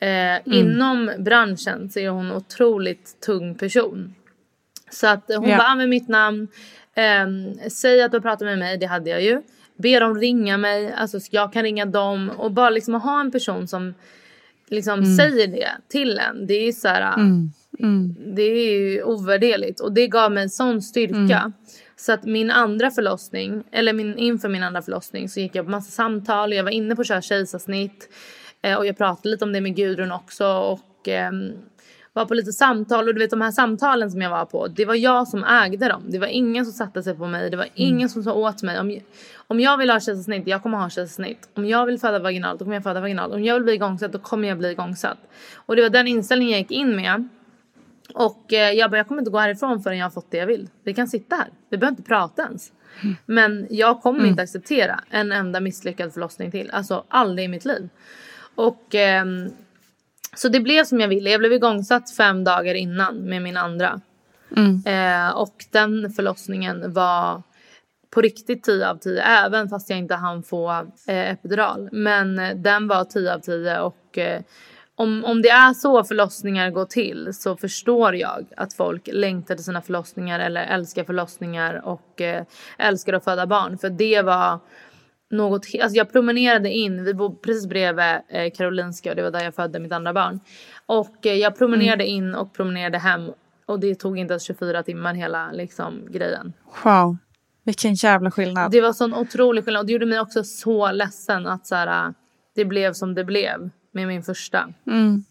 Eh, 0.00 0.08
mm. 0.08 0.42
Inom 0.44 1.10
branschen 1.18 1.90
så 1.90 1.98
är 1.98 2.08
hon 2.08 2.26
en 2.26 2.32
otroligt 2.32 3.20
tung 3.20 3.54
person. 3.54 4.14
Så 4.90 5.06
att 5.06 5.24
hon 5.36 5.48
ja. 5.48 5.56
bara 5.56 5.68
använd 5.68 5.90
mitt 5.90 6.08
namn. 6.08 6.48
Eh, 6.94 7.68
säg 7.68 8.02
att 8.02 8.12
du 8.12 8.20
pratar 8.20 8.46
med 8.46 8.58
mig, 8.58 8.78
det 8.78 8.86
hade 8.86 9.10
jag 9.10 9.22
ju. 9.22 9.42
Be 9.76 9.98
dem 9.98 10.18
ringa 10.18 10.58
mig, 10.58 10.92
alltså 10.92 11.18
jag 11.30 11.52
kan 11.52 11.62
ringa 11.62 11.86
dem. 11.86 12.30
Och 12.30 12.52
bara 12.52 12.70
liksom 12.70 12.94
ha 12.94 13.20
en 13.20 13.30
person 13.30 13.68
som 13.68 13.94
liksom 14.68 14.98
mm. 14.98 15.16
säger 15.16 15.46
det 15.46 15.70
till 15.88 16.18
en. 16.18 16.46
Det 16.46 16.54
är 16.54 16.72
så 16.72 16.88
här, 16.88 17.14
mm. 17.14 17.50
Mm. 17.78 18.16
Det 18.36 18.42
är 18.42 18.80
ju 18.80 19.02
ovärderligt. 19.02 19.80
Och 19.80 19.92
det 19.92 20.06
gav 20.06 20.32
mig 20.32 20.42
en 20.42 20.50
sån 20.50 20.82
styrka. 20.82 21.38
Mm. 21.38 21.52
Så 21.96 22.12
att 22.12 22.24
min 22.24 22.50
andra 22.50 22.90
förlossning, 22.90 23.64
eller 23.72 23.92
min, 23.92 24.18
inför 24.18 24.48
min 24.48 24.62
andra 24.62 24.82
förlossning 24.82 25.28
så 25.28 25.40
gick 25.40 25.54
jag 25.54 25.64
på 25.64 25.70
massa 25.70 25.90
samtal. 25.90 26.52
Jag 26.52 26.64
var 26.64 26.70
inne 26.70 26.96
på 26.96 27.00
att 27.00 27.08
köra 27.08 27.22
kejsarsnitt. 27.22 28.08
Eh, 28.62 28.76
och 28.76 28.86
jag 28.86 28.96
pratade 28.96 29.28
lite 29.28 29.44
om 29.44 29.52
det 29.52 29.60
med 29.60 29.76
Gudrun 29.76 30.12
också 30.12 30.46
och 30.46 31.08
eh, 31.08 31.32
var 32.12 32.26
på 32.26 32.34
lite 32.34 32.52
samtal 32.52 33.08
och 33.08 33.14
du 33.14 33.20
vet 33.20 33.30
de 33.30 33.40
här 33.40 33.50
samtalen 33.50 34.10
som 34.10 34.22
jag 34.22 34.30
var 34.30 34.44
på. 34.44 34.66
Det 34.66 34.84
var 34.84 34.94
jag 34.94 35.28
som 35.28 35.44
ägde 35.44 35.88
dem. 35.88 36.02
Det 36.06 36.18
var 36.18 36.26
ingen 36.26 36.64
som 36.64 36.72
satte 36.72 37.02
sig 37.02 37.16
på 37.16 37.26
mig. 37.26 37.50
Det 37.50 37.56
var 37.56 37.64
mm. 37.64 37.74
ingen 37.74 38.08
som 38.08 38.22
sa 38.22 38.32
åt 38.32 38.62
mig. 38.62 38.80
Om, 38.80 39.00
om 39.36 39.60
jag 39.60 39.76
vill 39.78 39.90
ha 39.90 40.00
kejsarsnitt, 40.00 40.46
jag 40.46 40.62
kommer 40.62 40.78
ha 40.78 40.90
kejsarsnitt. 40.90 41.48
Om 41.54 41.66
jag 41.66 41.86
vill 41.86 41.98
föda 41.98 42.18
vaginalt, 42.18 42.58
då 42.58 42.64
kommer 42.64 42.76
jag 42.76 42.82
föda 42.82 43.00
vaginalt. 43.00 43.34
Om 43.34 43.44
jag 43.44 43.54
vill 43.54 43.64
bli 43.64 43.72
igångsatt, 43.72 44.12
då 44.12 44.18
kommer 44.18 44.48
jag 44.48 44.58
bli 44.58 44.70
igångsatt. 44.70 45.18
Och 45.54 45.76
det 45.76 45.82
var 45.82 45.90
den 45.90 46.06
inställningen 46.06 46.52
jag 46.52 46.60
gick 46.60 46.70
in 46.70 46.96
med. 46.96 47.28
Och 48.14 48.52
eh, 48.52 48.70
jag 48.70 48.90
bara, 48.90 48.96
jag 48.96 49.08
kommer 49.08 49.20
inte 49.20 49.30
gå 49.30 49.38
härifrån 49.38 49.82
förrän 49.82 49.98
jag 49.98 50.04
har 50.04 50.10
fått 50.10 50.30
det 50.30 50.36
jag 50.36 50.46
vill. 50.46 50.68
Vi 50.84 50.94
kan 50.94 51.08
sitta 51.08 51.36
här. 51.36 51.48
Vi 51.68 51.78
behöver 51.78 51.92
inte 51.92 52.08
prata 52.08 52.42
ens. 52.42 52.72
Mm. 53.02 53.16
Men 53.26 53.66
jag 53.70 54.02
kommer 54.02 54.18
mm. 54.18 54.30
inte 54.30 54.42
acceptera 54.42 55.00
en 55.10 55.32
enda 55.32 55.60
misslyckad 55.60 56.12
förlossning 56.12 56.50
till. 56.50 56.70
Alltså 56.70 57.04
aldrig 57.08 57.44
i 57.44 57.48
mitt 57.48 57.64
liv. 57.64 57.88
Och 58.60 58.94
eh, 58.94 59.24
så 60.36 60.48
det 60.48 60.60
blev 60.60 60.84
som 60.84 61.00
jag 61.00 61.08
ville. 61.08 61.30
Jag 61.30 61.40
blev 61.40 61.52
igångsatt 61.52 62.16
fem 62.16 62.44
dagar 62.44 62.74
innan 62.74 63.16
med 63.16 63.42
min 63.42 63.56
andra. 63.56 64.00
Mm. 64.56 64.82
Eh, 64.86 65.30
och 65.36 65.64
den 65.70 66.10
förlossningen 66.10 66.92
var 66.92 67.42
på 68.10 68.20
riktigt 68.20 68.64
10 68.64 68.88
av 68.88 68.96
10 68.96 69.22
även 69.22 69.68
fast 69.68 69.90
jag 69.90 69.98
inte 69.98 70.14
hann 70.14 70.42
få 70.42 70.70
eh, 71.06 71.30
epidural. 71.30 71.88
Men 71.92 72.38
eh, 72.38 72.56
den 72.56 72.88
var 72.88 73.04
10 73.04 73.34
av 73.34 73.38
10 73.38 73.80
och 73.80 74.18
eh, 74.18 74.40
om, 74.94 75.24
om 75.24 75.42
det 75.42 75.48
är 75.48 75.74
så 75.74 76.04
förlossningar 76.04 76.70
går 76.70 76.84
till 76.84 77.28
så 77.32 77.56
förstår 77.56 78.14
jag 78.14 78.46
att 78.56 78.74
folk 78.74 79.08
längtar 79.12 79.54
till 79.54 79.64
sina 79.64 79.82
förlossningar 79.82 80.40
eller 80.40 80.62
älskar 80.62 81.04
förlossningar 81.04 81.82
och 81.84 82.20
eh, 82.20 82.44
älskar 82.78 83.12
att 83.12 83.24
föda 83.24 83.46
barn. 83.46 83.78
För 83.78 83.90
det 83.90 84.22
var 84.22 84.58
något, 85.30 85.66
alltså 85.82 85.96
jag 85.96 86.12
promenerade 86.12 86.70
in, 86.70 87.04
vi 87.04 87.14
bor 87.14 87.34
precis 87.34 87.66
bredvid 87.66 88.04
eh, 88.28 88.50
Karolinska 88.56 89.10
och 89.10 89.16
det 89.16 89.22
var 89.22 89.30
där 89.30 89.44
jag 89.44 89.54
födde 89.54 89.80
mitt 89.80 89.92
andra 89.92 90.12
barn. 90.12 90.40
Och 90.86 91.26
eh, 91.26 91.34
jag 91.34 91.58
promenerade 91.58 92.04
mm. 92.04 92.16
in 92.16 92.34
och 92.34 92.54
promenerade 92.54 92.98
hem 92.98 93.30
och 93.66 93.80
det 93.80 93.94
tog 93.94 94.18
inte 94.18 94.32
ens 94.32 94.42
24 94.42 94.82
timmar 94.82 95.14
hela 95.14 95.52
liksom 95.52 96.02
grejen. 96.10 96.52
Wow, 96.84 97.16
vilken 97.64 97.94
jävla 97.94 98.30
skillnad. 98.30 98.70
Det 98.70 98.80
var 98.80 98.92
sån 98.92 99.14
otrolig 99.14 99.64
skillnad 99.64 99.80
och 99.80 99.86
det 99.86 99.92
gjorde 99.92 100.06
mig 100.06 100.20
också 100.20 100.44
så 100.44 100.92
ledsen 100.92 101.46
att 101.46 101.66
så 101.66 101.74
här, 101.74 102.14
det 102.54 102.64
blev 102.64 102.92
som 102.92 103.14
det 103.14 103.24
blev 103.24 103.70
med 103.92 104.08
min 104.08 104.22
första. 104.22 104.68
Mm. 104.86 105.24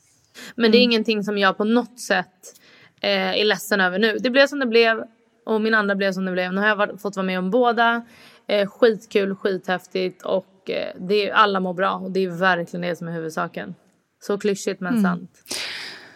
Men 0.56 0.72
det 0.72 0.78
är 0.78 0.80
mm. 0.80 0.92
ingenting 0.92 1.24
som 1.24 1.38
jag 1.38 1.58
på 1.58 1.64
något 1.64 2.00
sätt 2.00 2.56
eh, 3.02 3.40
är 3.40 3.46
ledsen 3.46 3.82
över 3.82 4.00
nu. 4.00 4.18
Det 4.20 4.30
blev 4.30 4.48
som 4.48 4.60
det 4.60 4.66
blev 4.66 5.04
och 5.46 5.62
min 5.62 5.74
andra 5.74 5.96
blev 5.96 6.12
som 6.12 6.26
det 6.26 6.32
blev. 6.32 6.54
Nu 6.54 6.62
har 6.62 6.68
jag 6.68 7.02
fått 7.02 7.16
vara 7.16 7.26
med 7.26 7.40
om 7.40 7.52
båda. 7.52 8.06
Eh, 8.50 8.68
skitkul, 8.70 9.36
skithäftigt 9.36 10.22
och 10.22 10.70
eh, 10.70 10.96
det 11.00 11.30
är, 11.30 11.34
alla 11.34 11.60
mår 11.60 11.74
bra 11.74 11.94
och 11.94 12.12
det 12.12 12.20
är 12.20 12.30
verkligen 12.30 12.82
det 12.82 12.96
som 12.96 13.08
är 13.08 13.12
huvudsaken. 13.12 13.76
Så 14.22 14.38
klyschigt 14.38 14.82
men 14.82 14.94
mm. 14.94 15.04
sant. 15.04 15.32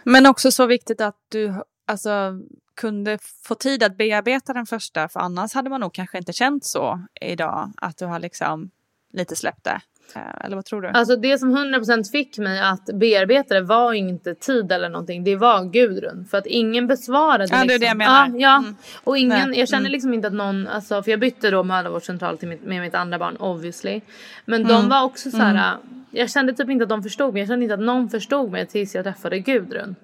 Men 0.04 0.26
också 0.26 0.52
så 0.52 0.66
viktigt 0.66 1.02
att 1.02 1.18
du 1.30 1.54
alltså, 1.88 2.40
kunde 2.76 3.18
få 3.44 3.56
tid 3.56 3.84
att 3.84 3.98
bearbeta 3.98 4.54
den 4.54 4.66
första 4.66 5.10
för 5.10 5.20
annars 5.20 5.54
hade 5.54 5.70
man 5.70 5.82
nog 5.82 5.94
kanske 5.94 6.18
inte 6.18 6.34
känt 6.34 6.66
så 6.66 7.06
idag 7.22 7.72
att 7.78 7.98
du 7.98 8.06
har 8.06 8.20
liksom 8.20 8.70
lite 9.14 9.36
släppt 9.36 9.64
det. 9.64 9.82
Eh, 10.16 10.46
eller 10.46 10.56
vad 10.56 10.66
tror 10.66 10.82
du? 10.82 10.88
Alltså 10.88 11.16
det 11.16 11.38
som 11.38 11.58
100% 11.58 12.12
fick 12.12 12.38
mig 12.38 12.60
att 12.60 12.86
bearbeta 12.86 13.54
det 13.54 13.62
var 13.62 13.94
inte 13.94 14.36
tid 14.36 14.72
eller 14.72 14.90
någonting. 14.90 15.24
Det 15.24 15.36
var 15.36 15.64
Gudrun. 15.64 16.26
För 16.32 16.38
att 16.38 16.46
ingen 16.46 16.88
besvarade. 16.88 17.48
Ja, 17.52 17.64
liksom. 17.64 17.68
det 17.68 17.74
är 17.74 17.80
det 17.80 17.86
jag 17.86 17.98
menar. 17.98 18.28
Ja, 18.28 18.36
ja. 18.38 18.58
Mm. 18.58 18.76
Och 19.04 19.18
ingen, 19.18 19.54
jag 19.54 19.70
känner 19.70 19.82
mm. 19.82 19.92
liksom 19.92 20.14
inte 20.14 20.28
att 20.28 20.34
någon, 20.34 20.68
alltså, 20.68 21.04
för 21.04 21.12
jag 21.12 21.20
bytte 21.20 21.52
då 21.52 21.64
mödravårdscentral 21.64 22.38
till 22.38 22.48
mitt, 22.48 22.64
med 22.64 22.82
mitt 22.82 22.96
andra 22.96 23.20
barn 23.20 23.36
obviously. 23.36 24.02
Men 24.46 24.62
mm. 24.62 24.74
de 24.74 24.90
var 24.90 25.04
också 25.04 25.32
så 25.32 25.38
här, 25.38 25.52
mm. 25.52 26.06
jag 26.12 26.30
kände 26.30 26.54
typ 26.54 26.70
inte 26.70 26.84
att 26.84 26.90
de 26.90 27.04
förstod 27.04 27.34
mig. 27.34 27.42
Jag 27.42 27.50
kände 27.50 27.64
inte 27.64 27.74
att 27.74 27.80
någon 27.80 28.10
förstod 28.10 28.52
mig 28.52 28.68
tills 28.68 28.96
jag 28.96 29.04
träffade 29.04 29.40
Gudrun. 29.40 29.96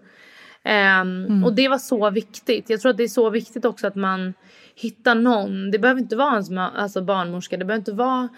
Um, 1.01 1.43
och 1.43 1.53
det 1.53 1.67
var 1.67 1.77
så 1.77 2.09
viktigt. 2.09 2.69
Jag 2.69 2.81
tror 2.81 2.89
att 2.89 2.97
det 2.97 3.03
är 3.03 3.07
så 3.07 3.29
viktigt 3.29 3.65
också 3.65 3.87
att 3.87 3.95
man 3.95 4.33
hittar 4.75 5.15
någon. 5.15 5.71
Det 5.71 5.79
behöver 5.79 6.01
inte 6.01 6.15
vara 6.15 6.37
en 6.37 6.57
alltså 6.57 7.01
barnmorska. 7.01 7.57
Det 7.57 7.65
behöver 7.65 7.81
inte 7.81 7.91
vara 7.91 8.29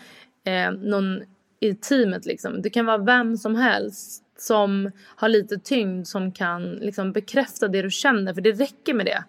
eh, 0.46 0.72
någon 0.72 1.22
i 1.62 1.76
teamet 1.76 2.26
liksom. 2.26 2.62
Det 2.62 2.70
kan 2.70 2.86
vara 2.86 2.98
vem 2.98 3.38
som 3.38 3.56
helst 3.56 4.24
som 4.38 4.92
har 5.16 5.30
lite 5.30 5.58
tyngd 5.58 6.08
som 6.08 6.32
kan 6.32 6.72
liksom 6.72 7.12
bekräfta 7.12 7.68
det 7.68 7.82
du 7.82 7.92
känner. 7.92 8.34
För 8.34 8.42
det 8.42 8.52
räcker 8.52 8.94
med 8.94 9.06
det. 9.06 9.24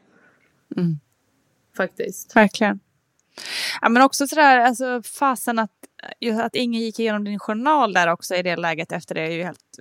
Mm. 0.76 1.01
Faktiskt. 1.76 2.37
Verkligen. 2.37 2.80
Ja, 3.80 3.89
men 3.89 4.03
också 4.03 4.26
sådär, 4.26 4.59
alltså 4.59 5.03
fasen 5.03 5.59
att, 5.59 5.70
att 6.43 6.55
ingen 6.55 6.80
gick 6.80 6.99
igenom 6.99 7.24
din 7.24 7.39
journal 7.39 7.93
där 7.93 8.09
också 8.09 8.35
i 8.35 8.43
det 8.43 8.57
läget 8.57 8.93
efter 8.93 9.14
det 9.14 9.20
är 9.20 9.30
ju 9.30 9.43
helt 9.43 9.78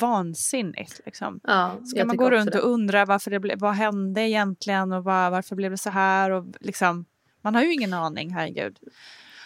vansinnigt. 0.00 1.00
Liksom. 1.06 1.40
Ja, 1.42 1.76
Ska 1.84 2.04
man 2.04 2.16
gå 2.16 2.30
runt 2.30 2.54
och 2.54 2.70
undra 2.70 3.04
varför 3.04 3.30
det 3.30 3.40
ble, 3.40 3.56
vad 3.56 3.74
hände 3.74 4.20
egentligen 4.20 4.92
och 4.92 5.04
var, 5.04 5.30
varför 5.30 5.56
blev 5.56 5.70
det 5.70 5.78
så 5.78 5.90
här? 5.90 6.30
Och 6.30 6.44
liksom, 6.60 7.04
man 7.42 7.54
har 7.54 7.62
ju 7.62 7.72
ingen 7.72 7.94
aning, 7.94 8.34
herregud. 8.34 8.78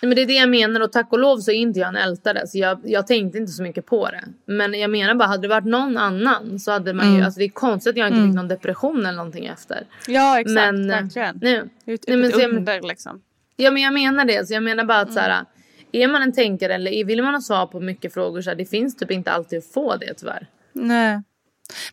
Nej, 0.04 0.08
men 0.08 0.16
det 0.16 0.22
är 0.22 0.26
det 0.26 0.32
jag 0.34 0.48
menar 0.48 0.80
och 0.80 0.92
tack 0.92 1.12
och 1.12 1.18
lov 1.18 1.38
så 1.38 1.50
är 1.50 1.54
inte 1.54 1.80
jag 1.80 1.88
en 1.88 1.96
ältare 1.96 2.46
så 2.46 2.58
jag, 2.58 2.80
jag 2.84 3.06
tänkte 3.06 3.38
inte 3.38 3.52
så 3.52 3.62
mycket 3.62 3.86
på 3.86 4.08
det. 4.10 4.24
Men 4.46 4.74
jag 4.80 4.90
menar 4.90 5.14
bara 5.14 5.28
hade 5.28 5.42
det 5.42 5.48
varit 5.48 5.64
någon 5.64 5.96
annan 5.96 6.58
så 6.58 6.70
hade 6.70 6.92
man 6.94 7.06
ju, 7.06 7.12
Mm. 7.12 7.24
alltså 7.24 7.38
det 7.38 7.44
är 7.44 7.48
konstigt 7.48 7.90
att 7.90 7.96
jag 7.96 8.06
inte 8.08 8.16
Mm. 8.18 8.30
fick 8.30 8.36
någon 8.36 8.48
depression 8.48 9.06
eller 9.06 9.16
någonting 9.16 9.46
efter. 9.46 9.82
Ja, 10.06 10.40
exakt. 10.40 10.54
Men, 10.54 10.90
eh, 10.90 10.96
verkligen. 11.02 11.38
Nej, 11.42 11.54
är 11.86 11.94
ett, 11.94 12.04
nej, 12.08 12.16
men 12.16 12.24
ett 12.30 12.38
jag- 12.38 12.50
under 12.54 12.80
liksom. 12.88 13.20
Ja 13.56 13.70
men 13.70 13.82
jag 13.82 13.92
menar 13.94 14.24
det. 14.24 14.46
Så 14.48 14.54
jag 14.54 14.62
menar 14.62 14.84
bara 14.84 14.98
att 14.98 15.08
Mm. 15.08 15.14
så 15.14 15.20
här, 15.20 15.44
är 15.92 16.08
man 16.08 16.22
en 16.22 16.32
tänkare 16.32 16.74
eller 16.74 17.04
vill 17.04 17.22
man 17.22 17.34
ha 17.34 17.40
svar 17.40 17.66
på 17.66 17.80
mycket 17.80 18.14
frågor 18.14 18.42
så 18.42 18.50
här, 18.50 18.56
det 18.56 18.64
finns 18.64 18.96
typ 18.96 19.10
inte 19.10 19.30
alltid 19.32 19.58
att 19.58 19.66
få 19.72 19.96
det 19.96 20.14
tyvärr. 20.14 20.46
Nej. 20.72 21.22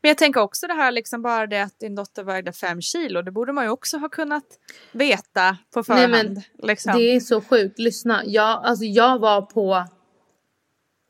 Men 0.02 0.10
jag 0.10 0.18
tänker 0.18 0.42
också 0.42 0.68
det 0.68 0.74
här 0.74 0.92
liksom 0.92 1.22
bara 1.22 1.48
det 1.48 1.62
att 1.62 1.80
din 1.80 1.96
dotter 1.96 2.24
vägde 2.24 2.52
fem 2.54 2.82
kilo. 2.82 3.22
Det 3.22 3.32
borde 3.32 3.54
man 3.54 3.64
ju 3.64 3.70
också 3.70 3.98
ha 3.98 4.10
kunnat 4.10 4.44
veta 4.92 5.58
på 5.74 5.80
Nej, 5.80 5.84
förhand. 5.84 6.12
men 6.12 6.42
liksom. 6.68 6.94
Det 6.96 7.02
är 7.16 7.20
så 7.20 7.42
sjukt. 7.42 7.80
Lyssna. 7.80 8.22
Jag, 8.26 8.66
alltså, 8.66 8.86
jag 8.86 9.20
var 9.20 9.42
på 9.42 9.86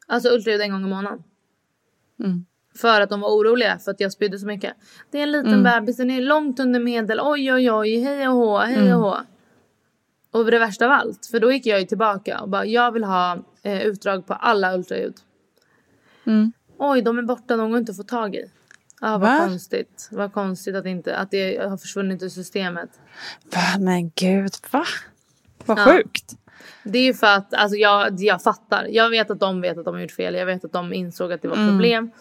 alltså, 0.08 0.30
ultraljud 0.30 0.62
en 0.62 0.72
gång 0.72 0.84
i 0.86 0.90
månaden. 0.90 1.24
Mm. 2.20 2.46
För 2.76 3.02
att 3.02 3.10
de 3.10 3.22
var 3.22 3.30
oroliga 3.30 3.80
för 3.80 3.92
att 3.92 4.00
jag 4.00 4.12
spydde 4.12 4.40
så 4.40 4.46
mycket. 4.48 4.74
Det 5.12 5.18
är 5.20 5.24
en 5.24 5.32
liten 5.32 5.54
Mm. 5.54 5.64
bebis, 5.64 5.98
den 5.98 6.12
är 6.12 6.22
långt 6.22 6.60
under 6.60 6.80
medel. 6.80 7.20
Oj 7.22 7.54
oj 7.54 7.72
oj, 7.72 8.00
hej 8.00 8.28
och 8.28 8.34
hå, 8.36 8.58
hej 8.60 8.76
Mm. 8.78 8.94
och 8.94 9.02
hå. 9.02 9.18
Och 10.32 10.52
det 10.52 10.60
värsta 10.60 10.86
av 10.86 10.92
allt, 10.92 11.26
för 11.26 11.40
då 11.40 11.52
gick 11.52 11.66
jag 11.66 11.80
ju 11.80 11.86
tillbaka 11.86 12.42
och 12.42 12.50
bara 12.50 12.66
jag 12.66 12.92
vill 12.92 13.04
ha 13.04 13.38
eh, 13.64 13.82
utdrag 13.82 14.28
på 14.28 14.34
alla 14.34 14.74
ultraljud. 14.78 15.14
Mm. 16.26 16.52
Oj, 16.84 17.02
de 17.02 17.18
är 17.18 17.22
borta, 17.22 17.58
de 17.58 17.70
går 17.70 17.80
inte 17.80 17.92
att 17.92 17.98
få 17.98 18.04
tag 18.04 18.36
i. 18.36 18.46
Ja, 19.02 19.12
vad 19.18 19.20
Va? 19.22 19.40
konstigt. 19.40 20.08
Vad 20.12 20.34
konstigt 20.34 20.76
att, 20.76 20.86
inte, 20.86 21.16
att 21.16 21.32
det 21.32 21.58
har 21.70 21.78
försvunnit 21.78 22.24
ur 22.24 22.30
systemet. 22.30 22.90
Va? 23.56 23.80
Men 23.80 24.10
gud, 24.16 24.52
va? 24.72 24.84
Vad 25.66 25.80
Ja. 25.80 25.86
sjukt. 25.86 26.34
Det 26.84 26.98
är 27.00 27.04
ju 27.04 27.14
för 27.14 27.28
att 27.28 27.54
alltså 27.54 27.78
jag, 27.78 28.14
jag 28.20 28.44
fattar. 28.44 28.88
Jag 28.90 29.10
vet 29.10 29.32
att 29.32 29.40
de 29.40 29.62
vet 29.62 29.78
att 29.78 29.86
de 29.86 29.94
har 29.94 30.02
gjort 30.02 30.12
fel. 30.12 30.36
Jag 30.36 30.46
vet 30.46 30.66
att 30.66 30.74
de 30.74 30.94
insåg 30.94 31.34
att 31.34 31.42
det 31.42 31.48
var 31.48 31.56
Mm. 31.56 31.70
problem. 31.70 32.12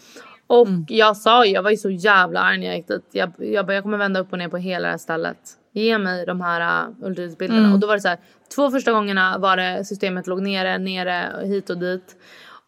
Och 0.46 0.68
jag 0.88 1.16
sa 1.16 1.46
ju, 1.46 1.52
jag 1.52 1.62
var 1.62 1.70
ju 1.70 1.76
så 1.76 1.90
jävla 1.90 2.40
arg 2.40 2.58
när 2.58 2.66
jag 2.66 2.76
gick 2.76 2.88
dit. 2.88 3.04
Jag, 3.12 3.32
jag, 3.38 3.66
bara, 3.66 3.74
jag 3.74 3.82
kommer 3.82 3.98
vända 3.98 4.20
upp 4.20 4.32
och 4.32 4.38
ner 4.38 4.48
på 4.48 4.56
hela 4.56 4.84
det 4.86 4.90
här 4.90 4.98
stället. 4.98 5.38
Ge 5.72 5.98
mig 5.98 6.26
de 6.26 6.40
här 6.40 6.88
uh, 6.88 6.94
ultraljudsbilderna. 7.06 7.60
Mm. 7.60 7.72
Och 7.72 7.78
då 7.78 7.86
var 7.86 7.94
det 7.94 8.00
så 8.00 8.08
här. 8.08 8.18
Två 8.54 8.70
första 8.70 8.92
gångerna 8.92 9.38
var 9.38 9.56
det 9.56 9.84
systemet 9.84 10.26
låg 10.26 10.42
nere, 10.42 10.78
nere, 10.78 11.46
hit 11.46 11.70
och 11.70 11.78
dit. 11.78 12.16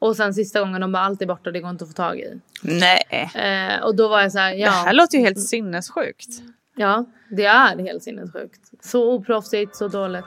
Och 0.03 0.17
sen 0.17 0.35
sista 0.35 0.61
gången 0.61 0.81
de 0.81 0.93
bara 0.93 1.03
allt 1.03 1.23
är 1.23 1.27
borta, 1.27 1.51
det 1.51 1.61
går 1.61 1.71
inte 1.71 1.85
att 1.85 1.91
få 1.91 1.95
tag 1.95 2.19
i. 2.19 2.41
Nej. 2.63 3.31
Eh, 3.35 3.85
och 3.85 3.97
då 3.97 4.09
var 4.09 4.21
jag 4.21 4.33
så 4.33 4.39
här, 4.39 4.53
ja. 4.53 4.67
Det 4.67 4.73
här 4.73 4.93
låter 4.93 5.19
ju 5.19 5.25
helt 5.25 5.41
sinnessjukt. 5.41 6.29
Ja, 6.77 7.05
det 7.31 7.45
är 7.45 7.79
helt 7.79 8.03
sinnessjukt. 8.03 8.61
Så 8.81 9.13
oproffsigt, 9.13 9.77
så 9.77 9.89
dåligt. 9.89 10.25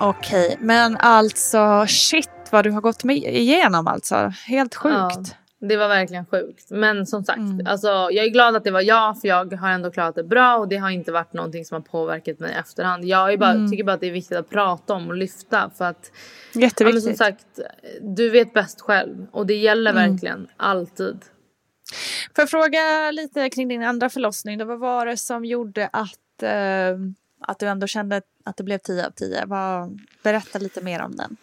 Okej, 0.00 0.56
men 0.60 0.96
alltså 0.96 1.86
shit 1.88 2.30
vad 2.50 2.64
du 2.64 2.70
har 2.70 2.80
gått 2.80 3.04
med 3.04 3.16
igenom 3.16 3.86
alltså. 3.86 4.32
Helt 4.46 4.74
sjukt. 4.74 4.94
Ja, 4.94 5.24
det 5.68 5.76
var 5.76 5.88
verkligen 5.88 6.26
sjukt. 6.26 6.70
Men 6.70 7.06
som 7.06 7.24
sagt, 7.24 7.38
Mm. 7.38 7.66
alltså, 7.66 7.88
jag 7.88 8.24
är 8.24 8.28
glad 8.28 8.56
att 8.56 8.64
det 8.64 8.70
var 8.70 8.80
jag 8.80 9.20
för 9.20 9.28
jag 9.28 9.52
har 9.54 9.70
ändå 9.70 9.90
klarat 9.90 10.14
det 10.14 10.24
bra 10.24 10.56
och 10.56 10.68
det 10.68 10.76
har 10.76 10.90
inte 10.90 11.12
varit 11.12 11.32
någonting 11.32 11.64
som 11.64 11.74
har 11.74 11.80
påverkat 11.82 12.38
mig 12.38 12.50
i 12.52 12.54
efterhand. 12.54 13.04
Jag 13.04 13.32
är 13.32 13.36
bara, 13.36 13.50
Mm. 13.52 13.70
tycker 13.70 13.84
bara 13.84 13.92
att 13.92 14.00
det 14.00 14.06
är 14.06 14.12
viktigt 14.12 14.38
att 14.38 14.50
prata 14.50 14.94
om 14.94 15.08
och 15.08 15.16
lyfta 15.16 15.70
för 15.78 15.84
att 15.84 16.10
ja, 16.54 16.60
Jätteviktigt. 16.60 17.04
som 17.04 17.14
sagt, 17.14 17.46
du 18.00 18.30
vet 18.30 18.52
bäst 18.54 18.80
själv 18.80 19.26
och 19.30 19.46
det 19.46 19.54
gäller 19.56 19.90
Mm. 19.90 20.10
verkligen 20.10 20.48
alltid. 20.56 21.18
Får 22.36 22.42
jag 22.42 22.50
fråga 22.50 23.10
lite 23.10 23.50
kring 23.50 23.68
din 23.68 23.82
andra 23.82 24.08
förlossning? 24.08 24.58
Då, 24.58 24.64
vad 24.64 24.78
var 24.78 25.06
det 25.06 25.16
som 25.16 25.44
gjorde 25.44 25.88
att, 25.92 26.42
eh, 26.42 26.96
att 27.40 27.58
du 27.58 27.66
ändå 27.66 27.86
kände 27.86 28.22
att 28.44 28.56
det 28.56 28.62
blev 28.64 28.78
10 28.78 29.06
av 29.06 29.10
10? 29.10 29.44
Vad, 29.46 30.00
berätta 30.22 30.58
lite 30.58 30.80
mer 30.84 31.02
om 31.02 31.16
den. 31.16 31.36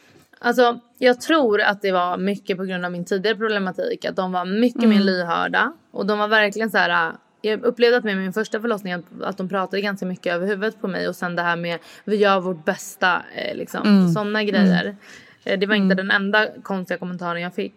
Alltså, 0.43 0.79
jag 0.97 1.21
tror 1.21 1.61
att 1.61 1.81
det 1.81 1.91
var 1.91 2.17
mycket 2.17 2.57
på 2.57 2.63
grund 2.63 2.85
av 2.85 2.91
min 2.91 3.05
tidigare 3.05 3.37
problematik. 3.37 4.05
Att 4.05 4.15
de 4.15 4.31
var 4.31 4.45
mycket 4.45 4.83
Mm. 4.83 4.97
mer 4.97 5.03
lyhörda. 5.03 5.73
Och 5.91 6.05
de 6.05 6.19
var 6.19 6.27
verkligen 6.27 6.69
så 6.71 6.77
här... 6.77 7.07
äh, 7.09 7.13
Jag 7.41 7.63
upplevde 7.63 7.97
att 7.97 8.03
med 8.03 8.17
min 8.17 8.33
första 8.33 8.59
förlossning 8.61 8.93
att, 9.23 9.37
de 9.37 9.49
pratade 9.49 9.81
ganska 9.81 10.05
mycket 10.05 10.33
över 10.33 10.47
huvudet 10.47 10.81
på 10.81 10.87
mig. 10.87 11.07
Och 11.07 11.15
sen 11.15 11.35
det 11.35 11.41
här 11.41 11.55
med 11.55 11.79
vi 12.05 12.15
gör 12.15 12.39
vårt 12.39 12.65
bästa. 12.65 13.23
Eh, 13.35 13.55
liksom, 13.55 13.81
Mm. 13.87 14.09
Sådana 14.09 14.43
grejer. 14.43 14.95
Eh, 15.43 15.59
det 15.59 15.65
var 15.65 15.75
inte 15.75 15.95
den 15.95 16.11
enda 16.11 16.47
konstiga 16.63 16.97
kommentaren 16.97 17.41
jag 17.41 17.55
fick. 17.55 17.73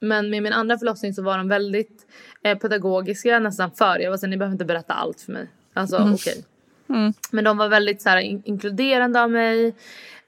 Men 0.00 0.30
med 0.30 0.42
min 0.42 0.52
andra 0.52 0.78
förlossning 0.78 1.14
så 1.14 1.22
var 1.22 1.38
de 1.38 1.48
väldigt 1.48 2.06
eh, 2.42 2.58
pedagogiska 2.58 3.38
nästan 3.38 3.70
för. 3.70 3.98
Jag 3.98 4.10
var 4.10 4.16
så 4.18 4.26
ni 4.26 4.36
behöver 4.36 4.52
inte 4.52 4.64
berätta 4.64 4.94
allt 4.94 5.20
för 5.20 5.32
mig. 5.32 5.46
Alltså 5.74 5.96
Mm. 5.96 6.14
okej. 6.14 6.44
Mm. 6.88 7.12
Men 7.30 7.44
de 7.44 7.56
var 7.56 7.68
väldigt 7.68 8.02
så 8.02 8.08
här, 8.08 8.16
in- 8.18 8.42
inkluderande 8.44 9.22
av 9.22 9.30
mig. 9.30 9.74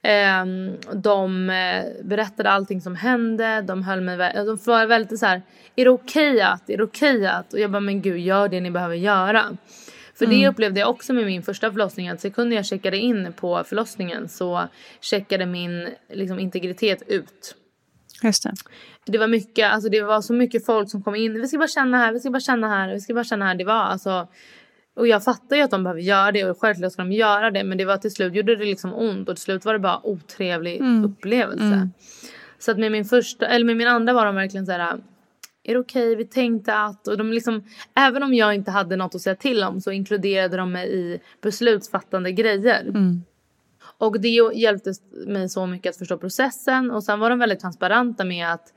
Ehm, 0.02 0.76
de 0.94 1.50
eh, 1.50 1.84
berättade 2.04 2.50
allting 2.50 2.80
som 2.80 2.96
hände. 2.96 3.60
De 3.60 3.82
höll 3.82 4.00
mig 4.00 4.16
de 4.34 4.58
var 4.64 4.86
väldigt 4.86 5.18
så 5.18 5.26
här. 5.26 5.42
Är 5.76 5.84
det 5.84 5.90
okej 5.90 6.40
att? 6.40 6.70
Är 6.70 6.76
det 6.76 6.82
okej 6.84 7.26
att? 7.26 7.52
Och 7.52 7.58
jag 7.60 7.70
bara 7.70 7.80
men 7.80 8.02
gud 8.02 8.18
gör 8.20 8.48
det 8.48 8.60
ni 8.60 8.70
behöver 8.70 8.94
göra. 8.94 9.56
För 10.14 10.26
det 10.26 10.34
Mm. 10.34 10.50
upplevde 10.50 10.80
jag 10.80 10.90
också 10.90 11.12
med 11.12 11.26
min 11.26 11.42
första 11.42 11.70
förlossning. 11.70 12.08
Att 12.08 12.20
sekunden 12.20 12.56
jag 12.56 12.66
checkade 12.66 12.96
in 12.96 13.32
på 13.32 13.64
förlossningen 13.64 14.28
så 14.28 14.68
checkade 15.00 15.46
min 15.46 15.88
liksom, 16.12 16.38
integritet 16.38 17.02
ut. 17.06 17.54
Just 18.22 18.42
det. 18.42 18.52
Det 19.06 19.18
var 19.18 19.28
mycket, 19.28 19.72
alltså 19.72 19.88
det 19.88 20.00
var 20.02 20.20
så 20.20 20.32
mycket 20.32 20.66
folk 20.66 20.90
som 20.90 21.02
kom 21.02 21.14
in. 21.14 21.40
Vi 21.40 21.48
ska 21.48 21.58
bara 21.58 21.68
känna 21.68 21.98
här, 21.98 22.12
vi 22.12 22.20
ska 22.20 22.30
bara 22.30 22.40
känna 22.40 22.68
här, 22.68 22.92
vi 22.92 23.00
ska 23.00 23.14
bara 23.14 23.24
känna 23.24 23.46
här. 23.46 23.54
Det 23.54 23.64
var 23.64 23.74
alltså. 23.74 24.28
Och 24.96 25.06
jag 25.08 25.24
fattar 25.24 25.56
ju 25.56 25.62
att 25.62 25.70
de 25.70 25.84
behöver 25.84 26.00
göra 26.00 26.32
det 26.32 26.44
och 26.44 26.60
självklart 26.60 26.92
ska 26.92 27.02
de 27.02 27.12
göra 27.12 27.50
det. 27.50 27.64
Men 27.64 27.78
det 27.78 27.84
var 27.84 27.96
till 27.96 28.10
slut 28.10 28.34
gjorde 28.34 28.56
det 28.56 28.64
liksom 28.64 28.94
ont 28.94 29.28
och 29.28 29.36
till 29.36 29.42
slut 29.42 29.64
var 29.64 29.72
det 29.72 29.78
bara 29.78 30.06
otrevlig 30.06 30.80
Mm. 30.80 31.04
upplevelse. 31.04 31.64
Mm. 31.64 31.90
Så 32.58 32.70
att 32.70 32.78
med 32.78 32.92
min 32.92 33.04
första, 33.04 33.46
eller 33.46 33.64
med 33.64 33.76
min 33.76 33.88
andra 33.88 34.12
var 34.12 34.26
de 34.26 34.34
verkligen 34.34 34.66
så 34.66 34.72
här. 34.72 35.00
Är 35.64 35.74
det 35.74 35.80
okej? 35.80 36.16
Vi 36.16 36.24
tänkte 36.24 36.74
att 36.78 37.08
och 37.08 37.18
de 37.18 37.32
liksom, 37.32 37.64
även 37.94 38.22
om 38.22 38.34
jag 38.34 38.54
inte 38.54 38.70
hade 38.70 38.96
något 38.96 39.14
att 39.14 39.20
säga 39.20 39.36
till 39.36 39.64
om 39.64 39.80
så 39.80 39.90
inkluderade 39.90 40.56
de 40.56 40.72
mig 40.72 40.88
i 40.94 41.20
beslutsfattande 41.40 42.32
grejer. 42.32 42.80
Mm. 42.80 43.22
Och 43.98 44.20
det 44.20 44.28
hjälpte 44.54 44.92
mig 45.26 45.48
så 45.48 45.66
mycket 45.66 45.90
att 45.90 45.96
förstå 45.96 46.18
processen. 46.18 46.90
Och 46.90 47.04
sen 47.04 47.20
var 47.20 47.30
de 47.30 47.38
väldigt 47.38 47.60
transparenta 47.60 48.24
med 48.24 48.52
att 48.52 48.72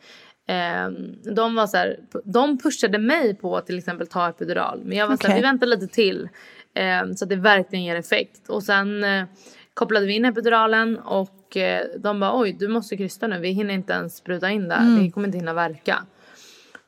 de 1.35 1.55
var 1.55 1.67
så 1.67 1.77
här, 1.77 1.99
de 2.23 2.57
pushade 2.57 2.97
mig 2.97 3.35
på 3.35 3.57
att 3.57 3.65
till 3.65 3.77
exempel 3.77 4.07
ta 4.07 4.29
epidural. 4.29 4.81
Men 4.83 4.97
jag 4.97 5.07
var 5.07 5.17
så 5.17 5.27
här, 5.27 5.35
vi 5.35 5.41
väntar 5.41 5.67
lite 5.67 5.87
till. 5.87 6.29
Eh, 6.73 7.13
så 7.15 7.25
att 7.25 7.29
det 7.29 7.35
verkligen 7.35 7.85
ger 7.85 7.95
effekt. 7.95 8.49
Och 8.49 8.63
sen 8.63 9.03
eh, 9.03 9.25
kopplade 9.73 10.05
vi 10.05 10.13
in 10.13 10.25
epiduralen 10.25 10.97
och 10.99 11.57
eh, 11.57 11.85
de 11.97 12.19
bara 12.19 12.39
oj 12.39 12.55
du 12.59 12.67
måste 12.67 12.97
krysta 12.97 13.27
nu. 13.27 13.39
Vi 13.39 13.49
hinner 13.49 13.73
inte 13.73 13.93
ens 13.93 14.15
spruta 14.15 14.49
in 14.49 14.67
där. 14.67 14.79
Mm. 14.79 15.03
Det 15.03 15.11
kommer 15.11 15.27
inte 15.27 15.37
hinna 15.37 15.53
verka. 15.53 16.05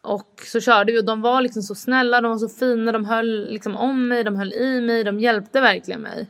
Och 0.01 0.41
så 0.45 0.61
körde 0.61 0.91
vi 0.91 0.99
och 0.99 1.05
de 1.05 1.21
var 1.21 1.41
liksom 1.41 1.63
så 1.63 1.75
snälla, 1.75 2.21
de 2.21 2.31
var 2.31 2.37
så 2.37 2.49
fina, 2.49 2.91
de 2.91 3.05
höll 3.05 3.51
liksom 3.51 3.75
om 3.75 4.07
mig, 4.07 4.23
de 4.23 4.35
höll 4.35 4.53
i 4.53 4.81
mig, 4.81 5.03
de 5.03 5.19
hjälpte 5.19 5.61
verkligen 5.61 6.01
mig. 6.01 6.27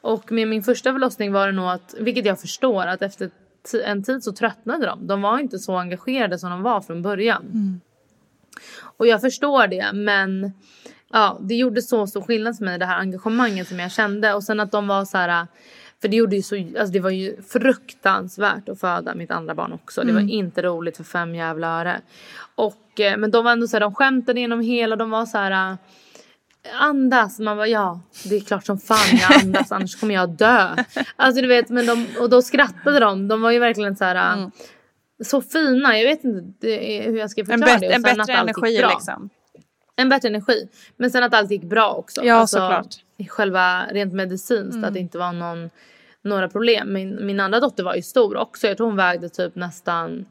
Och 0.00 0.32
med 0.32 0.48
min 0.48 0.62
första 0.62 0.92
förlossning 0.92 1.32
var 1.32 1.46
det 1.46 1.52
nog 1.52 1.68
att, 1.68 1.94
vilket 1.98 2.26
jag 2.26 2.40
förstår, 2.40 2.86
att 2.86 3.02
efter 3.02 3.30
en 3.74 4.02
tid 4.02 4.22
så 4.22 4.32
tröttnade 4.32 4.86
de. 4.86 5.06
De 5.06 5.22
var 5.22 5.38
inte 5.38 5.58
så 5.58 5.76
engagerade 5.76 6.38
som 6.38 6.50
de 6.50 6.62
var 6.62 6.80
från 6.80 7.02
början. 7.02 7.42
Mm. 7.42 7.80
Och 8.80 9.06
jag 9.06 9.20
förstår 9.20 9.66
det 9.66 9.92
men 9.92 10.52
ja, 11.12 11.38
det 11.40 11.54
gjorde 11.54 11.82
så 11.82 12.06
stor 12.06 12.22
skillnad 12.22 12.56
för 12.56 12.64
mig 12.64 12.78
det 12.78 12.86
här 12.86 12.98
engagemanget 12.98 13.68
som 13.68 13.78
jag 13.78 13.92
kände. 13.92 14.34
Och 14.34 14.44
sen 14.44 14.60
att 14.60 14.72
de 14.72 14.86
var 14.88 15.04
så 15.04 15.18
här, 15.18 15.46
för 16.00 16.08
det 16.08 16.16
gjorde 16.16 16.36
ju 16.36 16.42
så, 16.42 16.56
alltså 16.56 16.92
det 16.92 17.00
var 17.00 17.10
ju 17.10 17.42
fruktansvärt 17.42 18.68
att 18.68 18.80
föda 18.80 19.14
mitt 19.14 19.30
andra 19.30 19.54
barn 19.54 19.72
också. 19.72 20.00
Det 20.00 20.12
var 20.12 20.20
Mm. 20.20 20.30
inte 20.30 20.62
roligt 20.62 20.96
för 20.96 21.04
fem 21.04 21.34
jävla 21.34 21.80
öre. 21.80 22.00
Och, 22.54 23.00
eh, 23.00 23.16
men 23.16 23.30
de 23.30 23.44
var 23.44 23.52
ändå 23.52 23.66
så 23.68 23.76
här, 23.76 23.80
de 23.80 23.94
skämtade 23.94 24.40
genom 24.40 24.60
hela, 24.60 24.96
de 24.96 25.10
var 25.10 25.26
så 25.26 25.38
här 25.38 25.76
andas. 26.80 27.38
Man 27.38 27.56
bara 27.56 27.66
ja, 27.68 28.00
det 28.24 28.36
är 28.36 28.40
klart 28.40 28.66
som 28.66 28.78
fan 28.78 29.18
jag 29.28 29.40
andas 29.44 29.72
annars 29.72 30.00
kommer 30.00 30.14
jag 30.14 30.30
dö. 30.30 30.76
Alltså 31.16 31.42
du 31.42 31.48
vet, 31.48 31.68
men 31.68 31.86
de, 31.86 32.06
och 32.20 32.30
då 32.30 32.42
skrattade 32.42 33.00
de. 33.00 33.28
De 33.28 33.42
var 33.42 33.50
ju 33.50 33.58
verkligen 33.58 33.96
så 33.96 34.04
här 34.04 34.32
Mm. 34.38 34.50
så 35.24 35.42
fina. 35.42 35.98
Jag 35.98 36.08
vet 36.08 36.24
inte 36.24 36.68
hur 37.06 37.18
jag 37.18 37.30
ska 37.30 37.40
En, 37.40 37.46
förklara 37.46 37.78
bet- 37.78 37.80
det. 37.80 37.94
En 37.94 38.02
bättre 38.02 38.32
energi 38.32 38.82
liksom. 38.90 39.30
En 39.96 40.08
bättre 40.08 40.28
energi. 40.28 40.68
Men 40.96 41.10
sen 41.10 41.22
att 41.22 41.34
allt 41.34 41.50
gick 41.50 41.64
bra 41.64 41.90
också. 41.92 42.24
Ja, 42.24 42.34
alltså, 42.34 42.56
såklart. 42.56 42.94
Själva 43.28 43.86
rent 43.90 44.12
medicinskt. 44.14 44.74
Mm. 44.74 44.84
Att 44.84 44.94
det 44.94 45.00
inte 45.00 45.18
var 45.18 45.32
någon, 45.32 45.70
några 46.24 46.48
problem. 46.48 46.92
Min, 46.92 47.26
min 47.26 47.40
andra 47.40 47.60
dotter 47.60 47.84
var 47.84 47.94
ju 47.94 48.02
stor 48.02 48.36
också. 48.36 48.66
Jag 48.66 48.76
tror 48.76 48.86
hon 48.86 48.96
vägde 48.96 49.28
typ 49.28 49.54
nästan 49.54 50.26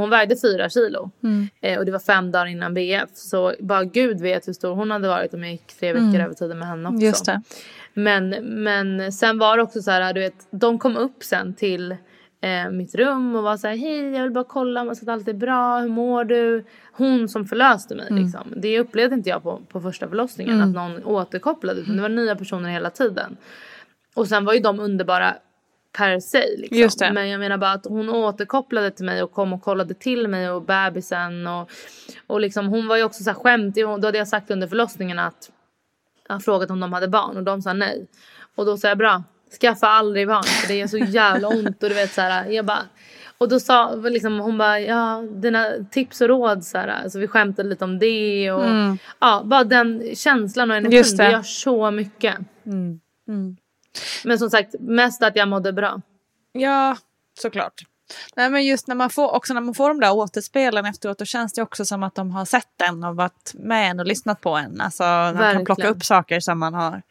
hon 0.00 0.10
vägde 0.10 0.36
fyra 0.42 0.68
kilo 0.68 1.10
Mm. 1.22 1.48
eh, 1.60 1.78
och 1.78 1.84
det 1.84 1.92
var 1.92 1.98
fem 1.98 2.30
dagar 2.30 2.46
innan 2.46 2.74
BF. 2.74 3.08
Så 3.14 3.54
bara 3.60 3.84
gud 3.84 4.20
vet 4.20 4.48
hur 4.48 4.52
stor 4.52 4.74
hon 4.74 4.90
hade 4.90 5.08
varit 5.08 5.34
om 5.34 5.42
jag 5.42 5.52
gick 5.52 5.66
tre 5.80 5.92
veckor 5.92 6.04
Mm. 6.08 6.20
över 6.20 6.34
tiden 6.34 6.58
med 6.58 6.68
henne 6.68 6.88
också. 6.88 7.00
Just 7.06 7.26
det. 7.26 7.42
Men, 7.94 8.28
men 8.62 9.12
sen 9.12 9.38
var 9.38 9.56
det 9.56 9.62
också 9.62 9.82
så 9.82 9.90
här, 9.90 10.12
du 10.12 10.20
vet, 10.20 10.46
de 10.50 10.78
kom 10.78 10.96
upp 10.96 11.22
sen 11.24 11.54
till 11.54 11.96
eh, 12.42 12.70
mitt 12.70 12.94
rum 12.94 13.36
och 13.36 13.42
var 13.42 13.56
så 13.56 13.66
här, 13.68 13.76
hej 13.76 14.10
jag 14.12 14.22
vill 14.22 14.32
bara 14.32 14.44
kolla 14.44 14.80
om 14.80 14.88
att 14.88 15.08
allt 15.08 15.28
är 15.28 15.32
bra, 15.34 15.78
hur 15.80 15.88
mår 15.88 16.24
du? 16.24 16.64
Hon 16.92 17.28
som 17.28 17.46
förlöste 17.46 17.94
mig 17.94 18.06
Mm. 18.10 18.22
liksom. 18.22 18.52
Det 18.56 18.78
upplevde 18.80 19.14
inte 19.14 19.28
jag 19.30 19.42
på, 19.42 19.60
på 19.68 19.80
första 19.80 20.08
förlossningen, 20.08 20.54
Mm. 20.54 20.68
att 20.68 20.74
någon 20.74 21.04
återkopplade 21.04 21.80
utan 21.80 21.96
det 21.96 22.02
var 22.02 22.08
nya 22.08 22.36
personer 22.36 22.70
hela 22.70 22.90
tiden. 22.90 23.36
Och 24.14 24.28
sen 24.28 24.44
var 24.44 24.52
ju 24.54 24.60
de 24.60 24.80
underbara 24.80 25.34
per 25.92 26.20
se 26.20 26.44
liksom. 26.56 27.14
Men 27.14 27.28
jag 27.28 27.40
menar 27.40 27.58
bara 27.58 27.72
att 27.72 27.86
hon 27.86 28.08
återkopplade 28.08 28.90
till 28.90 29.04
mig 29.04 29.22
och 29.22 29.32
kom 29.32 29.52
och 29.52 29.62
kollade 29.62 29.94
till 29.94 30.28
mig 30.28 30.50
och 30.50 30.62
bebisen 30.62 31.46
och, 31.46 31.70
och 32.26 32.40
liksom 32.40 32.66
hon 32.66 32.88
var 32.88 32.96
ju 32.96 33.02
också 33.04 33.24
så 33.24 33.30
här 33.30 33.34
skämtig. 33.36 33.84
Då 33.84 33.90
hade 34.06 34.18
jag 34.18 34.28
sagt 34.28 34.50
under 34.50 34.66
förlossningen 34.68 35.18
att 35.18 35.50
jag 36.28 36.34
har 36.34 36.40
frågat 36.40 36.70
om 36.70 36.80
de 36.80 36.92
hade 36.92 37.08
barn 37.08 37.36
och 37.36 37.42
de 37.42 37.62
sa 37.62 37.72
nej. 37.72 38.06
Och 38.54 38.66
då 38.66 38.76
sa 38.76 38.88
jag 38.88 38.98
bra, 38.98 39.22
skaffa 39.60 39.86
aldrig 39.86 40.28
barn 40.28 40.42
för 40.44 40.68
det 40.68 40.80
är 40.80 40.86
så 40.86 40.98
jävla 40.98 41.48
ont 41.48 41.82
och 41.82 41.88
du 41.88 41.94
vet 41.94 42.12
så 42.12 42.20
här, 42.20 42.46
jag 42.46 42.64
bara 42.64 42.82
och 43.38 43.48
då 43.48 43.60
sa 43.60 43.94
liksom, 43.94 44.38
hon 44.40 44.58
bara, 44.58 44.80
ja 44.80 45.22
dina 45.30 45.70
tips 45.90 46.20
och 46.20 46.28
råd 46.28 46.64
så 46.64 46.78
här, 46.78 46.88
alltså 46.88 47.18
vi 47.18 47.28
skämtade 47.28 47.68
lite 47.68 47.84
om 47.84 47.98
det 47.98 48.52
och 48.52 48.64
Mm. 48.64 48.98
ja, 49.18 49.42
bara 49.44 49.64
den 49.64 50.02
känslan 50.14 50.70
och 50.70 50.76
energin, 50.76 50.98
Just 50.98 51.16
det. 51.18 51.24
det. 51.24 51.30
gör 51.32 51.42
så 51.42 51.90
mycket. 51.90 52.36
Mm. 52.66 53.00
Mm. 53.28 53.56
Men 54.24 54.38
som 54.38 54.50
sagt, 54.50 54.74
mest 54.80 55.22
att 55.22 55.36
jag 55.36 55.48
mådde 55.48 55.72
bra. 55.72 56.00
Ja, 56.52 56.96
såklart. 57.40 57.82
Nej, 58.36 58.50
men 58.50 58.66
just 58.66 58.86
när 58.86 58.94
man 58.94 59.10
får, 59.10 59.34
också 59.34 59.54
när 59.54 59.60
man 59.60 59.74
får 59.74 59.88
de 59.88 60.00
där 60.00 60.12
återspelen 60.12 60.84
efteråt 60.84 61.18
då 61.18 61.24
känns 61.24 61.52
det 61.52 61.62
också 61.62 61.84
som 61.84 62.02
att 62.02 62.14
de 62.14 62.30
har 62.30 62.44
sett 62.44 62.82
en 62.82 63.04
och 63.04 63.16
varit 63.16 63.52
med 63.54 63.90
en 63.90 64.00
och 64.00 64.06
lyssnat 64.06 64.40
på 64.40 64.50
en. 64.56 64.80
Alltså 64.80 65.02
man 65.02 65.52
kan 65.52 65.64
plocka 65.64 65.88
upp 65.88 66.04
saker 66.04 66.40
som 66.40 66.58
man 66.58 66.74
har. 66.74 67.02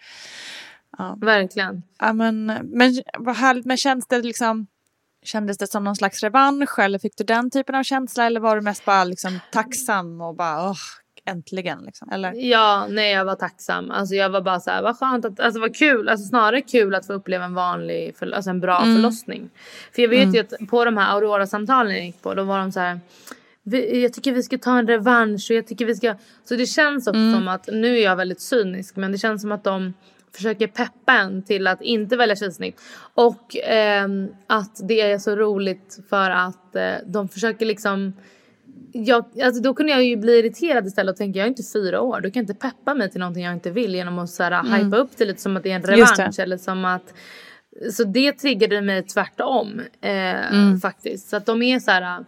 Ja. 0.98 1.18
Verkligen. 1.22 1.84
Ja, 2.00 2.14
men, 2.14 2.46
men 2.64 3.02
vad 3.20 3.36
härligt, 3.36 3.66
men 3.66 3.78
känns 3.78 4.08
det 4.08 4.22
liksom 4.22 4.68
Kändes 5.24 5.58
det 5.58 5.68
som 5.68 5.84
någon 5.84 5.96
slags 5.96 6.24
revansch 6.24 6.80
eller 6.80 7.00
fick 7.00 7.18
du 7.18 7.24
den 7.24 7.52
typen 7.52 7.76
av 7.76 7.84
känsla 7.84 8.26
eller 8.26 8.40
var 8.40 8.56
du 8.56 8.62
mest 8.62 8.86
bara 8.86 9.04
liksom 9.04 9.40
tacksam 9.52 10.22
och 10.22 10.36
bara 10.36 10.70
åh, 10.70 10.78
äntligen 11.26 11.80
liksom? 11.86 12.10
Eller? 12.10 12.34
Ja, 12.34 12.88
nej 12.90 13.12
jag 13.14 13.26
var 13.26 13.36
tacksam. 13.36 13.92
Alltså 13.92 14.16
jag 14.16 14.30
var 14.30 14.42
bara 14.42 14.60
så 14.60 14.72
här, 14.72 14.82
vad 14.82 14.98
skönt 14.98 15.26
att, 15.26 15.40
alltså 15.40 15.60
vad 15.60 15.76
kul, 15.76 16.10
alltså 16.10 16.28
snarare 16.28 16.62
kul 16.62 16.96
att 16.96 17.08
få 17.08 17.14
uppleva 17.14 17.46
en 17.46 17.54
vanlig, 17.54 18.16
för, 18.18 18.32
alltså 18.32 18.50
en 18.50 18.60
bra 18.60 18.82
Mm. 18.82 18.96
förlossning. 18.96 19.50
För 19.96 20.02
jag 20.02 20.10
vet 20.10 20.24
Mm. 20.24 20.36
ju 20.36 20.40
att 20.42 20.70
på 20.70 20.86
de 20.86 20.98
här 20.98 21.16
Aurora-samtalen 21.16 21.96
jag 21.96 22.06
gick 22.06 22.22
på, 22.22 22.34
då 22.34 22.44
var 22.44 22.60
de 22.60 22.72
så 22.72 22.80
här, 22.80 23.00
vi, 23.64 24.02
jag 24.04 24.14
tycker 24.14 24.32
vi 24.32 24.44
ska 24.44 24.58
ta 24.58 24.78
en 24.80 24.88
revansch 24.88 25.48
och 25.52 25.56
jag 25.56 25.68
tycker 25.68 25.86
vi 25.86 25.96
ska, 25.96 26.16
så 26.44 26.56
det 26.56 26.66
känns 26.66 27.08
också 27.08 27.20
Mm. 27.20 27.34
som 27.34 27.48
att, 27.48 27.68
nu 27.72 27.98
är 27.98 28.04
jag 28.04 28.16
väldigt 28.16 28.42
cynisk, 28.42 28.96
men 28.96 29.12
det 29.12 29.18
känns 29.18 29.42
som 29.42 29.52
att 29.52 29.64
de 29.64 29.94
försöker 30.36 30.68
peppa 30.68 31.14
en 31.14 31.44
till 31.44 31.68
att 31.68 31.82
inte 31.82 32.18
välja 32.18 32.36
kejsarsnitt. 32.36 32.82
Och 33.14 33.56
ehm, 33.64 34.28
att 34.48 34.88
det 34.88 35.02
är 35.02 35.18
så 35.18 35.36
roligt 35.36 36.00
för 36.10 36.30
att 36.30 36.76
eh, 36.76 36.94
de 37.06 37.30
försöker 37.30 37.66
liksom 37.66 38.14
jag, 38.94 39.42
alltså 39.42 39.62
då 39.62 39.74
kunde 39.74 39.92
jag 39.92 40.04
ju 40.04 40.16
bli 40.18 40.40
irriterad 40.40 40.88
istället 40.88 41.14
och 41.14 41.18
tänka 41.18 41.40
jag 41.40 41.46
är 41.46 41.50
inte 41.50 41.64
fyra 41.74 42.02
år. 42.02 42.22
Du 42.22 42.32
kan 42.32 42.40
inte 42.42 42.54
peppa 42.54 42.94
mig 42.94 43.12
till 43.12 43.20
någonting 43.20 43.44
jag 43.44 43.54
inte 43.54 43.72
vill 43.72 43.96
genom 43.96 44.20
att 44.20 44.30
så 44.30 44.44
här, 44.44 44.52
Mm. 44.60 44.86
hypa 44.86 44.98
upp 44.98 45.10
det 45.18 45.26
lite 45.26 45.42
som 45.42 45.58
att 45.58 45.64
det 45.64 45.72
är 45.72 45.76
en 45.76 45.82
revansch 45.84 46.40
eller 46.40 46.58
som 46.58 46.86
att 46.86 47.14
så 47.92 48.04
det 48.04 48.32
triggade 48.32 48.82
mig 48.82 49.04
tvärtom 49.04 49.82
eh, 50.02 50.54
Mm. 50.54 50.80
faktiskt. 50.80 51.30
Så 51.30 51.36
att 51.38 51.46
de 51.46 51.62
är 51.62 51.80
så 51.80 51.92
här 51.92 52.26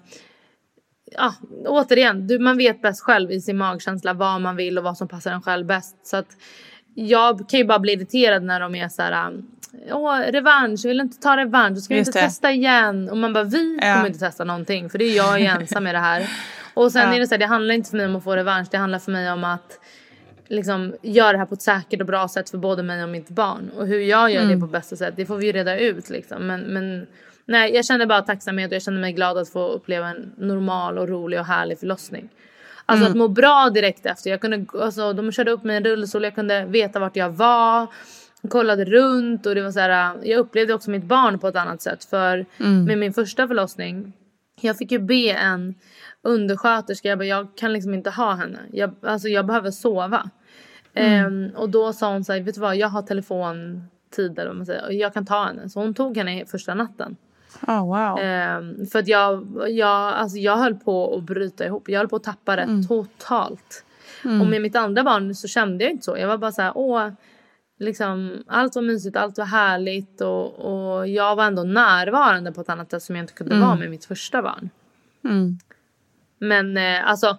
ja, 1.11 1.33
återigen, 1.65 2.27
du, 2.27 2.39
man 2.39 2.57
vet 2.57 2.81
bäst 2.81 3.01
själv 3.01 3.31
i 3.31 3.41
sin 3.41 3.57
magkänsla 3.57 4.13
vad 4.13 4.41
man 4.41 4.55
vill 4.55 4.77
och 4.77 4.83
vad 4.83 4.97
som 4.97 5.07
passar 5.07 5.31
en 5.31 5.41
själv 5.41 5.65
bäst. 5.65 6.07
Så 6.07 6.17
att 6.17 6.37
jag 6.95 7.49
kan 7.49 7.59
ju 7.59 7.65
bara 7.65 7.79
bli 7.79 7.93
irriterad 7.93 8.43
när 8.43 8.59
de 8.59 8.75
är 8.75 8.89
så 8.89 9.01
här, 9.01 9.33
åh 9.91 10.19
revansch, 10.19 10.79
jag 10.83 10.89
vill 10.89 10.99
inte 10.99 11.19
ta 11.19 11.37
revansch, 11.37 11.77
ska 11.83 11.93
vi 11.93 11.99
inte 11.99 12.11
testa 12.11 12.51
igen? 12.51 13.09
Och 13.09 13.17
man 13.17 13.33
bara, 13.33 13.43
vi 13.43 13.77
Ja. 13.81 13.93
kommer 13.93 14.07
inte 14.07 14.19
testa 14.19 14.43
någonting 14.43 14.89
för 14.89 14.97
det 14.97 15.05
är 15.05 15.15
jag 15.17 15.41
är 15.41 15.59
ensam 15.59 15.83
med 15.83 15.95
det 15.95 15.99
här. 15.99 16.29
Och 16.73 16.91
sen 16.91 17.01
Ja. 17.09 17.15
är 17.15 17.19
det 17.19 17.27
så 17.27 17.33
här, 17.33 17.39
det 17.39 17.45
handlar 17.45 17.75
inte 17.75 17.89
för 17.89 17.97
mig 17.97 18.05
om 18.05 18.15
att 18.15 18.23
få 18.23 18.35
revansch, 18.35 18.67
det 18.71 18.77
handlar 18.77 18.99
för 18.99 19.11
mig 19.11 19.31
om 19.31 19.43
att 19.43 19.79
liksom 20.47 20.93
göra 21.01 21.31
det 21.31 21.37
här 21.37 21.45
på 21.45 21.53
ett 21.53 21.61
säkert 21.61 21.99
och 22.01 22.07
bra 22.07 22.27
sätt 22.27 22.49
för 22.49 22.57
både 22.57 22.83
mig 22.83 23.03
och 23.03 23.09
mitt 23.09 23.29
barn. 23.29 23.71
Och 23.77 23.87
hur 23.87 23.99
jag 23.99 24.31
gör 24.31 24.41
Mm. 24.41 24.55
det 24.55 24.61
på 24.65 24.71
bästa 24.71 24.95
sätt, 24.95 25.13
det 25.17 25.25
får 25.25 25.37
vi 25.37 25.45
ju 25.45 25.51
reda 25.51 25.77
ut 25.79 26.09
liksom. 26.09 26.47
Men, 26.47 26.61
men 26.61 27.07
nej, 27.45 27.75
jag 27.75 27.85
kände 27.85 28.05
bara 28.05 28.21
tacksamhet 28.21 28.71
och 28.71 28.75
jag 28.75 28.81
kände 28.83 29.01
mig 29.01 29.13
glad 29.13 29.37
att 29.37 29.49
få 29.49 29.67
uppleva 29.67 30.07
en 30.07 30.31
normal 30.37 30.97
och 30.97 31.07
rolig 31.09 31.39
och 31.39 31.45
härlig 31.45 31.79
förlossning. 31.79 32.29
Alltså 32.85 33.05
Mm. 33.05 33.11
att 33.11 33.17
må 33.17 33.27
bra 33.27 33.69
direkt 33.73 34.05
efter. 34.05 34.29
Jag 34.29 34.41
kunde, 34.41 34.65
alltså, 34.81 35.13
de 35.13 35.31
körde 35.31 35.51
upp 35.51 35.63
mig 35.63 35.73
i 35.73 35.77
en 35.77 35.83
rullstol, 35.83 36.23
jag 36.23 36.35
kunde 36.35 36.65
veta 36.65 36.99
vart 36.99 37.15
jag 37.15 37.29
var. 37.29 37.87
Kollade 38.49 38.85
runt 38.85 39.45
och 39.45 39.55
det 39.55 39.61
var 39.61 39.71
så 39.71 39.79
här, 39.79 40.15
jag 40.23 40.39
upplevde 40.39 40.73
också 40.73 40.91
mitt 40.91 41.03
barn 41.03 41.39
på 41.39 41.47
ett 41.47 41.55
annat 41.55 41.81
sätt. 41.81 42.03
För 42.03 42.45
Mm. 42.59 42.85
med 42.85 42.97
min 42.97 43.13
första 43.13 43.47
förlossning, 43.47 44.13
jag 44.61 44.77
fick 44.77 44.91
ju 44.91 44.99
be 44.99 45.29
en 45.31 45.75
undersköterska, 46.21 47.09
jag 47.09 47.17
bara, 47.17 47.25
jag 47.25 47.47
kan 47.55 47.73
liksom 47.73 47.93
inte 47.93 48.09
ha 48.09 48.33
henne. 48.33 48.59
Jag, 48.71 48.95
alltså 49.01 49.27
jag 49.27 49.45
behöver 49.45 49.71
sova. 49.71 50.29
Mm. 50.93 51.25
Ehm, 51.25 51.51
och 51.55 51.69
då 51.69 51.93
sa 51.93 52.11
hon 52.13 52.23
så 52.23 52.33
här, 52.33 52.39
vet 52.39 52.55
du 52.55 52.61
vad, 52.61 52.75
jag 52.75 52.87
har 52.87 53.01
telefontid 53.01 54.39
eller 54.39 54.47
vad 54.47 54.55
man 54.57 54.65
säger, 54.65 54.85
och 54.85 54.93
jag 54.93 55.13
kan 55.13 55.25
ta 55.25 55.43
henne. 55.45 55.69
Så 55.69 55.79
hon 55.79 55.93
tog 55.93 56.17
henne 56.17 56.45
första 56.45 56.73
natten. 56.73 57.15
Oh, 57.67 57.85
wow. 57.85 58.19
Ehm, 58.19 58.85
för 58.91 58.99
att 58.99 59.07
jag, 59.07 59.47
jag, 59.69 60.13
alltså 60.13 60.37
jag 60.37 60.57
höll 60.57 60.75
på 60.75 61.15
att 61.17 61.23
bryta 61.23 61.65
ihop. 61.65 61.89
Jag 61.89 61.99
höll 61.99 62.07
på 62.07 62.15
att 62.15 62.23
tappa 62.23 62.55
det 62.55 62.61
Mm. 62.61 62.87
totalt. 62.87 63.85
Mm. 64.25 64.41
Och 64.41 64.47
med 64.47 64.61
mitt 64.61 64.75
andra 64.75 65.03
barn 65.03 65.35
så 65.35 65.47
kände 65.47 65.83
jag 65.83 65.91
inte 65.91 66.03
så. 66.05 66.17
Jag 66.17 66.27
var 66.27 66.37
bara 66.37 66.51
så 66.51 66.61
här, 66.61 66.71
åh, 66.75 67.07
liksom, 67.79 68.43
allt 68.47 68.75
var 68.75 68.81
mysigt, 68.81 69.17
allt 69.17 69.37
var 69.37 69.45
härligt 69.45 70.21
och, 70.21 70.59
och 70.59 71.07
jag 71.07 71.35
var 71.35 71.43
ändå 71.45 71.63
närvarande 71.63 72.51
på 72.51 72.61
ett 72.61 72.69
annat 72.69 72.91
sätt 72.91 73.03
som 73.03 73.15
jag 73.15 73.23
inte 73.23 73.33
kunde 73.33 73.55
Mm. 73.55 73.67
vara 73.67 73.79
med 73.79 73.89
mitt 73.89 74.05
första 74.05 74.41
barn. 74.41 74.69
Mm. 75.23 75.57
Men 76.39 76.77
eh, 76.77 77.09
alltså, 77.09 77.37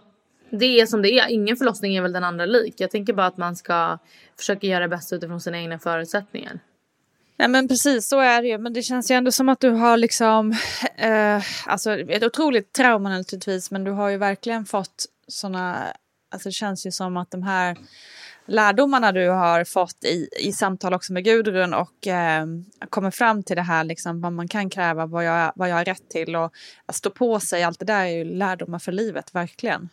det 0.51 0.81
är 0.81 0.87
som 0.87 1.03
det 1.03 1.19
är. 1.19 1.29
Ingen 1.29 1.57
förlossning 1.57 1.97
är 1.97 2.03
väl 2.03 2.13
den 2.13 2.25
andra 2.25 2.47
lik. 2.47 2.75
Jag 2.79 2.91
tänker 2.91 3.13
bara 3.13 3.27
att 3.27 3.37
man 3.37 3.57
ska 3.57 3.99
försöka 4.39 4.67
göra 4.67 4.81
det 4.81 4.89
bästa 4.89 5.17
utifrån 5.17 5.41
sina 5.41 5.59
egna 5.59 5.79
förutsättningar. 5.79 6.59
Ja 7.37 7.49
men 7.49 7.69
precis 7.69 8.09
så 8.09 8.21
är 8.21 8.43
det 8.43 8.49
ju. 8.49 8.59
Men 8.59 8.73
det 8.73 8.83
känns 8.83 9.11
ju 9.11 9.15
ändå 9.15 9.33
som 9.33 9.49
att 9.49 9.61
du 9.61 9.71
har 9.71 9.97
liksom, 9.97 10.53
eh, 10.97 11.43
alltså 11.67 11.91
ett 11.99 12.23
otroligt 12.23 12.73
trauma 12.73 13.09
naturligtvis, 13.09 13.71
men 13.71 13.85
du 13.85 13.91
har 13.91 14.09
ju 14.09 14.17
verkligen 14.17 14.65
fått 14.65 15.07
sådana, 15.29 15.77
alltså 16.31 16.49
det 16.49 16.53
känns 16.53 16.87
ju 16.87 16.91
som 16.91 17.17
att 17.17 17.31
de 17.31 17.43
här 17.43 17.77
lärdomarna 18.47 19.13
du 19.13 19.29
har 19.29 19.65
fått 19.65 20.05
i, 20.05 20.29
i 20.41 20.53
samtal 20.53 20.95
också 20.95 21.13
med 21.13 21.25
Gudrun 21.25 21.75
och 21.75 22.07
eh, 22.07 22.47
kommer 22.91 23.11
fram 23.11 23.43
till 23.43 23.57
det 23.57 23.63
här 23.63 23.85
liksom 23.85 24.21
vad 24.21 24.33
man 24.33 24.49
kan 24.49 24.71
kräva, 24.71 25.07
vad 25.07 25.25
jag, 25.25 25.53
vad 25.57 25.69
jag 25.69 25.77
har 25.77 25.85
rätt 25.85 26.09
till 26.11 26.37
och 26.37 26.53
att 26.87 26.95
stå 26.95 27.11
på 27.11 27.41
sig, 27.41 27.63
allt 27.63 27.79
det 27.79 27.85
där 27.85 28.05
är 28.05 28.11
ju 28.11 28.25
lärdomar 28.25 28.79
för 28.79 28.93
livet, 28.93 29.35
verkligen. 29.35 29.89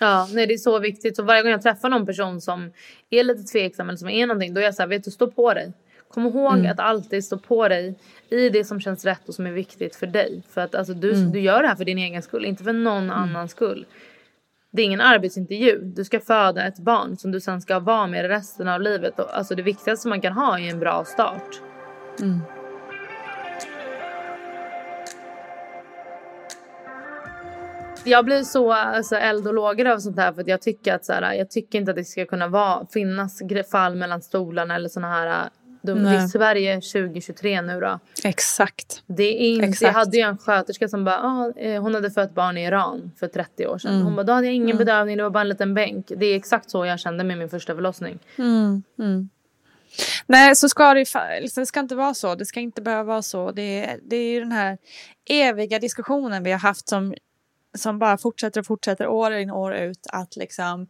Ja, 0.00 0.28
nej 0.32 0.46
det 0.46 0.54
är 0.54 0.58
så 0.58 0.78
viktigt. 0.78 1.16
Så 1.16 1.22
varje 1.22 1.42
gång 1.42 1.50
jag 1.50 1.62
träffar 1.62 1.88
någon 1.88 2.06
person 2.06 2.40
som 2.40 2.72
är 3.10 3.24
lite 3.24 3.42
tveksam 3.42 3.88
eller 3.88 3.96
som 3.98 4.08
är 4.08 4.26
någonting, 4.26 4.54
då 4.54 4.60
är 4.60 4.64
jag 4.64 4.74
så 4.74 4.82
här, 4.82 4.88
vet 4.88 5.04
du, 5.04 5.10
stå 5.10 5.30
på 5.30 5.54
dig. 5.54 5.72
Kom 6.08 6.26
ihåg 6.26 6.52
Mm. 6.58 6.72
att 6.72 6.78
alltid 6.80 7.24
stå 7.24 7.38
på 7.38 7.68
dig 7.68 7.94
i 8.30 8.48
det 8.48 8.64
som 8.64 8.80
känns 8.80 9.04
rätt 9.04 9.28
och 9.28 9.34
som 9.34 9.46
är 9.46 9.50
viktigt 9.52 9.96
för 9.96 10.06
dig. 10.06 10.42
För 10.50 10.60
att 10.60 10.74
alltså, 10.74 10.94
du, 10.94 11.12
Mm. 11.14 11.32
du 11.32 11.40
gör 11.40 11.62
det 11.62 11.68
här 11.68 11.76
för 11.76 11.84
din 11.84 11.98
egen 11.98 12.22
skull, 12.22 12.44
inte 12.44 12.64
för 12.64 12.72
någon 12.72 13.10
annans 13.10 13.50
skull. 13.50 13.86
Det 14.74 14.82
är 14.82 14.86
ingen 14.86 15.00
arbetsintervju. 15.00 15.78
Du 15.78 16.04
ska 16.04 16.20
föda 16.20 16.66
ett 16.66 16.78
barn 16.78 17.16
som 17.16 17.32
du 17.32 17.40
sen 17.40 17.60
ska 17.60 17.78
vara 17.78 18.06
med 18.06 18.28
resten 18.28 18.68
av 18.68 18.80
livet. 18.80 19.20
Alltså 19.20 19.54
det 19.54 19.62
viktigaste 19.62 20.08
man 20.08 20.20
kan 20.20 20.32
ha 20.32 20.58
är 20.58 20.70
en 20.70 20.80
bra 20.80 21.04
start. 21.04 21.60
Mm. 22.20 22.40
Jag 28.04 28.24
blir 28.24 28.42
så 28.42 28.72
alltså, 28.72 29.16
eld 29.16 29.46
och 29.46 29.54
lågor 29.54 29.86
av 29.86 29.98
sånt 29.98 30.16
här 30.16 30.32
för 30.32 30.40
att 30.40 30.48
jag 30.48 30.62
tycker 30.62 30.94
att 30.94 31.04
så 31.04 31.12
här, 31.12 31.32
jag 31.32 31.50
tycker 31.50 31.78
inte 31.78 31.90
att 31.90 31.96
det 31.96 32.04
ska 32.04 32.26
kunna 32.26 32.48
vara, 32.48 32.86
finnas 32.92 33.42
fall 33.70 33.94
mellan 33.94 34.22
stolarna 34.22 34.74
eller 34.74 34.88
såna 34.88 35.08
här 35.08 35.50
de, 35.82 36.02
det 36.04 36.10
är. 36.10 36.26
Sverige 36.28 36.74
2023 36.80 37.62
nu 37.62 37.80
då. 37.80 37.98
Exakt. 38.24 39.02
Det 39.06 39.22
är 39.44 39.48
inte, 39.54 39.66
Exakt. 39.66 39.82
jag 39.82 39.92
hade 39.92 40.16
ju 40.16 40.22
en 40.22 40.38
sköterska 40.38 40.88
som 40.88 41.04
bara, 41.04 41.20
ah, 41.22 41.52
eh, 41.60 41.82
hon 41.82 41.94
hade 41.94 42.10
fött 42.10 42.34
barn 42.34 42.58
i 42.58 42.64
Iran 42.64 43.12
för 43.20 43.28
30 43.28 43.66
år 43.66 43.78
sedan. 43.78 43.92
Mm. 43.92 44.04
Hon 44.04 44.14
bara, 44.16 44.22
då 44.22 44.32
hade 44.32 44.46
jag 44.46 44.54
ingen 44.54 44.68
Mm. 44.68 44.78
bedövning, 44.78 45.16
det 45.16 45.22
var 45.22 45.30
bara 45.30 45.40
en 45.40 45.48
liten 45.48 45.74
bänk. 45.74 46.06
Det 46.16 46.26
är 46.26 46.36
exakt 46.36 46.70
så 46.70 46.86
jag 46.86 47.00
kände 47.00 47.24
med 47.24 47.38
min 47.38 47.48
första 47.48 47.74
förlossning. 47.74 48.18
Mm, 48.38 48.82
mm. 48.98 49.28
Nej, 50.26 50.56
så 50.56 50.68
ska 50.68 50.94
det 50.94 51.04
liksom, 51.40 51.62
det 51.62 51.66
ska 51.66 51.80
inte 51.80 51.94
vara 51.94 52.14
så. 52.14 52.34
Det 52.34 52.46
ska 52.46 52.60
inte 52.60 52.82
behöva 52.82 53.02
vara 53.02 53.22
så. 53.22 53.50
Det, 53.52 53.84
är- 53.84 53.98
det 54.02 54.16
är 54.16 54.30
ju 54.32 54.40
den 54.40 54.52
här 54.52 54.78
eviga 55.30 55.78
diskussionen 55.78 56.42
vi 56.42 56.52
har 56.52 56.58
haft 56.58 56.88
som, 56.88 57.14
som 57.78 57.98
bara 57.98 58.18
fortsätter 58.18 58.60
och 58.60 58.66
fortsätter 58.66 59.06
år 59.06 59.32
in 59.32 59.50
år 59.50 59.74
ut. 59.74 60.06
Att 60.12 60.36
liksom 60.36 60.86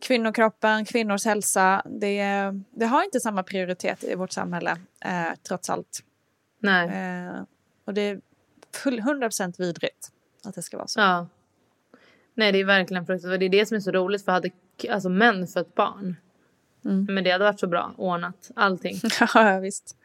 kvinnokroppen, 0.00 0.84
kvinnors 0.84 1.24
hälsa, 1.24 1.82
det, 1.84 2.24
det 2.70 2.86
har 2.86 3.04
inte 3.04 3.20
samma 3.20 3.42
prioritet 3.42 4.04
i 4.04 4.14
vårt 4.14 4.32
samhälle 4.32 4.76
eh, 5.04 5.34
trots 5.48 5.70
allt. 5.70 6.02
Nej. 6.58 6.88
Eh, 6.88 7.42
och 7.84 7.94
det 7.94 8.00
är 8.00 8.20
full, 8.74 9.00
100% 9.00 9.54
vidrigt 9.58 10.12
att 10.44 10.54
det 10.54 10.62
ska 10.62 10.76
vara 10.76 10.88
så. 10.88 11.00
Ja. 11.00 11.26
Nej 12.34 12.52
det 12.52 12.60
är 12.60 12.64
verkligen 12.64 13.06
fruktansvärt. 13.06 13.40
Det 13.40 13.46
är 13.46 13.50
det 13.50 13.66
som 13.66 13.76
är 13.76 13.80
så 13.80 13.90
roligt 13.90 14.24
för 14.24 14.32
hade 14.32 14.50
alltså, 14.90 15.08
män 15.08 15.46
fött 15.46 15.74
barn. 15.74 16.16
Mm. 16.84 17.06
Men 17.10 17.24
det 17.24 17.30
hade 17.30 17.44
varit 17.44 17.60
så 17.60 17.66
bra 17.66 17.94
ordnat. 17.96 18.50
Allting. 18.56 19.00
ja 19.34 19.58
visst. 19.58 19.96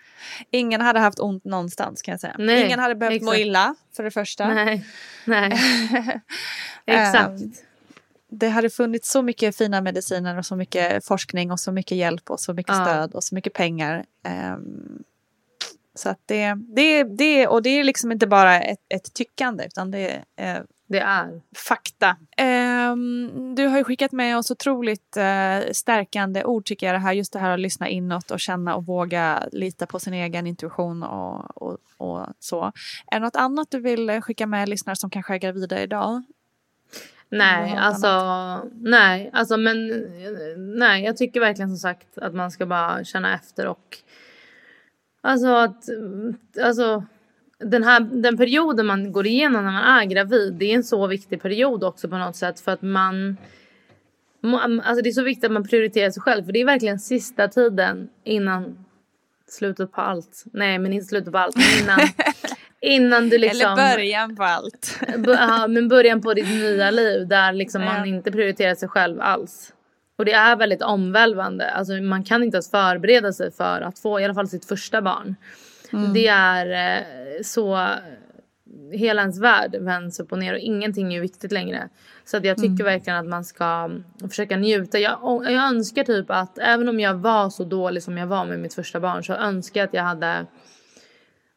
Ingen 0.51 0.81
hade 0.81 0.99
haft 0.99 1.19
ont 1.19 1.45
någonstans 1.45 2.01
kan 2.01 2.11
jag 2.11 2.19
säga. 2.19 2.35
Nej, 2.39 2.65
Ingen 2.65 2.79
hade 2.79 2.95
behövt 2.95 3.21
må 3.21 3.31
exakt. 3.31 3.41
illa 3.41 3.75
för 3.95 4.03
det 4.03 4.11
första. 4.11 4.47
Nej. 4.47 4.85
Nej. 5.25 5.51
Exakt. 6.85 7.41
Det 8.31 8.49
hade 8.49 8.69
funnits 8.69 9.11
så 9.11 9.21
mycket 9.21 9.55
fina 9.57 9.81
mediciner 9.81 10.37
och 10.37 10.45
så 10.45 10.55
mycket 10.55 11.05
forskning 11.05 11.51
och 11.51 11.59
så 11.59 11.71
mycket 11.71 11.97
hjälp 11.97 12.29
och 12.29 12.39
så 12.39 12.53
mycket 12.53 12.75
Ja. 12.75 12.85
stöd 12.85 13.13
och 13.15 13.23
så 13.23 13.35
mycket 13.35 13.53
pengar. 13.53 14.05
Ehm, 14.23 15.03
så 15.95 16.09
att 16.09 16.19
det, 16.25 16.53
det, 16.75 17.03
det, 17.03 17.47
och 17.47 17.61
det 17.61 17.69
är 17.69 17.83
liksom 17.83 18.11
inte 18.11 18.27
bara 18.27 18.61
ett, 18.61 18.79
ett 18.89 19.13
tyckande 19.13 19.65
utan 19.65 19.91
det 19.91 20.23
är 20.37 20.65
det 20.87 20.99
är. 20.99 21.41
fakta. 21.67 22.17
Ehm, 22.37 23.55
du 23.55 23.65
har 23.67 23.77
ju 23.77 23.83
skickat 23.83 24.11
med 24.11 24.37
oss 24.37 24.51
otroligt 24.51 25.17
eh, 25.17 25.59
stärkande 25.71 26.43
ord 26.43 26.65
tycker 26.65 26.87
jag 26.87 26.95
det 26.95 26.99
här. 26.99 27.13
Just 27.13 27.33
det 27.33 27.39
här 27.39 27.49
att 27.49 27.59
lyssna 27.59 27.89
inåt 27.89 28.31
och 28.31 28.39
känna 28.39 28.75
och 28.75 28.85
våga 28.85 29.43
lita 29.51 29.85
på 29.85 29.99
sin 29.99 30.13
egen 30.13 30.47
intuition 30.47 31.03
och, 31.03 31.61
och, 31.61 31.77
och 31.97 32.27
så. 32.39 32.63
Är 33.07 33.19
det 33.19 33.25
något 33.25 33.35
annat 33.35 33.71
du 33.71 33.79
vill 33.79 34.21
skicka 34.21 34.47
med 34.47 34.69
lyssnare 34.69 34.95
som 34.95 35.09
kanske 35.09 35.33
är 35.33 35.37
gravida 35.37 35.81
idag? 35.83 36.23
Nej, 37.31 37.75
alltså, 37.77 38.07
nej, 38.73 39.29
alltså 39.33 39.57
men 39.57 39.87
nej, 40.57 41.03
jag 41.03 41.17
tycker 41.17 41.39
verkligen 41.39 41.69
som 41.69 41.77
sagt 41.77 42.17
att 42.17 42.33
man 42.33 42.51
ska 42.51 42.65
bara 42.65 43.03
känna 43.03 43.35
efter 43.35 43.67
och 43.67 43.97
alltså 45.21 45.47
att 45.47 45.83
alltså 46.63 47.05
den 47.59 47.83
här 47.83 47.99
den 47.99 48.37
perioden 48.37 48.85
man 48.85 49.11
går 49.11 49.27
igenom 49.27 49.65
när 49.65 49.71
man 49.71 49.99
är 49.99 50.05
gravid, 50.05 50.53
det 50.53 50.65
är 50.65 50.75
en 50.75 50.83
så 50.83 51.07
viktig 51.07 51.41
period 51.41 51.83
också 51.83 52.09
på 52.09 52.17
något 52.17 52.35
sätt 52.35 52.59
för 52.59 52.71
att 52.71 52.81
man 52.81 53.37
alltså 54.83 55.01
det 55.03 55.09
är 55.09 55.13
så 55.13 55.23
viktigt 55.23 55.43
att 55.43 55.51
man 55.51 55.67
prioriterar 55.67 56.11
sig 56.11 56.21
själv 56.21 56.43
för 56.43 56.51
det 56.51 56.61
är 56.61 56.65
verkligen 56.65 56.99
sista 56.99 57.47
tiden 57.47 58.09
innan 58.23 58.85
slutet 59.47 59.91
på 59.91 60.01
allt. 60.01 60.43
Nej, 60.53 60.79
men 60.79 60.93
inte 60.93 61.05
slutet 61.05 61.31
på 61.31 61.37
allt, 61.37 61.55
men 61.55 61.83
innan 61.83 61.99
innan 62.81 63.29
du 63.29 63.37
liksom 63.37 63.71
Eller 63.73 63.95
början 63.95 64.35
på 64.35 64.43
allt. 64.43 64.99
Ja, 65.27 65.67
men 65.67 65.87
början 65.87 66.21
på 66.21 66.33
ditt 66.33 66.49
nya 66.49 66.91
liv 67.01 67.27
där 67.27 67.53
liksom 67.53 67.81
Ja. 67.81 67.93
man 67.93 68.05
inte 68.07 68.31
prioriterar 68.31 68.75
sig 68.75 68.89
själv 68.89 69.21
alls. 69.21 69.73
Och 70.17 70.25
det 70.25 70.33
är 70.33 70.55
väldigt 70.55 70.81
omvälvande. 70.81 71.69
Alltså 71.71 71.93
man 71.93 72.23
kan 72.23 72.43
inte 72.43 72.55
ens 72.55 72.71
förbereda 72.71 73.33
sig 73.33 73.51
för 73.51 73.81
att 73.81 73.99
få 73.99 74.19
i 74.19 74.25
alla 74.25 74.33
fall 74.33 74.47
sitt 74.47 74.65
första 74.65 75.01
barn. 75.01 75.35
Mm. 75.93 76.13
Det 76.13 76.27
är 76.27 76.97
eh, 76.97 77.03
så... 77.43 77.87
Hela 78.93 79.21
ens 79.21 79.39
värld 79.39 79.75
vänds 79.79 80.19
upp 80.19 80.31
och 80.31 80.39
ner 80.39 80.53
och 80.53 80.59
ingenting 80.59 81.13
är 81.13 81.21
viktigt 81.21 81.51
längre. 81.51 81.89
Så 82.25 82.37
att 82.37 82.45
jag 82.45 82.57
tycker 82.57 82.67
Mm. 82.83 82.85
verkligen 82.85 83.19
att 83.19 83.25
man 83.27 83.45
ska 83.45 83.89
försöka 84.29 84.57
njuta. 84.57 84.99
Jag, 84.99 85.19
jag 85.45 85.53
önskar 85.63 86.03
typ 86.03 86.25
att 86.31 86.57
även 86.57 86.89
om 86.89 86.99
jag 86.99 87.13
var 87.13 87.49
så 87.49 87.63
dålig 87.63 88.03
som 88.03 88.17
jag 88.17 88.27
var 88.27 88.45
med 88.45 88.59
mitt 88.59 88.73
första 88.73 88.99
barn 88.99 89.23
så 89.23 89.33
önskar 89.33 89.81
jag 89.81 89.87
att 89.87 89.93
jag 89.93 90.03
hade 90.03 90.45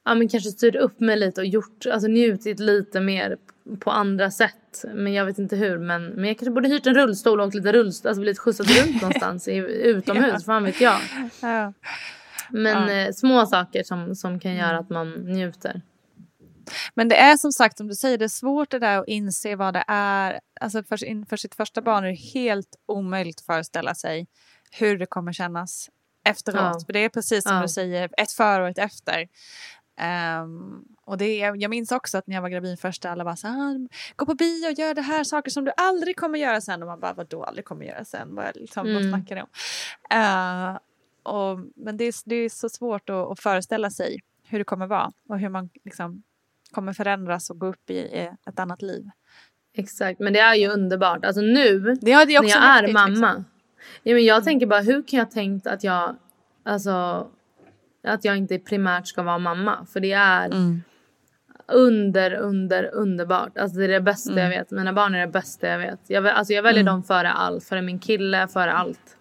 ja, 0.04 0.14
men 0.14 0.28
kanske 0.28 0.50
styrt 0.50 0.74
upp 0.74 1.00
mig 1.00 1.16
lite 1.16 1.40
och 1.40 1.46
gjort, 1.46 1.86
alltså 1.86 2.08
njutit 2.08 2.58
lite 2.60 3.00
mer 3.00 3.36
på 3.80 3.90
andra 3.90 4.30
sätt. 4.30 4.84
Men 4.94 5.12
jag 5.12 5.24
vet 5.24 5.38
inte 5.38 5.56
hur. 5.56 5.78
Men, 5.78 6.06
men 6.06 6.24
jag 6.24 6.38
kanske 6.38 6.50
borde 6.52 6.68
hyrt 6.68 6.86
en 6.86 6.94
rullstol 6.94 7.40
och 7.40 7.46
åkt 7.46 7.54
lite 7.54 7.72
rullstol, 7.72 8.08
alltså 8.08 8.20
blivit 8.20 8.38
skjutsad 8.38 8.66
runt 8.70 8.94
någonstans 9.02 9.48
i, 9.48 9.54
utomhus, 9.84 10.32
Ja. 10.32 10.40
fan 10.40 10.64
vet 10.64 10.80
jag. 10.80 11.00
Ja. 11.42 11.72
Men 12.50 12.88
Ja. 12.88 12.94
eh, 12.94 13.12
små 13.12 13.46
saker 13.46 13.82
som, 13.82 14.14
som 14.14 14.40
kan 14.40 14.54
göra 14.54 14.78
att 14.78 14.90
man 14.90 15.10
njuter. 15.12 15.82
Men 16.94 17.08
det 17.08 17.16
är 17.16 17.36
som 17.36 17.52
sagt, 17.52 17.76
som 17.78 17.88
du 17.88 17.94
säger, 17.94 18.18
det 18.18 18.24
är 18.24 18.28
svårt 18.28 18.70
det 18.70 18.78
där 18.78 18.98
att 18.98 19.08
inse 19.08 19.56
vad 19.56 19.74
det 19.74 19.84
är. 19.88 20.40
Alltså 20.60 20.82
för, 20.82 21.04
inför 21.04 21.36
sitt 21.36 21.54
första 21.54 21.82
barn 21.82 22.04
är 22.04 22.08
det 22.08 22.14
helt 22.14 22.68
omöjligt 22.86 23.38
att 23.38 23.46
föreställa 23.46 23.94
sig 23.94 24.26
hur 24.72 24.98
det 24.98 25.06
kommer 25.06 25.32
kännas 25.32 25.90
efteråt. 26.26 26.60
Ja. 26.60 26.80
För 26.86 26.92
det 26.92 26.98
är 26.98 27.08
precis 27.08 27.44
som 27.44 27.56
Ja. 27.56 27.62
du 27.62 27.68
säger, 27.68 28.10
ett 28.16 28.32
före 28.32 28.62
och 28.62 28.68
ett 28.68 28.78
efter. 28.78 29.26
Ehm, 29.96 30.84
och 31.04 31.18
det, 31.18 31.24
är- 31.42 31.62
jag 31.62 31.70
minns 31.70 31.92
också 31.92 32.18
att 32.18 32.26
när 32.26 32.34
jag 32.34 32.42
var 32.42 32.48
gravid 32.48 32.80
först, 32.80 33.04
alla 33.04 33.24
bara 33.24 33.36
så 33.36 33.46
här, 33.48 33.74
"Ah, 33.74 33.88
gå 34.16 34.26
på 34.26 34.34
bio 34.34 34.66
och 34.66 34.72
gör 34.78 34.94
det 34.94 35.02
här, 35.02 35.24
saker 35.24 35.50
som 35.50 35.64
du 35.64 35.72
aldrig 35.76 36.16
kommer 36.16 36.38
göra 36.38 36.60
sen. 36.60 36.82
Och 36.82 36.88
man 36.88 37.00
bara, 37.00 37.12
vadå 37.12 37.44
aldrig 37.44 37.64
kommer 37.64 37.86
göra 37.86 38.04
sen? 38.04 38.34
Vad, 38.34 38.44
liksom, 38.56 38.86
vad 38.86 38.96
Mm. 39.02 39.10
snackar 39.12 39.36
du 39.36 39.42
om? 39.42 39.48
Eh, 40.20 40.78
och, 41.34 41.58
men 41.76 41.96
det 41.96 42.04
är, 42.04 42.14
det 42.28 42.34
är 42.36 42.48
så 42.48 42.68
svårt 42.68 43.10
att, 43.10 43.16
att 43.30 43.40
föreställa 43.40 43.90
sig 43.90 44.20
hur 44.48 44.58
det 44.58 44.64
kommer 44.64 44.86
vara 44.86 45.12
och 45.28 45.38
hur 45.38 45.48
man 45.48 45.70
liksom 45.84 46.22
kommer 46.72 46.92
förändras 46.92 47.50
och 47.50 47.58
gå 47.58 47.66
upp 47.66 47.90
i, 47.90 47.94
i 47.94 48.30
ett 48.46 48.58
annat 48.58 48.82
liv. 48.82 49.10
Exakt, 49.76 50.20
men 50.20 50.32
det 50.32 50.38
är 50.38 50.54
ju 50.54 50.68
underbart. 50.68 51.24
Alltså 51.24 51.40
nu 51.40 51.76
är, 52.02 52.06
är 52.12 52.20
också 52.20 52.30
när 52.32 52.40
jag 52.40 52.54
är 52.56 52.80
häftigt, 52.80 52.92
mamma. 52.94 53.08
liksom. 53.08 53.44
Ja, 54.02 54.14
men 54.14 54.24
jag 54.24 54.44
tänker 54.44 54.66
bara 54.66 54.80
hur 54.80 55.02
kan 55.02 55.18
jag 55.18 55.30
tänkt 55.30 55.66
att 55.66 55.84
jag 55.84 56.16
alltså 56.64 57.26
att 58.04 58.24
jag 58.24 58.36
inte 58.36 58.58
primärt 58.58 59.06
ska 59.06 59.22
vara 59.22 59.38
mamma 59.38 59.86
för 59.92 60.00
det 60.00 60.12
är 60.12 60.46
Mm. 60.46 60.82
under 61.68 62.34
under 62.34 62.84
underbart. 62.94 63.58
Alltså 63.58 63.78
det 63.78 63.84
är 63.84 63.88
det 63.88 64.00
bästa 64.00 64.32
Mm. 64.32 64.42
jag 64.44 64.50
vet. 64.58 64.70
Mina 64.70 64.92
barn 64.92 65.14
är 65.14 65.20
det 65.20 65.32
bästa 65.32 65.66
jag 65.68 65.78
vet. 65.78 66.00
Jag, 66.06 66.26
alltså 66.26 66.52
jag 66.52 66.62
väljer 66.62 66.84
dem 66.84 67.02
före 67.02 67.30
allt, 67.30 67.64
före 67.64 67.82
min 67.82 67.98
kille, 67.98 68.48
före 68.48 68.72
allt. 68.72 69.16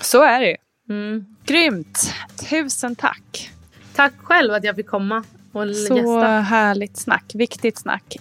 Så 0.00 0.22
är 0.22 0.40
det 0.40 0.48
ju. 0.50 0.56
Mm. 0.88 1.26
Grymt! 1.44 2.14
Tusen 2.50 2.96
tack! 2.96 3.50
Tack 3.94 4.12
själv 4.22 4.52
att 4.54 4.64
jag 4.64 4.76
fick 4.76 4.86
komma 4.86 5.24
och 5.52 5.76
Så 5.76 5.96
gästa. 5.96 6.26
härligt 6.28 6.96
snack, 6.96 7.32
viktigt 7.34 7.78
snack. 7.78 8.16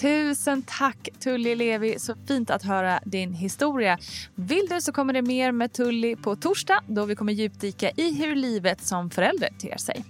Tusen 0.00 0.62
tack 0.62 1.08
Tully 1.18 1.54
Levi, 1.54 1.98
så 1.98 2.14
fint 2.28 2.50
att 2.50 2.62
höra 2.62 3.00
din 3.04 3.34
historia. 3.34 3.98
Vill 4.34 4.66
du 4.70 4.80
så 4.80 4.92
kommer 4.92 5.12
det 5.12 5.22
mer 5.22 5.52
med 5.52 5.72
Tully 5.72 6.16
på 6.16 6.36
torsdag 6.36 6.80
då 6.86 7.04
vi 7.04 7.16
kommer 7.16 7.32
djupdyka 7.32 7.90
i 7.96 8.14
hur 8.14 8.36
livet 8.36 8.86
som 8.86 9.10
förälder 9.10 9.48
ter 9.60 9.76
sig. 9.76 10.04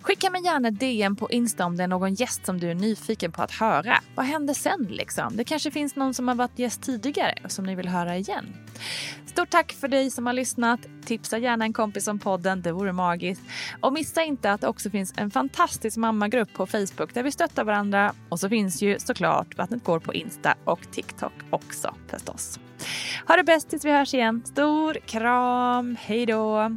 Skicka 0.00 0.30
mig 0.30 0.44
gärna 0.44 0.68
ett 0.68 0.80
DM 0.80 1.16
på 1.16 1.30
Insta 1.30 1.64
om 1.64 1.76
det 1.76 1.82
är 1.82 1.88
någon 1.88 2.14
gäst 2.14 2.46
som 2.46 2.60
du 2.60 2.70
är 2.70 2.74
nyfiken 2.74 3.32
på 3.32 3.42
att 3.42 3.52
höra. 3.52 4.00
Vad 4.14 4.26
händer 4.26 4.54
sen 4.54 4.86
liksom? 4.90 5.36
Det 5.36 5.44
kanske 5.44 5.70
finns 5.70 5.96
någon 5.96 6.14
som 6.14 6.28
har 6.28 6.34
varit 6.34 6.58
gäst 6.58 6.82
tidigare 6.82 7.34
och 7.44 7.52
som 7.52 7.66
ni 7.66 7.74
vill 7.74 7.88
höra 7.88 8.16
igen. 8.16 8.56
Stort 9.26 9.50
tack 9.50 9.72
för 9.72 9.88
dig 9.88 10.10
som 10.10 10.26
har 10.26 10.32
lyssnat. 10.32 10.80
Tipsa 11.04 11.38
gärna 11.38 11.64
en 11.64 11.72
kompis 11.72 12.08
om 12.08 12.18
podden, 12.18 12.62
det 12.62 12.72
vore 12.72 12.92
magiskt. 12.92 13.42
Och 13.80 13.92
missa 13.92 14.22
inte 14.22 14.52
att 14.52 14.60
det 14.60 14.68
också 14.68 14.90
finns 14.90 15.14
en 15.16 15.30
fantastisk 15.30 15.96
mammagrupp 15.96 16.52
på 16.52 16.66
Facebook 16.66 17.14
där 17.14 17.22
vi 17.22 17.32
stöttar 17.32 17.64
varandra. 17.64 18.12
Och 18.28 18.40
så 18.40 18.48
finns 18.48 18.82
ju 18.82 18.98
såklart 18.98 19.58
Vattnet 19.58 19.84
går 19.84 20.00
på 20.00 20.14
Insta 20.14 20.54
och 20.64 20.80
TikTok 20.92 21.32
också 21.50 21.94
förstås. 22.08 22.60
Ha 23.28 23.36
det 23.36 23.44
bäst 23.44 23.68
tills 23.70 23.84
vi 23.84 23.92
hörs 23.92 24.14
igen. 24.14 24.42
Stor 24.44 24.94
kram, 25.06 25.96
hej 26.00 26.26
då! 26.26 26.76